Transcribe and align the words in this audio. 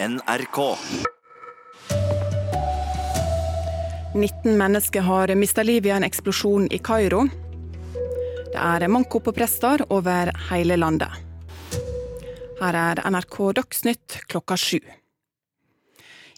NRK. 0.00 0.78
19 4.14 4.58
mennesker 4.58 5.00
har 5.00 5.34
mista 5.34 5.62
livet 5.62 5.86
i 5.86 5.90
en 5.90 6.04
eksplosjon 6.04 6.68
i 6.70 6.78
Kairo. 6.78 7.24
Det 8.52 8.60
er 8.62 8.86
manko 8.88 9.18
på 9.18 9.34
prester 9.34 9.82
over 9.90 10.30
hele 10.52 10.76
landet. 10.78 11.10
Her 12.60 12.78
er 12.78 13.02
NRK 13.10 13.38
Dagsnytt 13.58 14.20
klokka 14.30 14.56
sju. 14.56 14.78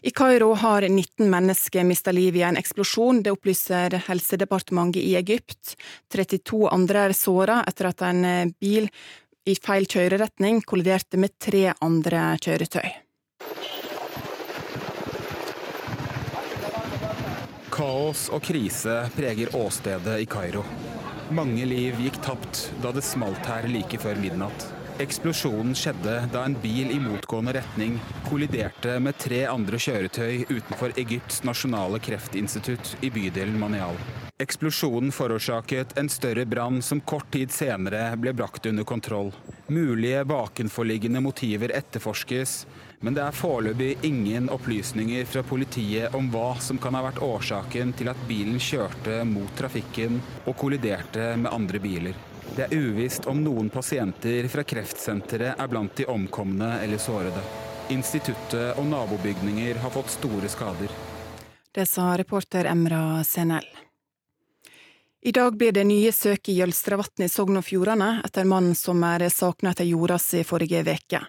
I 0.01 0.09
Kairo 0.09 0.55
har 0.57 0.89
19 0.89 1.29
mennesker 1.29 1.85
mista 1.85 2.09
livet 2.11 2.41
i 2.41 2.47
en 2.49 2.57
eksplosjon. 2.57 3.21
Det 3.21 3.35
opplyser 3.37 3.99
Helsedepartementet 4.07 5.05
i 5.05 5.13
Egypt. 5.21 5.75
32 6.09 6.65
andre 6.73 7.05
er 7.11 7.13
såra 7.13 7.61
etter 7.69 7.91
at 7.93 8.01
en 8.09 8.25
bil 8.57 8.89
i 9.45 9.53
feil 9.53 9.85
kjøreretning 9.85 10.65
kolliderte 10.65 11.21
med 11.21 11.37
tre 11.37 11.67
andre 11.77 12.25
kjøretøy. 12.41 13.10
Kaos 17.71 18.25
og 18.35 18.43
krise 18.43 18.97
preger 19.15 19.53
åstedet 19.55 20.17
i 20.19 20.25
Kairo. 20.27 20.65
Mange 21.31 21.63
liv 21.63 21.95
gikk 22.03 22.17
tapt 22.25 22.65
da 22.83 22.91
det 22.91 23.03
smalt 23.07 23.47
her 23.47 23.63
like 23.71 23.95
før 24.01 24.19
midnatt. 24.19 24.65
Eksplosjonen 24.99 25.71
skjedde 25.77 26.17
da 26.33 26.41
en 26.43 26.57
bil 26.59 26.91
i 26.91 26.99
motgående 26.99 27.53
retning 27.55 27.95
kolliderte 28.27 28.97
med 28.99 29.15
tre 29.23 29.45
andre 29.49 29.79
kjøretøy 29.79 30.51
utenfor 30.51 30.91
Egypts 30.99 31.45
nasjonale 31.47 32.01
kreftinstitutt 32.03 32.97
i 33.07 33.09
bydelen 33.13 33.55
Manial. 33.63 33.95
Eksplosjonen 34.41 35.15
forårsaket 35.15 35.95
en 36.01 36.11
større 36.11 36.43
brann 36.49 36.83
som 36.83 36.99
kort 37.07 37.31
tid 37.31 37.55
senere 37.55 38.03
ble 38.19 38.35
brakt 38.35 38.67
under 38.67 38.83
kontroll. 38.83 39.31
Mulige 39.71 40.25
bakenforliggende 40.27 41.23
motiver 41.23 41.71
etterforskes, 41.77 42.65
men 43.01 43.17
det 43.17 43.23
er 43.25 43.35
foreløpig 43.35 43.95
ingen 44.05 44.49
opplysninger 44.53 45.25
fra 45.25 45.41
politiet 45.45 46.15
om 46.17 46.29
hva 46.33 46.53
som 46.61 46.77
kan 46.81 46.95
ha 46.97 47.03
vært 47.07 47.21
årsaken 47.25 47.93
til 47.97 48.11
at 48.11 48.25
bilen 48.29 48.59
kjørte 48.61 49.23
mot 49.25 49.49
trafikken 49.57 50.19
og 50.45 50.55
kolliderte 50.57 51.33
med 51.41 51.51
andre 51.51 51.81
biler. 51.81 52.19
Det 52.55 52.67
er 52.67 52.75
uvisst 52.77 53.25
om 53.31 53.41
noen 53.41 53.69
pasienter 53.73 54.47
fra 54.51 54.65
kreftsenteret 54.67 55.57
er 55.57 55.71
blant 55.71 55.95
de 55.97 56.05
omkomne 56.11 56.73
eller 56.83 57.01
sårede. 57.01 57.43
Instituttet 57.91 58.77
og 58.77 58.85
nabobygninger 58.91 59.79
har 59.81 59.93
fått 59.93 60.13
store 60.19 60.51
skader. 60.51 60.91
Det 61.71 61.87
sa 61.87 62.11
reporter 62.19 62.67
Emra 62.67 63.23
Senel. 63.23 63.65
I 65.23 65.31
dag 65.31 65.57
blir 65.57 65.71
det 65.71 65.83
nye 65.85 66.09
søk 66.11 66.49
i 66.49 66.55
Jølstravatn 66.57 67.21
i 67.21 67.27
Sogn 67.29 67.59
og 67.59 67.65
Fjordane 67.67 68.23
etter 68.25 68.47
mannen 68.49 68.73
som 68.73 69.03
er 69.05 69.27
savna 69.29 69.69
etter 69.69 69.85
jorda 69.85 70.17
si 70.17 70.41
forrige 70.41 70.81
veke. 70.87 71.19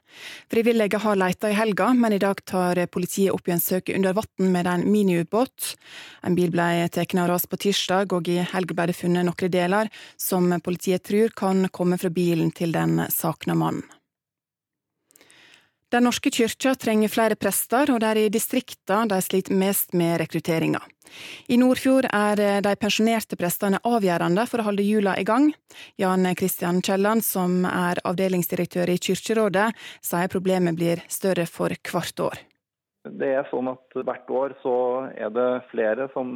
Frivillige 0.48 0.96
har 1.02 1.20
leita 1.20 1.50
i 1.52 1.58
helga, 1.58 1.90
men 1.92 2.16
i 2.16 2.22
dag 2.22 2.40
tar 2.48 2.80
politiet 2.88 3.36
opp 3.36 3.50
igjen 3.50 3.60
søket 3.60 3.98
under 4.00 4.16
vann 4.16 4.48
med 4.56 4.72
en 4.72 4.88
miniubåt. 4.88 5.74
En 6.24 6.32
bil 6.32 6.48
ble 6.56 6.88
tatt 6.88 7.12
av 7.20 7.28
ras 7.28 7.44
på 7.44 7.60
tirsdag, 7.68 8.16
og 8.16 8.32
i 8.32 8.40
helga 8.40 8.80
ble 8.80 8.88
det 8.88 8.96
funnet 8.96 9.28
noen 9.28 9.56
deler 9.60 9.92
som 10.16 10.48
politiet 10.64 11.04
tror 11.04 11.36
kan 11.36 11.68
komme 11.68 12.00
fra 12.00 12.08
bilen 12.08 12.48
til 12.56 12.72
den 12.72 13.10
savna 13.12 13.52
mannen. 13.52 13.84
Den 15.92 16.06
norske 16.08 16.30
kyrkja 16.32 16.72
trenger 16.80 17.10
flere 17.12 17.36
prester, 17.36 17.90
og 17.92 18.00
det 18.00 18.08
er 18.08 18.20
i 18.22 18.30
distriktene 18.32 19.10
de 19.10 19.18
sliter 19.20 19.52
mest 19.60 19.92
med 19.92 20.22
rekrutteringa. 20.22 20.80
I 21.52 21.58
Nordfjord 21.60 22.08
er 22.08 22.62
de 22.64 22.72
pensjonerte 22.80 23.36
prestene 23.36 23.80
avgjørende 23.84 24.46
for 24.48 24.62
å 24.62 24.70
holde 24.70 24.86
hjula 24.86 25.18
i 25.20 25.26
gang. 25.28 25.50
Jan 26.00 26.24
Kristian 26.38 26.80
Kielland, 26.80 27.26
som 27.26 27.66
er 27.68 28.00
avdelingsdirektør 28.08 28.94
i 28.94 28.96
Kyrkjerådet, 28.96 29.68
sier 30.00 30.32
problemet 30.32 30.80
blir 30.80 31.04
større 31.12 31.44
for 31.44 31.76
hvert 31.76 32.24
år. 32.24 32.40
Det 33.02 33.28
er 33.34 33.48
sånn 33.50 33.66
at 33.66 33.96
Hvert 33.98 34.30
år 34.30 34.52
så 34.62 34.74
er 35.18 35.32
det 35.34 35.46
flere 35.72 36.06
som 36.12 36.28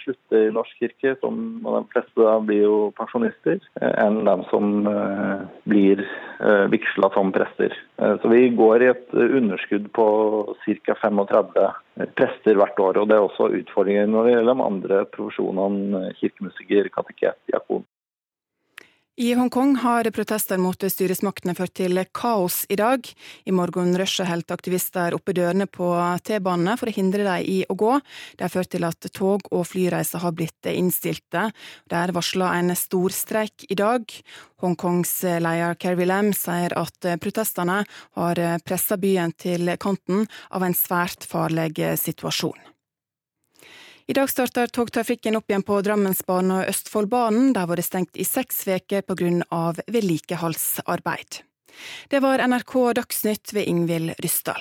slutter 0.00 0.46
i 0.48 0.52
Norsk 0.56 0.80
kirke, 0.80 1.12
som, 1.20 1.36
og 1.66 1.76
de 1.76 1.92
fleste 1.92 2.28
blir 2.48 2.62
jo 2.64 2.76
pensjonister, 2.96 3.60
enn 3.84 4.22
dem 4.24 4.44
som 4.48 4.88
uh, 4.88 5.44
blir 5.68 6.00
uh, 6.40 6.64
vigsla 6.72 7.10
som 7.14 7.32
prester. 7.34 7.76
Så 8.00 8.32
Vi 8.32 8.48
går 8.56 8.82
i 8.82 8.90
et 8.94 9.14
underskudd 9.14 9.90
på 9.96 10.06
ca. 10.64 10.96
35 11.04 11.68
prester 12.18 12.58
hvert 12.58 12.80
år. 12.80 12.98
og 12.98 13.08
Det 13.08 13.18
er 13.18 13.28
også 13.28 13.52
utfordringer 13.60 14.08
når 14.10 14.24
det 14.24 14.36
gjelder 14.36 14.54
de 14.54 14.68
andre 14.70 15.02
profesjonene 15.14 16.14
kirkemusiker, 16.18 16.88
kateket, 16.96 17.38
diakon. 17.52 17.84
I 19.16 19.34
Hongkong 19.38 19.76
har 19.78 20.08
protester 20.10 20.58
mot 20.58 20.84
styresmaktene 20.90 21.52
ført 21.54 21.70
til 21.78 22.00
kaos 22.10 22.64
i 22.66 22.74
dag. 22.74 23.06
I 23.46 23.52
morgenrushet 23.54 24.26
holdt 24.26 24.50
aktivister 24.50 25.14
oppe 25.14 25.30
dørene 25.38 25.68
på 25.70 25.86
T-banene 26.26 26.74
for 26.80 26.90
å 26.90 26.94
hindre 26.96 27.22
dem 27.22 27.46
i 27.46 27.60
å 27.70 27.76
gå. 27.78 27.92
Det 28.34 28.48
har 28.48 28.50
ført 28.50 28.72
til 28.74 28.88
at 28.88 29.06
tog 29.14 29.46
og 29.54 29.68
flyreiser 29.70 30.18
har 30.18 30.34
blitt 30.34 30.66
innstilte. 30.66 31.46
Det 31.86 32.00
er 32.00 32.16
varsla 32.16 32.56
en 32.58 32.74
storstreik 32.74 33.68
i 33.70 33.78
dag. 33.78 34.02
Hongkongs 34.66 35.14
leder 35.22 35.78
Carrie 35.78 36.10
Lam 36.10 36.34
sier 36.34 36.74
at 36.74 37.12
protestene 37.22 37.84
har 38.18 38.44
pressa 38.66 38.98
byen 38.98 39.38
til 39.38 39.76
kanten 39.78 40.26
av 40.50 40.66
en 40.66 40.74
svært 40.74 41.22
farlig 41.22 41.70
situasjon. 42.02 42.73
I 44.06 44.12
dag 44.12 44.30
starter 44.30 44.66
togtrafikken 44.66 45.36
opp 45.38 45.48
igjen 45.48 45.62
på 45.64 45.78
Drammensbanen 45.80 46.58
og 46.58 46.68
Østfoldbanen. 46.68 47.54
Der 47.56 47.64
var 47.64 47.80
det 47.80 47.86
stengt 47.86 48.18
i 48.20 48.26
seks 48.28 48.66
uker 48.68 49.00
pga. 49.00 49.72
vedlikeholdsarbeid. 49.86 51.40
Det 52.12 52.20
var 52.20 52.44
NRK 52.44 52.74
Dagsnytt 53.00 53.54
ved 53.56 53.64
Ingvild 53.64 54.12
Ryssdal. 54.20 54.60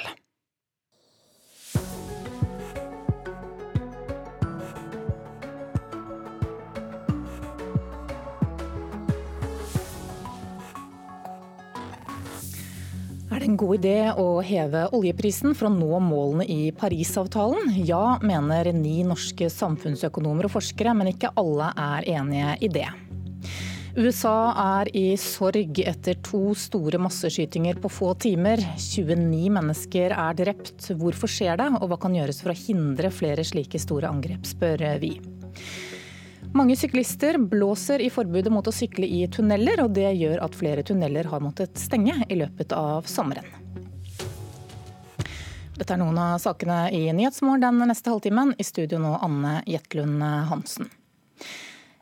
Er 13.34 13.42
det 13.42 13.48
en 13.50 13.56
god 13.58 13.80
idé 13.80 13.98
å 14.22 14.26
heve 14.46 14.84
oljeprisen 14.94 15.56
for 15.58 15.66
å 15.66 15.74
nå 15.74 15.98
målene 16.06 16.46
i 16.46 16.68
Parisavtalen? 16.78 17.72
Ja, 17.82 18.20
mener 18.22 18.68
ni 18.78 19.00
norske 19.08 19.48
samfunnsøkonomer 19.50 20.46
og 20.46 20.54
forskere, 20.54 20.94
men 20.94 21.10
ikke 21.10 21.32
alle 21.42 21.72
er 21.74 22.06
enige 22.14 22.52
i 22.62 22.70
det. 22.76 22.92
USA 23.98 24.36
er 24.78 24.92
i 24.94 25.18
sorg 25.18 25.82
etter 25.82 26.22
to 26.22 26.54
store 26.54 27.02
masseskytinger 27.02 27.82
på 27.82 27.90
få 27.96 28.12
timer. 28.22 28.62
29 28.78 29.50
mennesker 29.58 30.14
er 30.14 30.38
drept. 30.38 30.92
Hvorfor 30.94 31.34
skjer 31.34 31.58
det, 31.58 31.72
og 31.80 31.90
hva 31.90 31.98
kan 32.06 32.14
gjøres 32.14 32.44
for 32.46 32.54
å 32.54 32.60
hindre 32.68 33.10
flere 33.10 33.46
slike 33.50 33.82
store 33.82 34.14
angrep, 34.14 34.46
spør 34.46 34.86
vi. 35.02 35.16
Mange 36.54 36.76
syklister 36.76 37.38
blåser 37.38 38.00
i 38.00 38.12
forbudet 38.14 38.52
mot 38.54 38.68
å 38.68 38.72
sykle 38.72 39.08
i 39.10 39.24
tunneler, 39.28 39.80
og 39.82 39.96
det 39.98 40.12
gjør 40.14 40.38
at 40.46 40.54
flere 40.54 40.84
tunneler 40.86 41.26
har 41.32 41.42
måttet 41.42 41.80
stenge 41.82 42.14
i 42.30 42.38
løpet 42.38 42.76
av 42.78 43.10
sommeren. 43.10 43.48
Dette 45.74 45.96
er 45.96 45.98
noen 45.98 46.20
av 46.22 46.36
sakene 46.38 46.92
i 46.94 47.08
Nyhetsmorgen 47.10 47.82
den 47.82 47.90
neste 47.90 48.14
halvtimen. 48.14 48.54
I 48.62 48.68
studio 48.68 49.02
nå 49.02 49.16
Anne 49.26 49.64
Jetlund 49.66 50.22
Hansen. 50.52 50.92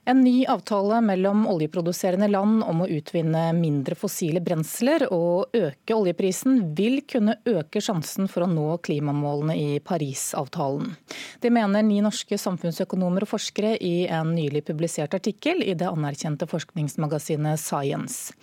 En 0.05 0.23
ny 0.25 0.45
avtale 0.49 0.97
mellom 1.05 1.43
oljeproduserende 1.45 2.25
land 2.27 2.63
om 2.65 2.79
å 2.81 2.87
utvinne 2.89 3.51
mindre 3.53 3.93
fossile 3.93 4.41
brensler 4.41 5.05
og 5.13 5.53
øke 5.53 5.93
oljeprisen 5.93 6.73
vil 6.77 7.03
kunne 7.05 7.35
øke 7.45 7.83
sjansen 7.85 8.25
for 8.31 8.47
å 8.47 8.49
nå 8.49 8.79
klimamålene 8.81 9.59
i 9.61 9.77
Parisavtalen. 9.85 10.95
Det 11.37 11.53
mener 11.53 11.85
ni 11.85 12.01
norske 12.01 12.39
samfunnsøkonomer 12.41 13.27
og 13.27 13.33
forskere 13.35 13.75
i 13.77 14.07
en 14.09 14.33
nylig 14.33 14.65
publisert 14.71 15.13
artikkel 15.21 15.61
i 15.61 15.77
det 15.77 15.93
anerkjente 15.93 16.49
forskningsmagasinet 16.49 17.61
Science. 17.61 18.33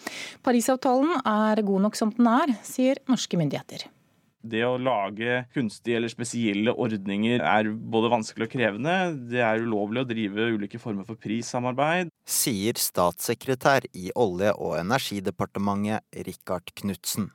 Parisavtalen 0.46 1.18
er 1.26 1.66
god 1.66 1.88
nok 1.88 1.98
som 1.98 2.14
den 2.14 2.30
er, 2.38 2.54
sier 2.62 3.02
norske 3.10 3.40
myndigheter. 3.40 3.88
Det 4.42 4.62
å 4.62 4.76
lage 4.78 5.42
kunstige 5.54 5.98
eller 5.98 6.12
spesielle 6.12 6.74
ordninger 6.78 7.42
er 7.42 7.70
både 7.74 8.12
vanskelig 8.12 8.46
og 8.46 8.52
krevende. 8.54 8.94
Det 9.32 9.42
er 9.42 9.64
ulovlig 9.64 10.04
å 10.04 10.08
drive 10.08 10.50
ulike 10.54 10.78
former 10.82 11.06
for 11.08 11.18
prissamarbeid. 11.18 12.12
Sier 12.28 12.78
statssekretær 12.78 13.88
i 13.98 14.12
Olje- 14.14 14.54
og 14.54 14.78
energidepartementet 14.78 16.22
Rikard 16.28 16.70
Knutsen. 16.78 17.32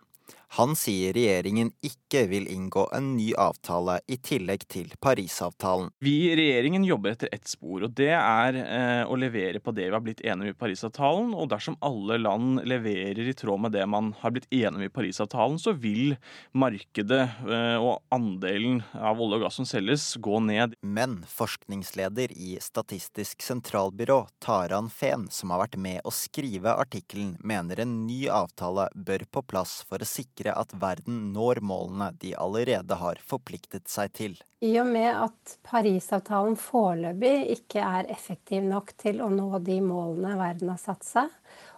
Han 0.53 0.75
sier 0.77 1.15
regjeringen 1.17 1.71
ikke 1.81 2.27
vil 2.29 2.43
inngå 2.51 2.83
en 2.93 3.15
ny 3.17 3.31
avtale 3.41 3.95
i 4.05 4.19
tillegg 4.21 4.67
til 4.69 4.91
Parisavtalen. 5.01 5.87
Vi 6.05 6.27
i 6.27 6.35
regjeringen 6.37 6.83
jobber 6.85 7.15
etter 7.15 7.31
ett 7.33 7.49
spor, 7.49 7.87
og 7.87 7.95
det 7.97 8.11
er 8.13 8.59
eh, 8.61 9.01
å 9.09 9.17
levere 9.17 9.57
på 9.65 9.73
det 9.73 9.87
vi 9.87 9.95
har 9.95 10.03
blitt 10.05 10.21
enige 10.21 10.51
om 10.51 10.53
i 10.53 10.59
Parisavtalen. 10.59 11.31
Og 11.33 11.49
dersom 11.49 11.77
alle 11.81 12.19
land 12.21 12.61
leverer 12.69 13.25
i 13.25 13.33
tråd 13.33 13.63
med 13.63 13.73
det 13.73 13.87
man 13.89 14.11
har 14.19 14.35
blitt 14.35 14.45
enige 14.51 14.75
om 14.75 14.83
i 14.85 14.91
Parisavtalen, 14.93 15.57
så 15.57 15.73
vil 15.73 16.13
markedet 16.53 17.23
eh, 17.49 17.81
og 17.81 18.03
andelen 18.13 18.83
av 18.93 19.25
olje 19.25 19.41
og 19.41 19.47
gass 19.47 19.57
som 19.57 19.69
selges, 19.69 20.05
gå 20.21 20.37
ned. 20.45 20.77
Men 20.85 21.23
forskningsleder 21.33 22.35
i 22.37 22.59
Statistisk 22.61 23.41
sentralbyrå, 23.41 24.19
Taran 24.37 24.93
Fehn, 24.93 25.25
som 25.33 25.49
har 25.55 25.65
vært 25.65 25.81
med 25.81 26.05
å 26.05 26.13
skrive 26.13 26.77
artikkelen, 26.77 27.39
mener 27.41 27.81
en 27.81 28.03
ny 28.05 28.27
avtale 28.29 28.91
bør 28.93 29.25
på 29.33 29.45
plass 29.49 29.79
for 29.89 29.97
å 29.97 30.11
sikre 30.13 30.42
sikre 30.43 30.53
at 30.59 30.73
verden 30.73 31.33
når 31.33 31.61
målene 31.61 32.11
de 32.19 32.35
allerede 32.35 32.95
har 32.95 33.19
forpliktet 33.23 33.87
seg 33.87 34.11
til. 34.13 34.35
I 34.61 34.79
og 34.79 34.87
med 34.87 35.11
at 35.11 35.57
Parisavtalen 35.63 36.55
foreløpig 36.55 37.51
ikke 37.57 37.79
er 37.79 38.09
effektiv 38.11 38.63
nok 38.63 38.93
til 38.97 39.21
å 39.21 39.29
nå 39.29 39.59
de 39.59 39.79
målene 39.81 40.37
verden 40.37 40.69
har 40.69 40.79
satt 40.79 41.03
seg, 41.03 41.29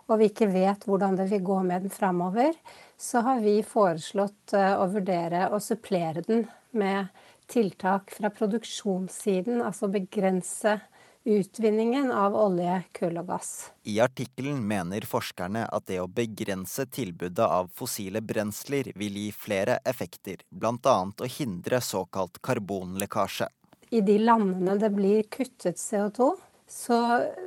og 0.08 0.20
vi 0.20 0.30
ikke 0.30 0.52
vet 0.54 0.86
hvordan 0.86 1.16
det 1.18 1.30
vil 1.32 1.44
gå 1.44 1.62
med 1.64 1.82
den 1.82 1.94
framover, 1.94 2.54
så 2.98 3.22
har 3.26 3.42
vi 3.42 3.64
foreslått 3.64 4.54
eh, 4.54 4.76
å 4.78 4.86
vurdere 4.88 5.50
å 5.50 5.60
supplere 5.60 6.22
den 6.22 6.46
med 6.72 7.08
tiltak 7.50 8.12
fra 8.14 8.30
produksjonssiden, 8.30 9.62
altså 9.62 9.90
begrense 9.90 10.80
utvinningen 11.25 12.12
av 12.12 12.36
olje, 12.38 12.83
kull 12.94 13.18
og 13.18 13.30
gass. 13.33 13.51
I 13.83 13.98
artikkelen 14.04 14.62
mener 14.68 15.07
forskerne 15.10 15.66
at 15.74 15.88
det 15.89 15.98
å 16.01 16.07
begrense 16.07 16.86
tilbudet 16.86 17.45
av 17.45 17.72
fossile 17.74 18.22
brensler 18.22 18.92
vil 18.95 19.18
gi 19.24 19.31
flere 19.33 19.80
effekter, 19.83 20.45
bl.a. 20.50 20.95
å 21.10 21.31
hindre 21.38 21.81
såkalt 21.81 22.39
karbonlekkasje. 22.45 23.50
I 23.89 24.01
de 24.06 24.19
landene 24.22 24.77
det 24.81 24.92
blir 24.94 25.25
kuttet 25.33 25.81
CO2, 25.81 26.31
så 26.69 27.01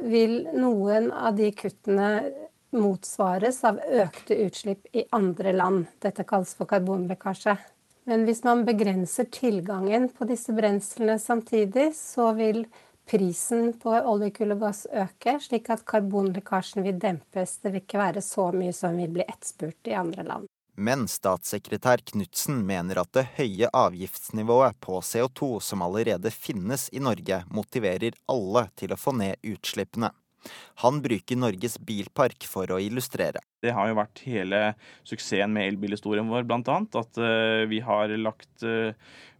vil 0.06 0.40
noen 0.54 1.10
av 1.12 1.38
de 1.38 1.50
kuttene 1.54 2.10
motsvares 2.74 3.62
av 3.64 3.80
økte 3.80 4.36
utslipp 4.44 4.90
i 4.92 5.06
andre 5.14 5.54
land. 5.54 5.86
Dette 6.02 6.26
kalles 6.28 6.54
for 6.58 6.68
karbonlekkasje. 6.70 7.56
Men 8.08 8.24
hvis 8.24 8.40
man 8.44 8.64
begrenser 8.64 9.28
tilgangen 9.32 10.08
på 10.16 10.24
disse 10.28 10.54
brenslene 10.56 11.18
samtidig, 11.20 11.90
så 11.96 12.30
vil 12.36 12.62
prisen 13.08 13.72
på 13.82 13.94
oljekull 13.96 14.52
og 14.54 14.62
gass 14.66 14.84
øke, 14.92 15.38
slik 15.40 15.70
at 15.72 15.86
karbonlekkasjen 15.88 16.84
vil 16.84 17.00
dempes. 17.00 17.56
Det 17.62 17.72
vil 17.72 17.82
ikke 17.82 18.02
være 18.02 18.22
så 18.24 18.50
mye 18.54 18.74
som 18.76 18.96
vil 19.00 19.10
bli 19.16 19.26
etterspurt 19.26 19.90
i 19.90 19.96
andre 19.98 20.26
land. 20.28 20.48
Men 20.78 21.08
statssekretær 21.10 22.04
Knutsen 22.06 22.60
mener 22.66 23.00
at 23.02 23.10
det 23.16 23.24
høye 23.34 23.66
avgiftsnivået 23.74 24.78
på 24.84 25.00
CO2 25.02 25.56
som 25.64 25.82
allerede 25.82 26.30
finnes 26.30 26.86
i 26.94 27.02
Norge, 27.02 27.40
motiverer 27.50 28.14
alle 28.30 28.68
til 28.78 28.94
å 28.94 29.00
få 29.00 29.16
ned 29.18 29.42
utslippene. 29.42 30.12
Han 30.84 31.02
bruker 31.02 31.40
Norges 31.40 31.80
bilpark 31.82 32.46
for 32.46 32.70
å 32.70 32.78
illustrere. 32.78 33.42
Det 33.64 33.74
har 33.74 33.88
jo 33.90 33.96
vært 33.98 34.20
hele 34.22 34.60
suksessen 35.06 35.54
med 35.54 35.72
elbilhistorien 35.72 36.28
vår, 36.30 36.46
bl.a. 36.46 36.76
At 37.00 37.18
uh, 37.18 37.64
vi 37.66 37.80
har 37.82 38.12
lagt 38.20 38.62
uh, 38.62 38.94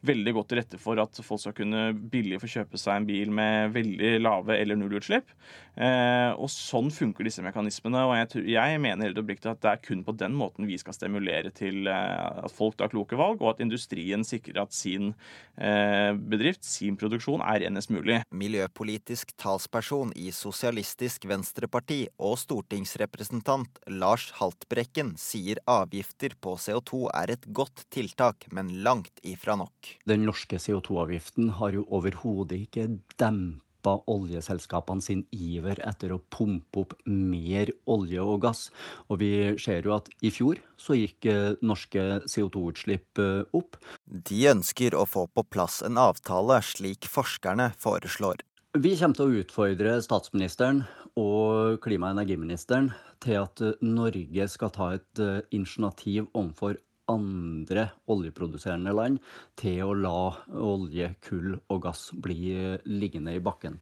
veldig 0.06 0.32
godt 0.34 0.50
til 0.50 0.58
rette 0.60 0.78
for 0.78 0.98
at 1.02 1.18
folk 1.26 1.42
skal 1.42 1.54
kunne 1.58 1.84
billig 2.10 2.38
få 2.42 2.50
kjøpe 2.50 2.78
seg 2.78 3.00
en 3.00 3.06
bil 3.06 3.32
med 3.34 3.72
veldig 3.74 4.12
lave 4.22 4.58
eller 4.58 4.78
nullutslipp. 4.78 5.30
Uh, 5.78 6.34
og 6.34 6.50
sånn 6.50 6.90
funker 6.94 7.28
disse 7.28 7.44
mekanismene. 7.46 8.02
Og 8.08 8.16
jeg, 8.18 8.42
jeg 8.56 8.82
mener 8.82 9.06
helt 9.06 9.20
oppriktig 9.22 9.52
at 9.52 9.62
det 9.62 9.70
er 9.70 9.84
kun 9.86 10.02
på 10.06 10.16
den 10.18 10.34
måten 10.38 10.66
vi 10.66 10.80
skal 10.82 10.96
stimulere 10.96 11.54
til 11.54 11.86
at 11.86 12.50
folk 12.54 12.74
tar 12.78 12.90
kloke 12.90 13.18
valg, 13.18 13.38
og 13.38 13.54
at 13.54 13.62
industrien 13.62 14.26
sikrer 14.26 14.64
at 14.64 14.74
sin 14.74 15.12
bedrift, 15.58 16.62
sin 16.66 16.94
produksjon, 16.98 17.42
er 17.42 17.64
renest 17.64 17.90
mulig. 17.90 18.20
Miljøpolitisk 18.30 19.32
talsperson 19.40 20.12
i 20.18 20.30
Sosialistisk 20.34 21.26
Venstreparti 21.26 22.04
og 22.22 22.36
stortingsrepresentant 22.38 23.80
Lars 23.98 24.07
Lars 24.08 24.30
Haltbrekken 24.38 25.10
sier 25.20 25.58
avgifter 25.68 26.32
på 26.40 26.54
CO2 26.56 27.10
er 27.12 27.34
et 27.34 27.42
godt 27.52 27.82
tiltak, 27.92 28.46
men 28.56 28.70
langt 28.86 29.20
ifra 29.20 29.58
nok. 29.60 29.90
Den 30.08 30.24
norske 30.24 30.56
CO2-avgiften 30.56 31.50
har 31.58 31.76
jo 31.76 31.84
overhodet 31.92 32.62
ikke 32.64 32.86
dempa 33.20 33.98
oljeselskapene 34.08 35.04
sin 35.04 35.26
iver 35.36 35.82
etter 35.84 36.14
å 36.14 36.22
pumpe 36.32 36.86
opp 36.86 36.96
mer 37.04 37.74
olje 37.84 38.24
og 38.24 38.40
gass. 38.46 38.64
Og 39.12 39.20
vi 39.20 39.30
ser 39.60 39.84
jo 39.84 39.98
at 39.98 40.08
i 40.24 40.32
fjor 40.32 40.62
så 40.80 40.96
gikk 40.96 41.28
eh, 41.28 41.60
norske 41.60 42.08
CO2-utslipp 42.24 43.20
eh, 43.20 43.44
opp. 43.60 43.76
De 44.08 44.44
ønsker 44.54 44.96
å 44.96 45.04
få 45.04 45.28
på 45.28 45.44
plass 45.52 45.82
en 45.84 46.00
avtale, 46.00 46.62
slik 46.64 47.10
forskerne 47.12 47.74
foreslår. 47.76 48.47
Vi 48.76 48.90
kommer 49.00 49.16
til 49.16 49.24
å 49.24 49.40
utfordre 49.40 49.94
statsministeren 50.04 50.82
og 51.16 51.78
klima- 51.80 52.10
og 52.10 52.18
energiministeren 52.18 52.90
til 53.24 53.38
at 53.40 53.62
eh, 53.64 53.78
Norge 53.80 54.44
skal 54.52 54.72
ta 54.74 54.90
et 54.92 55.22
eh, 55.24 55.38
initiativ 55.56 56.26
overfor 56.36 56.76
andre 57.08 57.86
oljeproduserende 58.12 58.92
land 58.92 59.22
til 59.56 59.80
å 59.86 59.96
la 59.96 60.20
olje, 60.52 61.14
kull 61.24 61.56
og 61.56 61.80
gass 61.86 62.10
bli 62.12 62.52
eh, 62.52 62.76
liggende 62.84 63.38
i 63.38 63.40
bakken. 63.40 63.80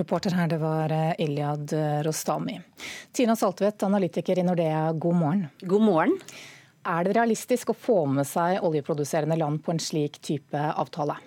Reporter 0.00 0.32
her, 0.32 0.48
det 0.48 0.62
var 0.64 0.90
Ilyad 1.20 1.76
Rostami. 2.08 2.56
Tina 3.12 3.36
Saltvedt, 3.36 3.84
analytiker 3.84 4.40
i 4.40 4.48
Nordea, 4.48 4.88
god 4.96 5.20
morgen. 5.20 5.46
God 5.60 5.84
morgen. 5.84 6.16
Er 6.88 7.04
det 7.04 7.18
realistisk 7.20 7.70
å 7.70 7.76
få 7.76 8.00
med 8.08 8.26
seg 8.26 8.64
oljeproduserende 8.64 9.36
land 9.38 9.60
på 9.62 9.76
en 9.76 9.82
slik 9.92 10.18
type 10.24 10.58
avtale? 10.72 11.20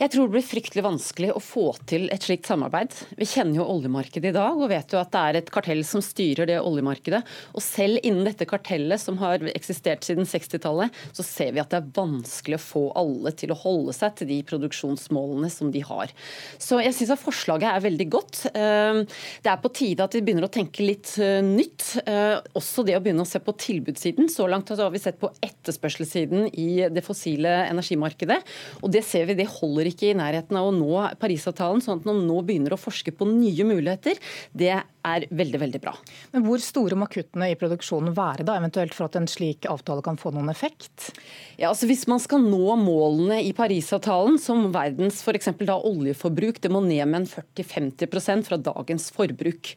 Jeg 0.00 0.14
tror 0.14 0.28
det 0.28 0.32
blir 0.32 0.44
fryktelig 0.46 0.82
vanskelig 0.84 1.30
å 1.36 1.42
få 1.44 1.64
til 1.88 2.06
et 2.12 2.24
slikt 2.24 2.48
samarbeid. 2.48 2.94
Vi 3.20 3.26
kjenner 3.28 3.60
jo 3.60 3.66
oljemarkedet 3.68 4.30
i 4.30 4.34
dag 4.34 4.56
og 4.56 4.70
vet 4.72 4.94
jo 4.94 5.00
at 5.00 5.10
det 5.12 5.20
er 5.20 5.38
et 5.40 5.50
kartell 5.52 5.82
som 5.84 6.00
styrer 6.04 6.48
det 6.48 6.56
oljemarkedet. 6.56 7.20
Og 7.52 7.62
selv 7.64 8.00
innen 8.00 8.24
dette 8.24 8.48
kartellet 8.48 9.02
som 9.02 9.18
har 9.20 9.44
eksistert 9.52 10.06
siden 10.06 10.24
60-tallet, 10.28 10.96
så 11.12 11.26
ser 11.26 11.52
vi 11.52 11.62
at 11.62 11.68
det 11.72 11.82
er 11.82 11.90
vanskelig 11.98 12.56
å 12.56 12.64
få 12.64 12.84
alle 12.96 13.34
til 13.36 13.52
å 13.52 13.58
holde 13.60 13.94
seg 13.96 14.16
til 14.18 14.30
de 14.30 14.38
produksjonsmålene 14.48 15.50
som 15.52 15.68
de 15.74 15.84
har. 15.84 16.14
Så 16.56 16.80
jeg 16.80 16.96
syns 16.96 17.12
at 17.14 17.22
forslaget 17.22 17.68
er 17.68 17.84
veldig 17.84 18.08
godt. 18.16 18.42
Eh, 18.54 19.02
det 19.44 19.52
er 19.52 19.60
på 19.60 19.72
tide 19.76 20.08
at 20.08 20.16
vi 20.16 20.24
begynner 20.24 20.48
å 20.48 20.52
tenke 20.52 20.86
litt 20.86 21.12
eh, 21.20 21.42
nytt. 21.44 21.90
Eh, 22.06 22.38
også 22.56 22.86
det 22.88 22.96
å 22.96 23.04
begynne 23.04 23.28
å 23.28 23.28
se 23.28 23.42
på 23.44 23.56
tilbudssiden. 23.66 24.32
Så 24.32 24.48
langt 24.48 24.72
har 24.72 24.96
vi 24.96 25.04
sett 25.04 25.20
på 25.20 25.28
etterspørselssiden 25.44 26.48
i 26.56 26.88
det 26.88 27.04
fossile 27.04 27.52
energimarkedet. 27.68 28.40
Og 28.80 28.96
det 28.96 29.04
ser 29.06 29.28
vi 29.28 29.36
det 29.36 29.50
holder 29.50 29.59
ikke 29.90 30.10
i 30.10 30.16
nærheten 30.18 30.56
av 30.58 30.68
å 30.68 30.74
nå 30.74 30.94
Parisavtalen. 31.20 31.82
sånn 31.84 32.00
at 32.00 32.08
man 32.08 32.22
nå 32.26 32.40
begynner 32.46 32.74
å 32.74 32.80
forske 32.80 33.12
på 33.12 33.28
nye 33.28 33.66
muligheter, 33.66 34.18
det 34.52 34.72
er 34.76 35.26
veldig 35.30 35.60
veldig 35.60 35.80
bra. 35.80 35.94
Men 36.32 36.44
Hvor 36.44 36.60
store 36.60 36.96
må 36.98 37.08
kuttene 37.10 37.50
i 37.50 37.56
produksjonen 37.58 38.14
være 38.16 38.44
da, 38.44 38.56
eventuelt 38.60 38.94
for 38.96 39.08
at 39.08 39.16
en 39.16 39.28
slik 39.30 39.68
avtale 39.70 40.04
kan 40.04 40.18
få 40.20 40.32
noen 40.34 40.50
effekt? 40.52 41.10
Ja, 41.56 41.70
altså 41.70 41.88
Hvis 41.88 42.06
man 42.10 42.20
skal 42.20 42.44
nå 42.44 42.76
målene 42.80 43.40
i 43.44 43.52
Parisavtalen, 43.56 44.38
som 44.40 44.70
verdens 44.74 45.22
for 45.24 45.36
da 45.36 45.76
oljeforbruk, 45.76 46.60
det 46.60 46.72
må 46.72 46.82
ned 46.84 47.06
med 47.08 47.22
en 47.22 47.30
40-50% 47.30 48.48
fra 48.48 48.60
dagens 48.60 49.10
forbruk. 49.14 49.74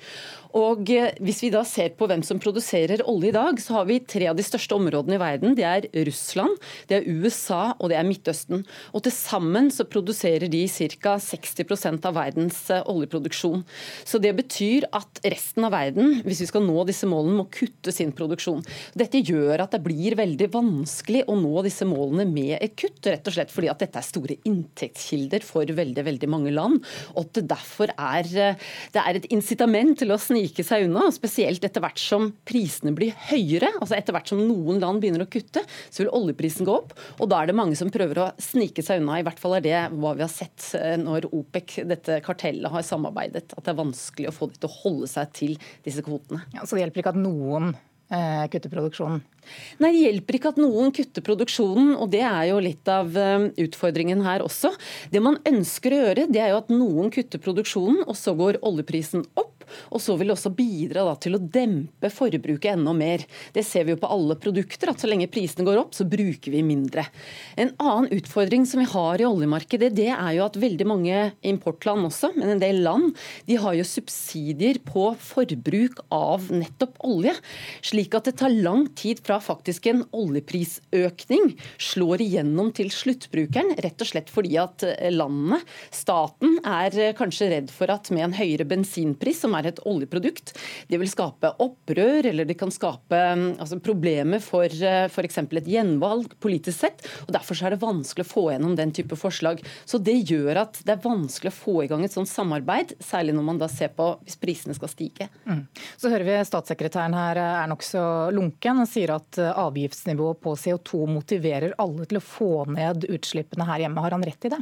Og 0.53 0.89
eh, 0.93 1.11
Hvis 1.23 1.41
vi 1.43 1.51
da 1.53 1.63
ser 1.67 1.95
på 1.97 2.07
hvem 2.09 2.23
som 2.25 2.39
produserer 2.41 3.03
olje 3.09 3.31
i 3.31 3.35
dag, 3.35 3.59
så 3.61 3.79
har 3.79 3.87
vi 3.89 3.99
tre 3.99 4.27
av 4.29 4.37
de 4.37 4.45
største 4.45 4.75
områdene 4.77 5.17
i 5.17 5.21
verden. 5.21 5.55
Det 5.57 5.65
er 5.65 5.87
Russland, 6.07 6.59
det 6.89 6.99
er 6.99 7.07
USA 7.09 7.73
og 7.79 7.89
det 7.91 7.97
er 7.97 8.07
Midtøsten. 8.07 8.63
Og 8.93 9.03
Til 9.05 9.15
sammen 9.15 9.71
så 9.73 9.87
produserer 9.89 10.49
de 10.51 10.63
ca. 10.69 11.15
60% 11.17 12.05
av 12.09 12.17
verdens 12.17 12.59
eh, 12.73 12.83
oljeproduksjon. 12.89 13.63
Så 14.05 14.21
Det 14.21 14.33
betyr 14.37 14.87
at 14.93 15.23
resten 15.25 15.65
av 15.65 15.73
verden, 15.75 16.21
hvis 16.27 16.43
vi 16.45 16.49
skal 16.51 16.65
nå 16.65 16.85
disse 16.87 17.09
målene, 17.09 17.41
må 17.41 17.47
kutte 17.53 17.91
sin 17.95 18.13
produksjon. 18.15 18.61
Dette 18.97 19.23
gjør 19.23 19.65
at 19.65 19.73
det 19.73 19.81
blir 19.85 20.17
veldig 20.19 20.51
vanskelig 20.53 21.25
å 21.27 21.37
nå 21.39 21.65
disse 21.65 21.87
målene 21.87 22.27
med 22.29 22.59
et 22.59 22.77
kutt, 22.77 23.01
rett 23.09 23.25
og 23.27 23.35
slett 23.35 23.51
fordi 23.53 23.71
at 23.71 23.81
dette 23.81 23.99
er 23.99 24.05
store 24.05 24.37
inntektskilder 24.47 25.43
for 25.45 25.65
veldig 25.65 26.05
veldig 26.05 26.29
mange 26.29 26.53
land. 26.53 26.83
og 27.15 27.23
at 27.23 27.37
det 27.37 27.43
derfor 27.49 27.91
er, 27.97 28.27
eh, 28.37 28.55
det 28.93 29.01
er 29.01 29.17
et 29.17 29.27
incitament 29.31 29.97
til 29.99 30.11
å 30.13 30.19
snike 30.19 30.42
snike 30.43 30.63
seg 30.65 30.87
unna. 30.87 31.07
Spesielt 31.13 31.63
etter 31.63 31.83
hvert 31.83 31.99
som 32.01 32.31
prisene 32.47 32.93
blir 32.95 33.13
høyere. 33.29 33.71
altså 33.79 33.95
Etter 33.97 34.15
hvert 34.15 34.31
som 34.31 34.41
noen 34.41 34.81
land 34.81 35.01
begynner 35.01 35.23
å 35.23 35.29
kutte, 35.29 35.63
så 35.89 36.03
vil 36.03 36.11
oljeprisen 36.13 36.67
gå 36.67 36.75
opp. 36.75 36.93
Og 37.19 37.29
da 37.31 37.41
er 37.41 37.51
det 37.51 37.57
mange 37.57 37.77
som 37.79 37.91
prøver 37.93 38.19
å 38.19 38.31
snike 38.41 38.83
seg 38.83 39.01
unna. 39.01 39.19
I 39.19 39.25
hvert 39.27 39.39
fall 39.39 39.57
er 39.57 39.63
det 39.63 39.77
hva 39.93 40.13
vi 40.17 40.25
har 40.25 40.31
sett 40.31 40.73
eh, 40.79 40.97
når 40.99 41.29
OPEC, 41.31 41.79
dette 41.89 42.19
kartellet, 42.25 42.71
har 42.73 42.85
samarbeidet. 42.85 43.53
At 43.55 43.63
det 43.63 43.73
er 43.73 43.79
vanskelig 43.79 44.29
å 44.29 44.35
få 44.35 44.51
de 44.51 44.59
til 44.59 44.69
å 44.69 44.77
holde 44.83 45.09
seg 45.11 45.33
til 45.37 45.57
disse 45.85 46.03
kvotene. 46.05 46.43
Ja, 46.55 46.65
så 46.65 46.75
det 46.75 46.85
hjelper 46.85 47.03
ikke 47.03 47.15
at 47.15 47.23
noen 47.23 47.73
eh, 48.13 48.43
kutter 48.51 48.71
produksjonen? 48.73 49.23
Nei, 49.83 49.91
Det 49.91 50.03
hjelper 50.05 50.37
ikke 50.37 50.51
at 50.53 50.59
noen 50.61 50.93
kutter 50.95 51.25
produksjonen, 51.25 51.93
og 51.97 52.11
det 52.13 52.23
er 52.23 52.49
jo 52.51 52.59
litt 52.63 52.87
av 52.91 53.15
eh, 53.19 53.47
utfordringen 53.65 54.23
her 54.25 54.43
også. 54.45 54.73
Det 55.11 55.21
man 55.23 55.39
ønsker 55.47 55.93
å 55.93 56.01
gjøre, 56.03 56.27
det 56.31 56.43
er 56.43 56.53
jo 56.53 56.61
at 56.61 56.71
noen 56.73 57.11
kutter 57.13 57.41
produksjonen, 57.43 58.03
og 58.07 58.15
så 58.19 58.35
går 58.37 58.61
oljeprisen 58.65 59.25
opp. 59.39 59.52
Og 59.93 60.01
så 60.03 60.15
vil 60.19 60.29
det 60.29 60.35
også 60.37 60.53
bidra 60.55 61.05
da, 61.07 61.15
til 61.19 61.37
å 61.37 61.41
dempe 61.41 62.11
forbruket 62.13 62.73
enda 62.73 62.93
mer. 62.97 63.23
Det 63.55 63.65
ser 63.67 63.87
vi 63.87 63.95
jo 63.95 64.01
på 64.01 64.11
alle 64.13 64.37
produkter, 64.39 64.91
at 64.91 65.03
så 65.03 65.09
lenge 65.09 65.29
prisene 65.31 65.65
går 65.67 65.81
opp, 65.81 65.93
så 65.97 66.07
bruker 66.09 66.53
vi 66.53 66.63
mindre. 66.65 67.05
En 67.59 67.73
annen 67.81 68.09
utfordring 68.15 68.67
som 68.69 68.81
vi 68.83 68.87
har 68.91 69.21
i 69.21 69.27
oljemarkedet, 69.27 69.91
det 69.95 70.09
er 70.13 70.31
jo 70.37 70.45
at 70.47 70.59
veldig 70.59 70.87
mange 70.89 71.21
importland 71.45 72.07
også, 72.09 72.33
men 72.37 72.55
en 72.55 72.63
del 72.63 72.83
land, 72.85 73.13
de 73.49 73.59
har 73.61 73.77
jo 73.77 73.87
subsidier 73.87 74.81
på 74.85 75.09
forbruk 75.21 76.03
av 76.13 76.49
nettopp 76.53 76.99
olje. 77.07 77.35
Slik 77.85 78.15
at 78.17 78.29
det 78.29 78.37
tar 78.41 78.53
lang 78.53 78.87
tid 78.97 79.21
fra 79.25 79.39
faktisk 79.43 79.89
en 79.91 80.05
oljeprisøkning 80.15 81.53
slår 81.81 82.23
igjennom 82.25 82.71
til 82.75 82.91
sluttbrukeren, 82.93 83.75
rett 83.83 84.01
og 84.03 84.09
slett 84.09 84.31
fordi 84.33 84.57
at 84.61 84.83
landene, 85.13 85.23
landet, 85.23 85.69
staten, 85.93 86.57
er 86.65 86.95
eh, 86.99 87.13
kanskje 87.17 87.49
redd 87.51 87.71
for 87.73 87.91
at 87.93 88.09
med 88.13 88.27
en 88.27 88.35
høyere 88.37 88.65
bensinpris, 88.67 89.41
som 89.43 89.55
er 89.57 89.62
er 89.63 89.71
et 89.71 89.81
oljeprodukt. 89.89 90.53
Det 90.89 90.99
vil 91.01 91.09
skape 91.09 91.53
opprør, 91.63 92.29
eller 92.29 92.47
det 92.47 92.57
kan 92.59 92.71
skape 92.73 93.19
mm, 93.39 93.45
altså, 93.63 93.79
problemer 93.83 94.43
for 94.43 94.67
uh, 94.67 95.05
f.eks. 95.07 95.39
et 95.43 95.71
gjenvalg 95.73 96.35
politisk 96.43 96.85
sett. 96.85 97.05
og 97.25 97.33
Derfor 97.35 97.59
er 97.63 97.75
det 97.75 97.81
vanskelig 97.83 98.25
å 98.27 98.31
få 98.31 98.45
gjennom 98.51 98.75
den 98.79 98.93
type 98.95 99.17
forslag. 99.19 99.63
Så 99.85 100.01
Det 100.03 100.15
gjør 100.29 100.63
at 100.65 100.81
det 100.85 100.95
er 100.95 101.03
vanskelig 101.03 101.53
å 101.53 101.57
få 101.57 101.77
i 101.83 101.89
gang 101.91 102.03
et 102.05 102.15
sånt 102.15 102.31
samarbeid, 102.31 102.95
særlig 103.03 103.35
når 103.37 103.47
man 103.51 103.61
da 103.61 103.69
ser 103.71 103.93
på 103.95 104.13
hvis 104.23 104.39
prisene 104.41 104.75
skal 104.77 104.91
stige. 104.91 105.29
Mm. 105.47 105.65
Så 105.99 106.11
hører 106.11 106.27
vi 106.27 106.39
statssekretæren 106.47 107.15
her 107.17 107.39
er 107.41 107.71
nokså 107.71 108.03
lunken 108.35 108.83
og 108.83 108.89
sier 108.89 109.15
at 109.15 109.39
avgiftsnivået 109.39 110.41
på 110.43 110.55
CO2 110.59 111.05
motiverer 111.09 111.75
alle 111.81 112.07
til 112.09 112.19
å 112.19 112.25
få 112.25 112.51
ned 112.71 113.07
utslippene 113.09 113.67
her 113.67 113.85
hjemme. 113.85 114.03
Har 114.03 114.15
han 114.15 114.25
rett 114.25 114.47
i 114.47 114.53
det? 114.53 114.59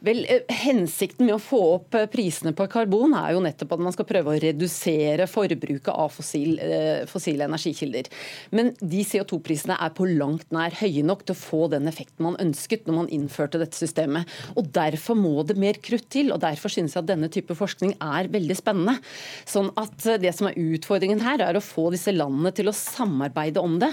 Vel, 0.00 0.22
eh, 0.28 0.46
Hensikten 0.62 1.26
med 1.26 1.34
å 1.34 1.42
få 1.42 1.58
opp 1.74 1.96
eh, 1.98 2.06
prisene 2.08 2.54
på 2.56 2.64
karbon 2.72 3.12
er 3.18 3.34
jo 3.34 3.42
nettopp 3.44 3.74
at 3.76 3.82
man 3.84 3.92
skal 3.92 4.06
prøve 4.08 4.32
å 4.32 4.38
redusere 4.40 5.26
forbruket 5.28 5.90
av 5.92 6.14
fossil, 6.14 6.54
eh, 6.64 7.02
fossile 7.10 7.44
energikilder. 7.44 8.08
Men 8.56 8.72
de 8.80 9.02
CO2-prisene 9.04 9.76
er 9.76 9.92
på 9.96 10.08
langt 10.08 10.48
nær 10.56 10.72
høye 10.78 11.04
nok 11.04 11.26
til 11.28 11.36
å 11.36 11.40
få 11.40 11.60
den 11.74 11.90
effekten 11.90 12.24
man 12.24 12.38
ønsket 12.40 12.88
når 12.88 12.96
man 12.96 13.10
innførte 13.12 13.60
dette 13.60 13.76
systemet. 13.76 14.28
Og 14.56 14.70
Derfor 14.80 15.18
må 15.18 15.44
det 15.44 15.58
mer 15.60 15.76
krutt 15.82 16.08
til, 16.12 16.30
og 16.32 16.40
derfor 16.40 16.72
synes 16.72 16.94
jeg 16.94 17.02
at 17.02 17.10
denne 17.10 17.28
type 17.32 17.52
forskning 17.58 17.92
er 18.00 18.30
veldig 18.32 18.56
spennende. 18.56 18.96
Sånn 19.44 19.68
at 19.76 19.92
Det 20.20 20.32
som 20.32 20.48
er 20.48 20.56
utfordringen 20.56 21.20
her, 21.20 21.42
er 21.42 21.58
å 21.58 21.62
få 21.64 21.90
disse 21.92 22.12
landene 22.14 22.52
til 22.54 22.70
å 22.70 22.76
samarbeide 22.76 23.60
om 23.60 23.78
det. 23.82 23.90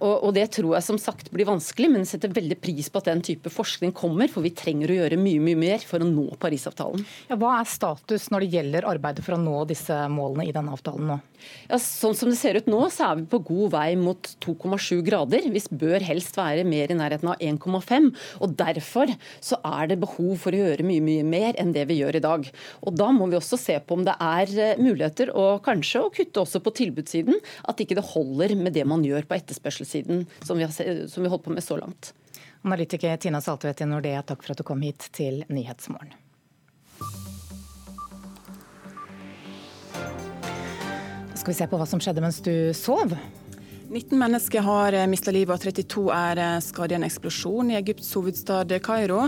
Og 0.00 0.32
det 0.34 0.46
tror 0.56 0.76
jeg 0.76 0.86
som 0.86 0.98
sagt 1.00 1.30
blir 1.34 1.48
vanskelig, 1.48 1.90
men 1.90 2.06
setter 2.08 2.32
veldig 2.32 2.58
pris 2.62 2.88
på 2.88 3.02
at 3.02 3.10
den 3.10 3.22
type 3.24 3.50
forskning 3.52 3.92
kommer, 3.96 4.30
for 4.30 4.44
vi 4.44 4.54
trenger 4.54 4.88
å 4.88 4.96
gjøre 4.96 5.01
mye 5.18 5.42
mye 5.42 5.58
mer 5.58 5.84
for 5.86 6.02
å 6.02 6.08
nå 6.08 6.28
Parisavtalen. 6.42 7.04
Ja, 7.30 7.38
hva 7.40 7.58
er 7.60 7.68
status 7.68 8.28
når 8.32 8.44
det 8.44 8.52
gjelder 8.56 8.88
arbeidet 8.88 9.24
for 9.26 9.36
å 9.36 9.42
nå 9.42 9.64
disse 9.70 9.96
målene 10.12 10.48
i 10.48 10.54
denne 10.54 10.74
avtalen 10.74 11.10
nå? 11.10 11.18
Ja, 11.66 11.78
sånn 11.80 12.14
som 12.14 12.30
det 12.30 12.38
ser 12.38 12.58
ut 12.58 12.68
nå, 12.70 12.80
så 12.92 13.08
er 13.08 13.20
vi 13.20 13.26
på 13.32 13.40
god 13.48 13.72
vei 13.74 13.88
mot 13.98 14.30
2,7 14.44 15.02
grader. 15.06 15.48
Vi 15.50 15.62
bør 15.80 16.04
helst 16.06 16.38
være 16.38 16.64
mer 16.68 16.92
i 16.92 16.98
nærheten 16.98 17.32
av 17.32 17.42
1,5. 17.42 18.10
og 18.38 18.56
Derfor 18.58 19.12
så 19.42 19.58
er 19.66 19.90
det 19.90 20.00
behov 20.02 20.36
for 20.44 20.54
å 20.54 20.62
gjøre 20.62 20.86
mye 20.86 21.02
mye 21.04 21.26
mer 21.26 21.58
enn 21.60 21.74
det 21.74 21.86
vi 21.90 21.98
gjør 22.00 22.20
i 22.20 22.24
dag. 22.24 22.48
Og 22.86 22.96
Da 23.02 23.10
må 23.14 23.28
vi 23.30 23.38
også 23.40 23.58
se 23.58 23.78
på 23.82 23.98
om 23.98 24.06
det 24.06 24.14
er 24.22 24.54
eh, 24.54 24.80
muligheter, 24.82 25.34
og 25.34 25.64
kanskje 25.66 26.04
å 26.04 26.12
kutte 26.14 26.44
også 26.44 26.62
på 26.62 26.74
tilbudssiden. 26.82 27.40
At 27.68 27.82
ikke 27.82 27.98
det 27.98 28.08
holder 28.12 28.56
med 28.58 28.76
det 28.76 28.86
man 28.88 29.04
gjør 29.06 29.26
på 29.26 29.40
etterspørselssiden, 29.40 30.26
som 30.46 30.60
vi 30.60 30.68
har, 30.68 31.06
som 31.10 31.24
vi 31.24 31.32
holdt 31.32 31.46
på 31.46 31.54
med 31.54 31.64
så 31.64 31.80
langt. 31.80 32.12
Analytiker 32.62 33.16
Tina 33.16 33.40
Saltvedt 33.40 33.80
i 33.80 33.86
Nordea, 33.90 34.22
takk 34.22 34.44
for 34.44 34.54
at 34.54 34.60
du 34.60 34.66
kom 34.66 34.82
hit 34.86 35.08
til 35.14 35.42
Nyhetsmorgen. 35.50 36.14
Skal 41.34 41.50
vi 41.50 41.56
se 41.58 41.66
på 41.66 41.80
hva 41.80 41.88
som 41.90 41.98
skjedde 41.98 42.22
mens 42.22 42.38
du 42.46 42.54
sov. 42.76 43.16
19 43.90 44.14
mennesker 44.14 44.62
har 44.62 44.94
mista 45.10 45.34
livet 45.34 45.56
og 45.56 45.64
32 45.74 46.04
er 46.14 46.42
skadet 46.62 46.94
i 46.94 47.00
en 47.00 47.08
eksplosjon 47.08 47.72
i 47.72 47.80
Egypts 47.80 48.12
hovedstad 48.14 48.70
Kairo. 48.86 49.26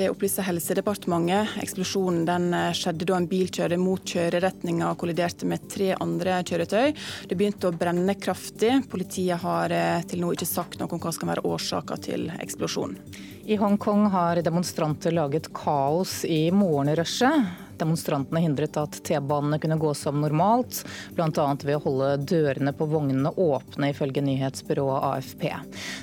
Det 0.00 0.06
opplyser 0.08 0.42
Helsedepartementet. 0.42 1.58
Eksplosjonen 1.60 2.22
den 2.24 2.54
eh, 2.56 2.70
skjedde 2.72 3.04
da 3.04 3.18
en 3.20 3.26
bil 3.28 3.50
kjørte 3.52 3.76
mot 3.76 4.00
kjøreretninga 4.00 4.86
og 4.88 4.96
kolliderte 5.02 5.44
med 5.44 5.66
tre 5.68 5.90
andre 5.92 6.38
kjøretøy. 6.48 6.94
Det 7.28 7.36
begynte 7.36 7.68
å 7.68 7.76
brenne 7.76 8.14
kraftig. 8.16 8.78
Politiet 8.88 9.44
har 9.44 9.74
eh, 9.76 10.00
til 10.08 10.24
nå 10.24 10.32
ikke 10.32 10.48
sagt 10.48 10.80
noe 10.80 10.88
om 10.88 11.02
hva 11.04 11.12
som 11.12 11.26
kan 11.26 11.34
være 11.34 11.44
årsaka 11.44 12.00
til 12.08 12.30
eksplosjonen. 12.32 12.96
I 13.44 13.60
Hongkong 13.60 14.08
har 14.14 14.40
demonstranter 14.46 15.12
laget 15.12 15.52
kaos 15.52 16.22
i 16.24 16.46
morgenrushet. 16.48 17.68
Demonstrantene 17.80 18.42
hindret 18.44 18.76
at 18.80 18.98
T-banene 19.06 19.60
kunne 19.62 19.78
gå 19.80 19.92
som 19.96 20.20
normalt, 20.22 20.82
bl.a. 21.16 21.30
ved 21.30 21.76
å 21.76 21.82
holde 21.86 22.10
dørene 22.30 22.74
på 22.76 22.88
vognene 22.90 23.32
åpne, 23.40 23.92
ifølge 23.94 24.24
nyhetsbyrået 24.26 25.06
AFP. 25.10 25.46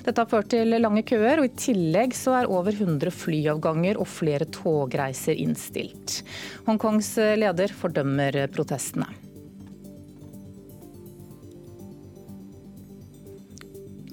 Dette 0.07 0.23
har 0.23 0.31
ført 0.31 0.51
til 0.53 0.77
lange 0.81 1.05
køer, 1.07 1.41
og 1.41 1.49
i 1.49 1.55
tillegg 1.59 2.15
så 2.17 2.39
er 2.39 2.51
over 2.51 2.73
100 2.73 3.13
flyavganger 3.13 4.01
og 4.01 4.09
flere 4.09 4.49
togreiser 4.49 5.37
innstilt. 5.37 6.21
Hongkongs 6.67 7.13
leder 7.37 7.73
fordømmer 7.77 8.43
protestene. 8.53 9.26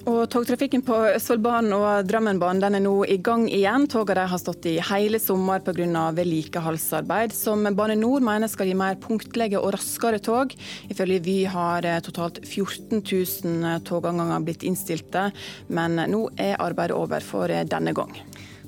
Og 0.05 0.27
Togtrafikken 0.29 0.83
på 0.85 0.97
Østfoldbanen 1.15 1.73
og 1.73 2.05
Drammenbanen 2.05 2.77
er 2.77 2.83
nå 2.85 2.93
i 3.09 3.17
gang 3.25 3.47
igjen. 3.49 3.87
Togene 3.89 4.27
har 4.29 4.41
stått 4.41 4.67
i 4.69 4.75
hele 4.91 5.17
sommer 5.17 5.63
pga. 5.65 6.03
vedlikeholdsarbeid, 6.13 7.33
som 7.33 7.65
Bane 7.73 7.97
Nor 7.97 8.21
mener 8.21 8.51
skal 8.53 8.69
gi 8.69 8.75
mer 8.77 8.99
punktlige 9.01 9.57
og 9.57 9.73
raskere 9.73 10.21
tog. 10.21 10.53
Ifølge 10.93 11.23
Vy 11.25 11.39
har 11.49 11.89
eh, 11.89 12.03
totalt 12.05 12.43
14 12.45 13.01
000 13.01 13.81
togavganger 13.89 14.45
blitt 14.45 14.63
innstilte, 14.63 15.31
men 15.69 15.97
nå 15.97 16.29
er 16.37 16.61
arbeidet 16.61 16.99
over 17.01 17.25
for 17.25 17.49
eh, 17.49 17.65
denne 17.65 17.97
gang. 17.97 18.13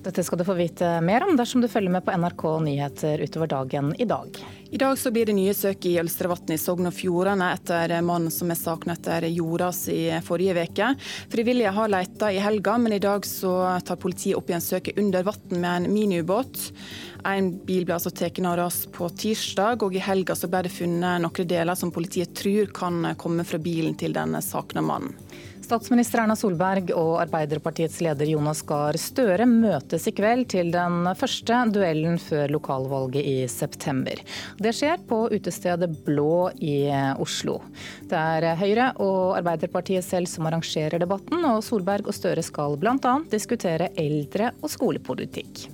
Dette 0.06 0.22
skal 0.22 0.38
du 0.38 0.44
få 0.46 0.54
vite 0.54 0.86
mer 1.02 1.24
om 1.26 1.34
dersom 1.34 1.60
du 1.60 1.66
følger 1.66 1.90
med 1.90 2.04
på 2.06 2.14
NRK 2.14 2.42
Nyheter 2.62 3.18
utover 3.26 3.48
dagen 3.50 3.88
i 3.98 4.04
dag. 4.06 4.36
I 4.70 4.78
dag 4.78 4.98
så 4.98 5.10
blir 5.10 5.26
det 5.26 5.34
nye 5.34 5.54
søk 5.54 5.82
i 5.90 5.96
Ølstrevatn 5.98 6.52
i 6.54 6.58
Sogn 6.62 6.86
og 6.86 6.94
Fjordane 6.94 7.48
etter 7.56 7.90
mannen 8.06 8.30
som 8.30 8.52
er 8.54 8.58
savnet 8.60 9.00
etter 9.00 9.26
jordas 9.26 9.80
i 9.90 10.04
forrige 10.22 10.62
uke. 10.62 10.92
Frivillige 11.32 11.72
har 11.74 11.90
leita 11.90 12.30
i 12.30 12.38
helga, 12.38 12.76
men 12.78 12.94
i 12.94 13.00
dag 13.02 13.26
så 13.26 13.56
tar 13.82 13.98
politiet 13.98 14.38
opp 14.38 14.52
igjen 14.52 14.62
søket 14.62 15.02
under 15.02 15.26
vann 15.26 15.58
med 15.58 15.70
en 15.72 15.90
miniubåt. 15.90 16.68
En 17.26 17.50
bil 17.66 17.82
ble 17.82 17.98
altså 17.98 18.14
tatt 18.14 18.38
av 18.38 18.56
ras 18.62 18.84
på 18.94 19.10
tirsdag, 19.10 19.82
og 19.82 19.98
i 19.98 20.06
helga 20.06 20.38
så 20.38 20.46
ble 20.46 20.68
det 20.68 20.74
funnet 20.76 21.26
noen 21.26 21.50
deler 21.50 21.74
som 21.74 21.90
politiet 21.90 22.38
tror 22.38 22.70
kan 22.70 23.10
komme 23.18 23.42
fra 23.42 23.58
bilen 23.58 23.98
til 23.98 24.14
den 24.14 24.38
savna 24.38 24.86
mannen. 24.86 25.18
Statsminister 25.66 26.20
Erna 26.22 26.36
Solberg 26.38 26.92
og 26.94 27.16
Arbeiderpartiets 27.24 27.96
leder 28.04 28.28
Jonas 28.30 28.60
Gahr 28.68 28.94
Støre 29.02 29.48
møtes 29.50 30.04
i 30.06 30.12
kveld 30.14 30.44
til 30.52 30.70
den 30.70 31.08
første 31.18 31.58
duellen 31.74 32.20
før 32.22 32.52
lokalvalget 32.54 33.26
i 33.26 33.34
september. 33.50 34.22
Det 34.62 34.70
skjer 34.78 35.02
på 35.10 35.24
utestedet 35.34 35.90
Blå 36.06 36.52
i 36.62 36.86
Oslo. 37.18 37.58
Det 38.06 38.20
er 38.38 38.52
Høyre 38.60 38.92
og 39.02 39.34
Arbeiderpartiet 39.40 40.06
selv 40.06 40.30
som 40.30 40.46
arrangerer 40.46 41.02
debatten, 41.02 41.42
og 41.42 41.64
Solberg 41.66 42.06
og 42.06 42.14
Støre 42.14 42.46
skal 42.46 42.78
bl.a. 42.78 43.16
diskutere 43.32 43.90
eldre- 43.98 44.54
og 44.62 44.70
skolepolitikk. 44.70 45.66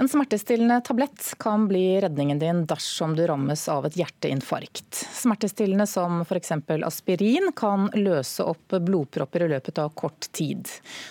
En 0.00 0.08
smertestillende 0.08 0.80
tablett 0.80 1.34
kan 1.38 1.68
bli 1.68 2.00
redningen 2.00 2.38
din 2.38 2.66
dersom 2.66 3.16
du 3.16 3.26
rammes 3.26 3.68
av 3.68 3.84
et 3.86 3.96
hjerteinfarkt. 4.00 4.94
Smertestillende 5.12 5.84
som 5.86 6.22
f.eks. 6.22 6.52
aspirin 6.84 7.50
kan 7.56 7.90
løse 7.92 8.46
opp 8.48 8.72
blodpropper 8.80 9.44
i 9.44 9.48
løpet 9.52 9.78
av 9.82 9.92
kort 9.92 10.30
tid. 10.32 10.70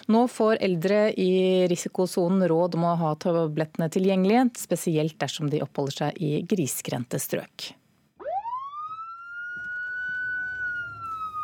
Nå 0.09 0.23
får 0.27 0.63
eldre 0.65 1.11
i 1.13 1.67
risikosonen 1.69 2.47
råd 2.49 2.79
om 2.79 2.87
å 2.89 2.95
ha 3.03 3.13
tablettene 3.21 3.91
tilgjengelige, 3.93 4.47
spesielt 4.57 5.19
dersom 5.21 5.53
de 5.53 5.61
oppholder 5.61 5.99
seg 5.99 6.17
i 6.17 6.31
grisgrendte 6.49 7.21
strøk. 7.21 7.69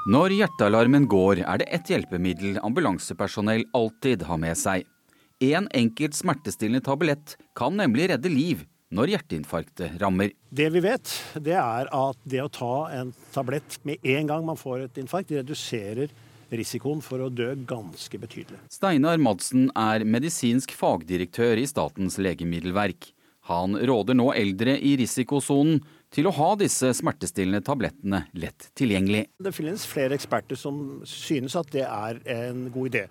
Når 0.09 0.33
hjertealarmen 0.39 1.05
går, 1.05 1.45
er 1.45 1.61
det 1.61 1.69
ett 1.77 1.93
hjelpemiddel 1.93 2.57
ambulansepersonell 2.65 3.69
alltid 3.77 4.25
har 4.25 4.41
med 4.41 4.57
seg. 4.57 4.89
Én 5.39 5.55
en 5.55 5.67
enkelt 5.73 6.15
smertestillende 6.15 6.79
tablett 6.85 7.37
kan 7.59 7.75
nemlig 7.75 8.07
redde 8.07 8.29
liv 8.31 8.61
når 8.95 9.09
hjerteinfarktet 9.11 9.97
rammer. 9.99 10.31
Det 10.47 10.69
vi 10.71 10.79
vet, 10.79 11.11
det 11.43 11.57
er 11.59 11.89
at 11.91 12.21
det 12.23 12.39
å 12.39 12.47
ta 12.47 12.87
en 12.95 13.11
tablett 13.33 13.75
med 13.83 13.99
en 14.15 14.29
gang 14.29 14.45
man 14.47 14.55
får 14.55 14.85
et 14.85 15.01
infarkt, 15.01 15.33
reduserer 15.35 16.13
risikoen 16.55 17.01
for 17.03 17.19
å 17.19 17.27
dø 17.27 17.49
ganske 17.67 18.21
betydelig. 18.21 18.61
Steinar 18.71 19.19
Madsen 19.19 19.67
er 19.75 20.05
medisinsk 20.07 20.71
fagdirektør 20.71 21.59
i 21.59 21.67
Statens 21.67 22.15
legemiddelverk. 22.15 23.11
Han 23.51 23.75
råder 23.75 24.15
nå 24.15 24.29
eldre 24.39 24.77
i 24.79 24.95
risikosonen 25.03 25.83
til 26.15 26.29
å 26.29 26.35
ha 26.37 26.53
disse 26.55 26.93
smertestillende 26.95 27.59
tablettene 27.65 28.23
lett 28.39 28.71
tilgjengelig. 28.79 29.25
Det 29.35 29.51
finnes 29.51 29.83
flere 29.83 30.15
eksperter 30.15 30.55
som 30.55 31.01
synes 31.03 31.59
at 31.59 31.75
det 31.75 31.83
er 31.83 32.23
en 32.39 32.69
god 32.71 32.93
idé. 32.93 33.05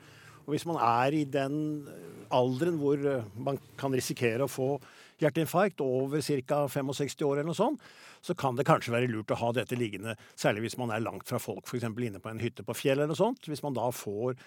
Og 0.45 0.55
hvis 0.55 0.67
man 0.69 0.81
er 0.81 1.17
i 1.17 1.25
den 1.25 1.87
alderen 2.35 2.79
hvor 2.81 3.01
eh, 3.01 3.27
man 3.37 3.59
kan 3.81 3.95
risikere 3.95 4.47
å 4.47 4.51
få 4.51 4.75
hjerteinfarkt, 5.23 5.81
over 5.85 6.21
ca. 6.21 6.65
65 6.69 7.25
år 7.25 7.39
eller 7.39 7.51
noe 7.51 7.59
sånt, 7.59 7.83
så 8.25 8.35
kan 8.37 8.57
det 8.57 8.67
kanskje 8.67 8.95
være 8.95 9.11
lurt 9.13 9.33
å 9.35 9.39
ha 9.41 9.51
dette 9.55 9.79
liggende, 9.79 10.17
særlig 10.39 10.67
hvis 10.67 10.79
man 10.81 10.93
er 10.95 11.05
langt 11.05 11.27
fra 11.29 11.41
folk, 11.43 11.67
f.eks. 11.69 11.87
inne 11.87 12.23
på 12.23 12.33
en 12.33 12.43
hytte 12.43 12.65
på 12.67 12.77
fjellet 12.77 13.05
eller 13.05 13.13
noe 13.13 13.21
sånt. 13.21 13.47
Hvis 13.49 13.63
man 13.65 13.77
da 13.77 13.91
får 13.95 14.39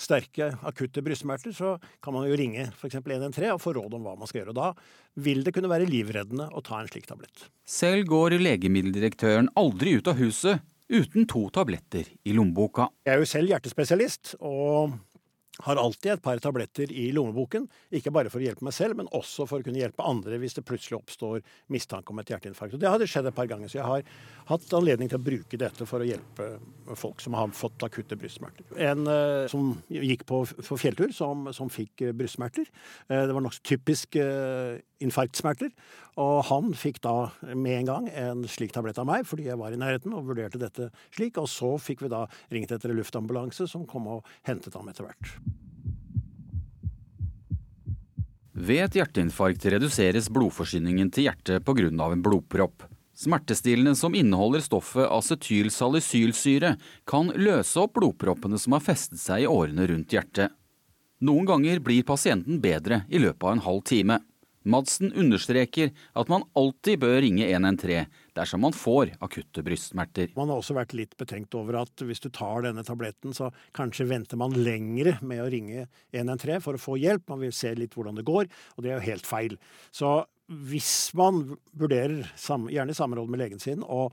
sterke, 0.00 0.50
akutte 0.66 1.02
brystsmerter, 1.04 1.52
så 1.52 1.74
kan 2.02 2.16
man 2.16 2.26
jo 2.28 2.38
ringe 2.38 2.70
f.eks. 2.70 2.98
113 3.00 3.50
og 3.52 3.60
få 3.62 3.74
råd 3.76 3.96
om 3.98 4.06
hva 4.06 4.16
man 4.18 4.30
skal 4.30 4.42
gjøre. 4.42 4.54
Og 4.54 4.60
da 4.60 5.20
vil 5.20 5.44
det 5.44 5.54
kunne 5.56 5.70
være 5.72 5.88
livreddende 5.90 6.48
å 6.56 6.64
ta 6.64 6.80
en 6.80 6.90
slik 6.90 7.08
tablett. 7.10 7.46
Selv 7.68 8.08
går 8.10 8.38
legemiddeldirektøren 8.40 9.52
aldri 9.60 9.98
ut 9.98 10.10
av 10.10 10.20
huset 10.20 10.64
uten 10.90 11.26
to 11.30 11.44
tabletter 11.54 12.08
i 12.26 12.34
lommeboka. 12.34 12.88
Jeg 13.06 13.14
er 13.14 13.22
jo 13.22 13.28
selv 13.30 13.52
hjertespesialist, 13.52 14.34
og 14.42 14.96
har 15.66 15.80
alltid 15.80 16.12
et 16.14 16.22
par 16.24 16.40
tabletter 16.42 16.92
i 16.92 17.10
lommeboken. 17.14 17.66
Ikke 17.94 18.12
bare 18.14 18.32
for 18.32 18.40
å 18.40 18.44
hjelpe 18.44 18.66
meg 18.66 18.76
selv, 18.76 18.98
men 19.00 19.10
også 19.16 19.46
for 19.50 19.60
å 19.60 19.66
kunne 19.66 19.80
hjelpe 19.80 20.06
andre 20.06 20.38
hvis 20.40 20.56
det 20.58 20.66
plutselig 20.68 21.00
oppstår 21.00 21.40
mistanke 21.72 22.14
om 22.14 22.22
et 22.22 22.32
hjerteinfarkt. 22.32 22.76
Og 22.76 22.82
Det 22.82 22.90
hadde 22.90 23.08
skjedd 23.10 23.30
et 23.30 23.36
par 23.36 23.50
ganger, 23.50 23.70
så 23.70 23.80
jeg 23.80 23.88
har 23.88 24.04
hatt 24.50 24.76
anledning 24.76 25.10
til 25.10 25.20
å 25.20 25.26
bruke 25.30 25.60
dette 25.60 25.86
for 25.88 26.02
å 26.02 26.08
hjelpe 26.08 26.50
folk 26.98 27.22
som 27.22 27.36
har 27.38 27.52
fått 27.56 27.82
akutte 27.86 28.18
brystsmerter. 28.18 28.66
En 28.90 29.06
uh, 29.08 29.46
som 29.50 29.72
gikk 29.92 30.26
på, 30.28 30.42
på 30.66 30.80
fjelltur, 30.80 31.14
som, 31.16 31.48
som 31.56 31.70
fikk 31.72 32.06
uh, 32.06 32.14
brystsmerter. 32.16 32.68
Uh, 33.10 33.24
det 33.28 33.36
var 33.36 33.44
nokså 33.44 33.64
typisk 33.70 34.16
infarktsmerter. 35.00 35.70
Og 36.20 36.42
han 36.50 36.74
fikk 36.76 37.00
da 37.04 37.30
med 37.54 37.80
en 37.80 37.88
gang 37.88 38.08
en 38.10 38.44
slik 38.50 38.74
tablett 38.74 38.98
av 39.00 39.08
meg, 39.08 39.24
fordi 39.28 39.48
jeg 39.48 39.60
var 39.60 39.72
i 39.72 39.80
nærheten 39.80 40.14
og 40.16 40.28
vurderte 40.28 40.60
dette 40.60 40.90
slik. 41.14 41.38
Og 41.40 41.48
så 41.50 41.76
fikk 41.80 42.04
vi 42.04 42.12
da 42.12 42.26
ringt 42.52 42.74
etter 42.74 42.92
en 42.92 43.00
luftambulanse 43.00 43.68
som 43.70 43.88
kom 43.88 44.10
og 44.18 44.36
hentet 44.48 44.76
ham 44.76 44.90
etter 44.92 45.08
hvert. 45.08 45.34
Ved 48.60 48.82
et 48.84 48.96
hjerteinfarkt 48.98 49.62
reduseres 49.72 50.26
blodforsyningen 50.28 51.08
til 51.14 51.30
hjertet 51.30 51.64
pga. 51.64 51.88
en 51.88 52.22
blodpropp. 52.22 52.82
Smertestillende 53.16 53.94
som 53.96 54.14
inneholder 54.14 54.60
stoffet 54.60 55.08
acetylsalicylsyre, 55.08 56.76
kan 57.06 57.32
løse 57.36 57.80
opp 57.80 57.94
blodproppene 57.96 58.58
som 58.58 58.76
har 58.76 58.84
festet 58.84 59.20
seg 59.20 59.44
i 59.44 59.48
årene 59.48 59.86
rundt 59.88 60.12
hjertet. 60.12 60.52
Noen 61.20 61.46
ganger 61.48 61.80
blir 61.80 62.04
pasienten 62.04 62.60
bedre 62.60 63.06
i 63.08 63.18
løpet 63.18 63.44
av 63.44 63.52
en 63.52 63.64
halv 63.64 63.80
time. 63.88 64.20
Madsen 64.64 65.12
understreker 65.12 65.94
at 66.12 66.28
man 66.28 66.44
alltid 66.52 67.00
bør 67.00 67.20
ringe 67.24 67.48
113 67.48 68.12
dersom 68.36 68.64
man 68.64 68.76
får 68.76 69.14
akutte 69.24 69.64
brystsmerter. 69.66 70.32
Man 70.38 70.50
har 70.52 70.60
også 70.60 70.76
vært 70.78 70.94
litt 70.96 71.16
betenkt 71.20 71.54
over 71.58 71.80
at 71.82 72.04
hvis 72.06 72.22
du 72.24 72.30
tar 72.34 72.66
denne 72.66 72.84
tabletten, 72.86 73.34
så 73.36 73.50
kanskje 73.76 74.08
venter 74.10 74.40
man 74.40 74.56
lengre 74.56 75.16
med 75.22 75.42
å 75.44 75.48
ringe 75.52 75.86
113 76.12 76.64
for 76.64 76.76
å 76.76 76.82
få 76.82 76.98
hjelp. 77.00 77.26
Man 77.30 77.42
vil 77.44 77.54
se 77.56 77.72
litt 77.78 77.96
hvordan 77.96 78.20
det 78.20 78.28
går, 78.28 78.50
og 78.76 78.84
det 78.84 78.92
er 78.92 79.00
jo 79.00 79.08
helt 79.10 79.28
feil. 79.28 79.56
Så 79.94 80.20
hvis 80.50 81.12
man 81.14 81.44
vurderer, 81.78 82.26
gjerne 82.34 82.90
i 82.90 82.98
samråd 82.98 83.30
med 83.30 83.42
legen 83.42 83.62
sin, 83.62 83.84
å 83.86 84.08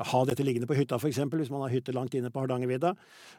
ha 0.00 0.20
dette 0.24 0.44
liggende 0.44 0.68
på 0.70 0.76
hytta 0.78 0.96
f.eks., 0.96 1.20
hvis 1.28 1.52
man 1.52 1.66
har 1.66 1.72
hytte 1.74 1.92
langt 1.92 2.14
inne 2.16 2.30
på 2.32 2.40
Hardangervidda, 2.40 2.94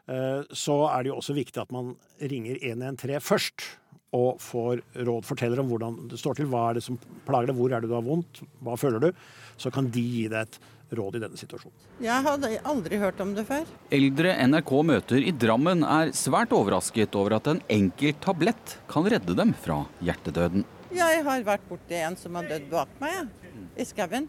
eh, 0.06 0.44
så 0.54 0.76
er 0.92 1.02
det 1.02 1.10
jo 1.10 1.18
også 1.18 1.34
viktig 1.34 1.64
at 1.64 1.74
man 1.74 1.96
ringer 2.22 2.60
113 2.62 3.24
først 3.24 3.66
og 4.14 4.38
får 4.42 4.82
råd, 5.06 5.24
forteller 5.26 5.62
om 5.62 5.72
hvordan 5.72 5.96
det 6.12 6.20
står 6.20 6.38
til, 6.38 6.46
hva 6.52 6.68
er 6.70 6.78
det 6.78 6.84
som 6.86 6.98
plager 7.26 7.50
deg, 7.50 7.58
hvor 7.58 7.74
er 7.74 7.82
det 7.82 7.90
du 7.90 7.96
har 7.96 8.06
vondt, 8.06 8.44
hva 8.62 8.76
føler 8.78 9.08
du, 9.08 9.26
så 9.58 9.72
kan 9.74 9.90
de 9.90 10.02
gi 10.02 10.28
deg 10.30 10.46
et 10.46 10.60
råd 10.94 11.18
i 11.18 11.22
denne 11.24 11.38
situasjonen. 11.40 11.74
Jeg 12.04 12.26
hadde 12.26 12.50
aldri 12.70 13.00
hørt 13.02 13.20
om 13.24 13.34
det 13.34 13.46
før. 13.48 13.66
Eldre 13.94 14.36
NRK 14.46 14.72
møter 14.86 15.26
i 15.26 15.34
Drammen 15.34 15.82
er 15.86 16.12
svært 16.14 16.54
overrasket 16.54 17.16
over 17.18 17.38
at 17.40 17.50
en 17.50 17.62
enkel 17.72 18.14
tablett 18.22 18.78
kan 18.90 19.06
redde 19.10 19.34
dem 19.38 19.54
fra 19.64 19.82
hjertedøden. 20.04 20.66
Jeg 20.94 21.22
har 21.26 21.46
vært 21.46 21.64
borti 21.66 21.98
en 21.98 22.14
som 22.18 22.36
har 22.38 22.46
dødd 22.46 22.68
bak 22.70 22.92
meg, 23.02 23.32
i 23.74 23.86
skauen. 23.88 24.28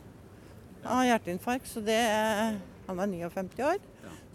Av 0.85 1.03
hjerteinfarkt. 1.05 1.69
Så 1.69 1.81
det 1.85 1.99
Han 2.85 2.97
var 2.97 3.09
59 3.09 3.61
år. 3.65 3.77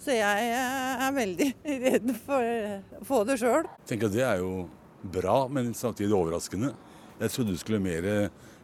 Så 0.00 0.14
jeg 0.16 0.50
er 0.50 1.12
veldig 1.14 1.49
redd 1.85 2.12
for 2.25 2.42
å 2.42 3.02
få 3.07 3.25
det 3.28 3.37
sjøl. 3.42 3.66
Det 3.87 4.23
er 4.25 4.40
jo 4.42 4.69
bra, 5.02 5.42
men 5.49 5.75
samtidig 5.76 6.14
overraskende. 6.16 6.73
Jeg 7.21 7.35
trodde 7.35 7.54
det 7.54 7.61
skulle 7.61 7.83
mer 7.83 8.07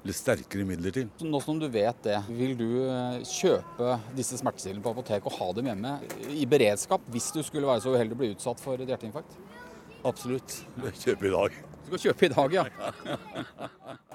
litt 0.07 0.19
sterkere 0.19 0.67
midler 0.67 0.95
til. 0.95 1.09
Nå 1.27 1.41
som 1.43 1.59
du 1.61 1.67
vet 1.73 1.99
det, 2.07 2.19
vil 2.31 2.55
du 2.59 2.69
eh, 2.85 3.19
kjøpe 3.27 3.99
disse 4.17 4.39
smertestillende 4.41 4.85
på 4.85 4.95
apotek 4.95 5.27
og 5.27 5.37
ha 5.41 5.51
dem 5.57 5.71
hjemme 5.73 5.97
i 6.31 6.47
beredskap 6.49 7.07
hvis 7.13 7.33
du 7.35 7.43
skulle 7.47 7.69
være 7.69 7.83
så 7.85 7.95
uheldig 7.95 8.17
å 8.17 8.23
bli 8.23 8.33
utsatt 8.37 8.63
for 8.63 8.81
et 8.81 8.93
hjerteinfarkt? 8.93 9.39
Absolutt. 10.07 10.61
Kjøper 11.03 11.31
i 11.31 11.35
dag. 11.35 11.61
Du 11.87 11.91
skal 11.91 12.05
kjøpe 12.09 12.29
i 12.29 12.35
dag, 12.35 12.59
ja. 12.61 12.67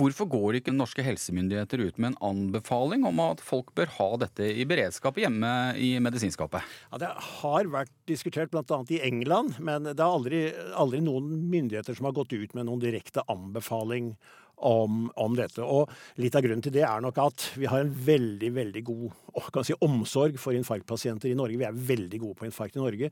Hvorfor 0.00 0.28
går 0.30 0.58
ikke 0.60 0.74
norske 0.74 1.04
helsemyndigheter 1.04 1.82
ut 1.86 2.00
med 2.00 2.12
en 2.12 2.18
anbefaling 2.30 3.06
om 3.08 3.20
at 3.24 3.42
folk 3.44 3.72
bør 3.76 3.90
ha 3.98 4.08
dette 4.22 4.46
i 4.46 4.66
beredskap 4.68 5.18
hjemme 5.20 5.50
i 5.80 5.94
medisinskapet? 6.02 6.64
Ja, 6.92 7.00
det 7.02 7.12
har 7.40 7.70
vært 7.72 7.92
diskutert 8.08 8.52
bl.a. 8.52 8.80
i 8.92 9.02
England, 9.06 9.58
men 9.58 9.88
det 9.88 9.98
er 9.98 10.06
aldri, 10.06 10.42
aldri 10.76 11.02
noen 11.04 11.30
myndigheter 11.50 11.96
som 11.96 12.08
har 12.08 12.16
gått 12.16 12.34
ut 12.36 12.56
med 12.56 12.68
noen 12.68 12.82
direkte 12.82 13.24
anbefaling 13.32 14.14
om, 14.56 15.06
om, 15.20 15.34
dette. 15.36 15.60
Og 15.64 15.90
litt 16.22 16.36
av 16.36 16.44
grunnen 16.44 16.64
til 16.64 16.74
det 16.74 16.84
er 16.88 17.02
nok 17.04 17.18
at 17.20 17.44
vi 17.58 17.68
har 17.68 17.82
en 17.82 17.92
veldig 17.92 18.50
veldig 18.56 18.82
god 18.86 19.64
si, 19.66 19.76
omsorg 19.84 20.38
for 20.40 20.56
infarktpasienter 20.56 21.30
i 21.30 21.36
Norge. 21.36 21.58
Vi 21.60 21.66
er 21.68 21.82
veldig 21.90 22.20
gode 22.22 22.38
på 22.40 22.48
infarkt 22.48 22.78
i 22.78 22.82
Norge. 22.82 23.10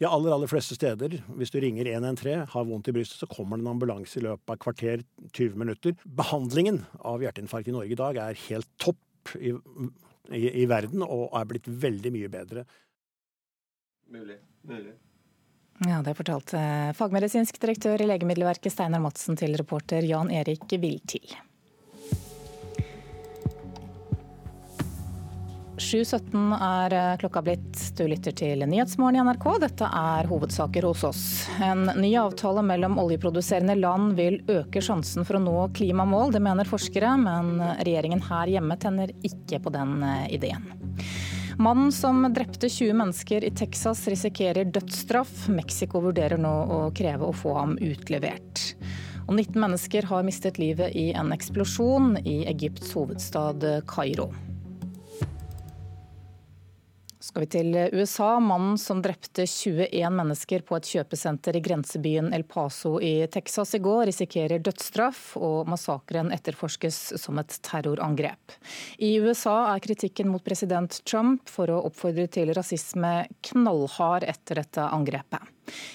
De 0.00 0.08
aller 0.08 0.34
aller 0.34 0.50
fleste 0.50 0.76
steder, 0.76 1.16
hvis 1.38 1.54
du 1.54 1.60
ringer 1.62 1.88
113, 1.88 2.44
har 2.52 2.68
vondt 2.68 2.90
i 2.92 2.96
brystet, 2.96 3.22
så 3.22 3.30
kommer 3.30 3.56
det 3.56 3.66
en 3.66 3.72
ambulanse 3.74 4.20
i 4.20 4.26
løpet 4.26 4.54
av 4.54 4.60
kvarter, 4.62 5.04
20 5.32 5.56
minutter. 5.64 5.96
Behandlingen 6.04 6.82
av 7.00 7.24
hjerteinfarkt 7.24 7.72
i 7.72 7.76
Norge 7.76 7.96
i 7.96 8.02
dag 8.02 8.20
er 8.20 8.42
helt 8.48 8.68
topp 8.82 9.36
i, 9.38 9.54
i, 10.34 10.44
i 10.64 10.66
verden, 10.68 11.04
og 11.06 11.30
er 11.38 11.48
blitt 11.48 11.70
veldig 11.70 12.12
mye 12.18 12.32
bedre. 12.32 12.66
Mulig. 14.12 14.36
Mulig. 14.68 14.92
Ja, 15.88 16.02
Det 16.02 16.14
fortalte 16.14 16.58
fagmedisinsk 16.94 17.56
direktør 17.60 18.02
i 18.02 18.06
Legemiddelverket 18.06 18.70
Steinar 18.70 19.02
Madsen 19.02 19.38
til 19.38 19.56
reporter 19.58 20.04
Jan 20.06 20.30
Erik 20.30 20.70
Viltil. 20.78 21.32
7.17 25.82 26.52
er 26.54 26.94
klokka 27.18 27.42
blitt. 27.42 27.80
Du 27.98 28.04
lytter 28.06 28.34
til 28.38 28.62
Nyhetsmorgen 28.68 29.18
i 29.18 29.24
NRK. 29.26 29.48
Dette 29.64 29.88
er 29.90 30.30
hovedsaker 30.30 30.86
hos 30.86 31.02
oss. 31.08 31.24
En 31.58 31.90
ny 31.98 32.12
avtale 32.20 32.62
mellom 32.62 33.00
oljeproduserende 33.02 33.74
land 33.80 34.14
vil 34.20 34.38
øke 34.52 34.84
sjansen 34.84 35.26
for 35.26 35.40
å 35.40 35.42
nå 35.42 35.66
klimamål. 35.74 36.30
Det 36.36 36.44
mener 36.44 36.70
forskere, 36.70 37.16
men 37.24 37.56
regjeringen 37.82 38.22
her 38.30 38.54
hjemme 38.54 38.78
tenner 38.78 39.10
ikke 39.26 39.58
på 39.66 39.74
den 39.74 39.98
ideen. 40.30 40.70
Mannen 41.58 41.92
som 41.92 42.22
drepte 42.32 42.68
20 42.68 42.92
mennesker 42.92 43.44
i 43.44 43.50
Texas 43.50 44.06
risikerer 44.08 44.64
dødsstraff. 44.64 45.48
Mexico 45.48 46.00
vurderer 46.00 46.40
nå 46.40 46.52
å 46.52 46.78
kreve 46.96 47.28
å 47.28 47.34
få 47.36 47.56
ham 47.58 47.76
utlevert. 47.80 48.64
Og 49.26 49.36
19 49.36 49.60
mennesker 49.60 50.08
har 50.10 50.24
mistet 50.26 50.58
livet 50.58 50.96
i 50.98 51.10
en 51.16 51.32
eksplosjon 51.34 52.16
i 52.24 52.42
Egypts 52.50 52.94
hovedstad 52.96 53.66
Kairo 53.88 54.32
skal 57.32 57.46
vi 57.46 57.46
til 57.48 57.76
USA. 57.96 58.40
Mannen 58.44 58.74
som 58.78 58.98
drepte 59.00 59.46
21 59.46 60.10
mennesker 60.12 60.60
på 60.68 60.76
et 60.76 60.88
kjøpesenter 60.90 61.56
i 61.56 61.62
grensebyen 61.64 62.28
El 62.36 62.42
Paso 62.44 62.98
i 63.00 63.24
Texas 63.32 63.72
i 63.72 63.78
går, 63.80 64.02
risikerer 64.10 64.60
dødsstraff, 64.60 65.38
og 65.40 65.70
massakren 65.72 66.28
etterforskes 66.34 66.98
som 67.16 67.40
et 67.40 67.56
terrorangrep. 67.64 68.52
I 69.00 69.14
USA 69.24 69.54
er 69.70 69.80
kritikken 69.80 70.28
mot 70.28 70.44
president 70.44 70.98
Trump 71.08 71.48
for 71.48 71.72
å 71.72 71.80
oppfordre 71.88 72.26
til 72.28 72.52
rasisme 72.52 73.14
knallhard 73.48 74.28
etter 74.28 74.60
dette 74.60 74.84
angrepet. 74.92 75.40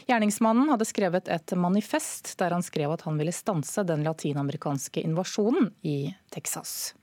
Gjerningsmannen 0.10 0.72
hadde 0.74 0.90
skrevet 0.90 1.30
et 1.30 1.54
manifest 1.54 2.34
der 2.42 2.56
han 2.56 2.66
skrev 2.66 2.96
at 2.96 3.06
han 3.06 3.22
ville 3.22 3.36
stanse 3.36 3.86
den 3.86 4.02
latinamerikanske 4.10 5.06
invasjonen 5.06 5.70
i 5.86 6.16
Texas. 6.34 6.96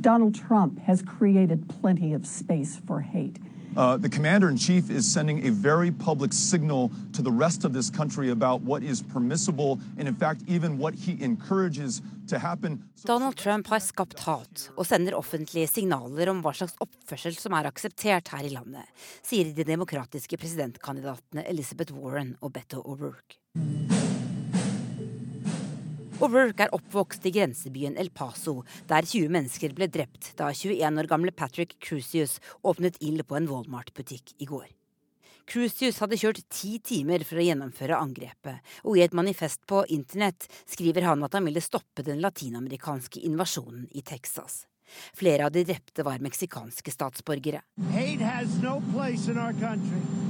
Donald 0.00 0.34
Trump 0.34 0.80
has 0.80 1.02
created 1.06 1.70
plenty 1.80 2.12
of 2.12 2.26
space 2.26 2.80
for 2.84 2.98
hate. 2.98 3.38
Uh, 3.76 3.96
the 3.96 4.08
commander 4.08 4.48
in 4.48 4.56
chief 4.56 4.90
is 4.90 5.06
sending 5.06 5.46
a 5.46 5.50
very 5.50 5.90
public 5.92 6.32
signal 6.32 6.90
to 7.12 7.22
the 7.22 7.30
rest 7.30 7.64
of 7.64 7.72
this 7.72 7.88
country 7.90 8.30
about 8.30 8.60
what 8.62 8.82
is 8.82 9.02
permissible 9.02 9.78
and, 9.96 10.08
in 10.08 10.14
fact, 10.14 10.42
even 10.48 10.76
what 10.76 10.94
he 10.94 11.16
encourages 11.22 12.02
to 12.28 12.38
happen. 12.38 12.82
Donald 13.04 13.36
Trump 13.36 13.66
har 13.68 13.78
skapt 13.78 14.18
hat 14.26 14.68
og 14.76 14.86
sender 14.86 15.14
offentlige 15.18 15.68
signaler 15.70 16.30
om 16.32 16.42
hva 16.42 16.52
slags 16.56 16.74
oppførsel 16.82 17.38
som 17.38 17.54
er 17.54 17.70
akseptert 17.70 18.34
her 18.34 18.44
i 18.44 18.52
landet, 18.52 18.86
sier 19.22 19.54
de 19.54 19.66
demokratiske 19.66 20.36
presidentkandidatene 20.40 21.46
Elizabeth 21.46 21.94
Warren 21.94 22.36
og 22.40 22.54
Beto 22.58 22.82
O'Rourke. 22.82 23.38
O'Rourke 26.20 26.66
er 26.66 26.74
oppvokst 26.76 27.24
i 27.24 27.30
grensebyen 27.32 27.94
El 27.96 28.10
Paso, 28.12 28.58
der 28.90 29.06
20 29.08 29.30
mennesker 29.32 29.72
ble 29.72 29.86
drept 29.88 30.34
da 30.36 30.50
21 30.52 31.00
år 31.00 31.08
gamle 31.08 31.32
Patrick 31.32 31.78
Crucius 31.80 32.34
åpnet 32.60 32.98
ild 33.00 33.24
på 33.24 33.38
en 33.38 33.48
Walmart-butikk 33.48 34.34
i 34.36 34.48
går. 34.50 34.66
Crucius 35.48 36.02
hadde 36.04 36.18
kjørt 36.20 36.42
ti 36.52 36.74
timer 36.84 37.24
for 37.24 37.40
å 37.40 37.46
gjennomføre 37.46 37.96
angrepet, 37.96 38.60
og 38.84 39.00
i 39.00 39.04
et 39.06 39.16
manifest 39.16 39.64
på 39.64 39.80
internett 39.88 40.44
skriver 40.68 41.08
han 41.08 41.24
at 41.24 41.38
han 41.38 41.48
ville 41.48 41.64
stoppe 41.64 42.04
den 42.04 42.20
latinamerikanske 42.20 43.24
invasjonen 43.24 43.88
i 43.96 44.04
Texas. 44.04 44.66
Flere 45.16 45.48
av 45.48 45.54
de 45.56 45.64
drepte 45.64 46.04
var 46.04 46.20
meksikanske 46.20 46.92
statsborgere. 46.92 47.64
Hate 47.96 48.28
has 48.28 48.60
no 48.60 48.82
place 48.92 49.24
in 49.30 49.40
our 49.40 49.56
country. 49.56 50.29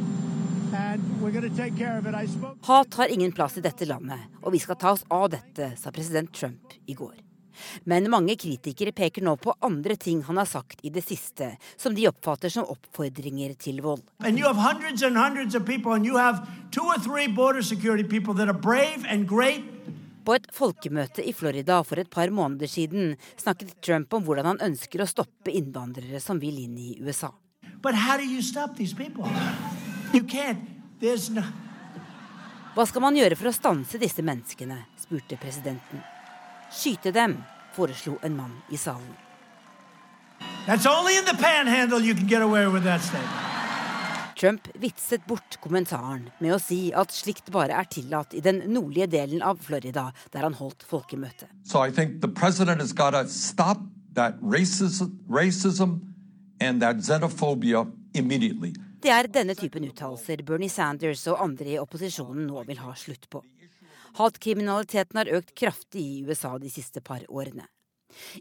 Hat 2.62 2.94
har 2.94 3.08
ingen 3.08 3.32
plass 3.32 3.56
i 3.58 3.64
dette 3.64 3.86
landet, 3.88 4.20
og 4.42 4.52
vi 4.54 4.60
skal 4.62 4.78
ta 4.78 4.94
oss 4.94 5.02
av 5.10 5.30
dette, 5.32 5.72
sa 5.76 5.90
president 5.94 6.32
Trump 6.34 6.74
i 6.86 6.94
går. 6.94 7.18
Men 7.84 8.08
mange 8.12 8.36
kritikere 8.40 8.92
peker 8.96 9.24
nå 9.26 9.34
på 9.40 9.54
andre 9.66 9.96
ting 10.00 10.22
han 10.28 10.38
har 10.40 10.48
sagt 10.48 10.84
i 10.86 10.92
det 10.94 11.02
siste, 11.04 11.52
som 11.76 11.94
de 11.96 12.06
oppfatter 12.08 12.52
som 12.52 12.68
oppfordringer 12.70 13.54
til 13.60 13.82
vold. 13.84 14.04
Hundreds 14.22 15.02
hundreds 15.02 15.56
people. 15.66 15.98
På 20.20 20.36
et 20.36 20.48
folkemøte 20.52 21.24
i 21.24 21.32
Florida 21.32 21.82
for 21.82 21.98
et 21.98 22.10
par 22.12 22.30
måneder 22.30 22.68
siden 22.68 23.14
snakket 23.40 23.78
Trump 23.82 24.12
om 24.14 24.24
hvordan 24.24 24.52
han 24.52 24.64
ønsker 24.70 25.02
å 25.02 25.08
stoppe 25.08 25.50
innvandrere 25.50 26.20
som 26.20 26.40
vil 26.40 26.60
inn 26.64 26.76
i 26.78 26.96
USA. 27.00 27.32
But 27.82 27.94
how 27.94 28.18
do 28.18 28.24
you 28.24 28.42
stop 28.42 28.76
these 28.76 28.92
people? 28.92 29.24
You 30.12 30.24
can't. 30.24 30.58
There's 31.00 31.30
no. 31.30 31.42
Hva 32.74 32.86
skal 32.86 33.02
man 33.02 33.16
gjøre 33.18 33.36
for 33.38 33.50
å 33.50 33.54
stanse 33.54 33.98
disse 33.98 34.22
menneskene, 34.22 34.76
spurte 34.98 35.38
presidenten. 35.40 36.02
Skyte 36.70 37.12
dem, 37.14 37.36
foreslo 37.74 38.16
en 38.26 38.36
mann 38.38 38.56
i 38.70 38.78
salen. 38.78 39.14
That's 40.66 40.86
only 40.86 41.16
in 41.18 41.24
the 41.24 41.34
panhandle 41.34 42.00
you 42.00 42.14
can 42.14 42.26
get 42.26 42.42
away 42.42 42.66
with 42.66 42.84
that 42.84 43.02
statement. 43.02 43.46
Trump 44.40 44.68
vitset 44.80 45.26
bort 45.28 45.58
kommentaren 45.60 46.30
med 46.40 46.54
å 46.54 46.58
si 46.62 46.88
at 46.96 47.12
slikt 47.12 47.50
bare 47.52 47.76
er 47.76 47.88
tillatt 47.92 48.32
i 48.32 48.40
den 48.40 48.62
nordlige 48.72 49.10
delen 49.12 49.42
av 49.44 49.58
Florida, 49.60 50.06
der 50.32 50.46
han 50.46 50.56
holdt 50.56 50.86
folkemøte. 50.88 51.50
So 51.64 51.82
I 51.84 51.90
think 51.90 52.20
the 52.22 52.28
president 52.28 52.80
has 52.80 52.92
got 52.92 53.12
to 53.12 53.28
stop 53.28 53.82
that 54.14 54.40
racism, 54.40 55.18
racism 55.28 56.00
and 56.60 56.80
that 56.80 57.04
xenophobia 57.04 57.84
immediately. 58.14 58.72
Det 59.00 59.08
er 59.08 59.28
denne 59.32 59.54
typen 59.56 59.86
uttalelser 59.88 60.42
Bernie 60.44 60.68
Sanders 60.68 61.22
og 61.30 61.40
andre 61.40 61.72
i 61.72 61.78
opposisjonen 61.80 62.44
nå 62.50 62.64
vil 62.68 62.82
ha 62.82 62.92
slutt 62.98 63.28
på. 63.32 63.40
Hatkriminaliteten 64.18 65.16
har 65.16 65.30
økt 65.38 65.54
kraftig 65.56 66.02
i 66.02 66.24
USA 66.26 66.56
de 66.60 66.68
siste 66.68 67.00
par 67.00 67.22
årene. 67.28 67.64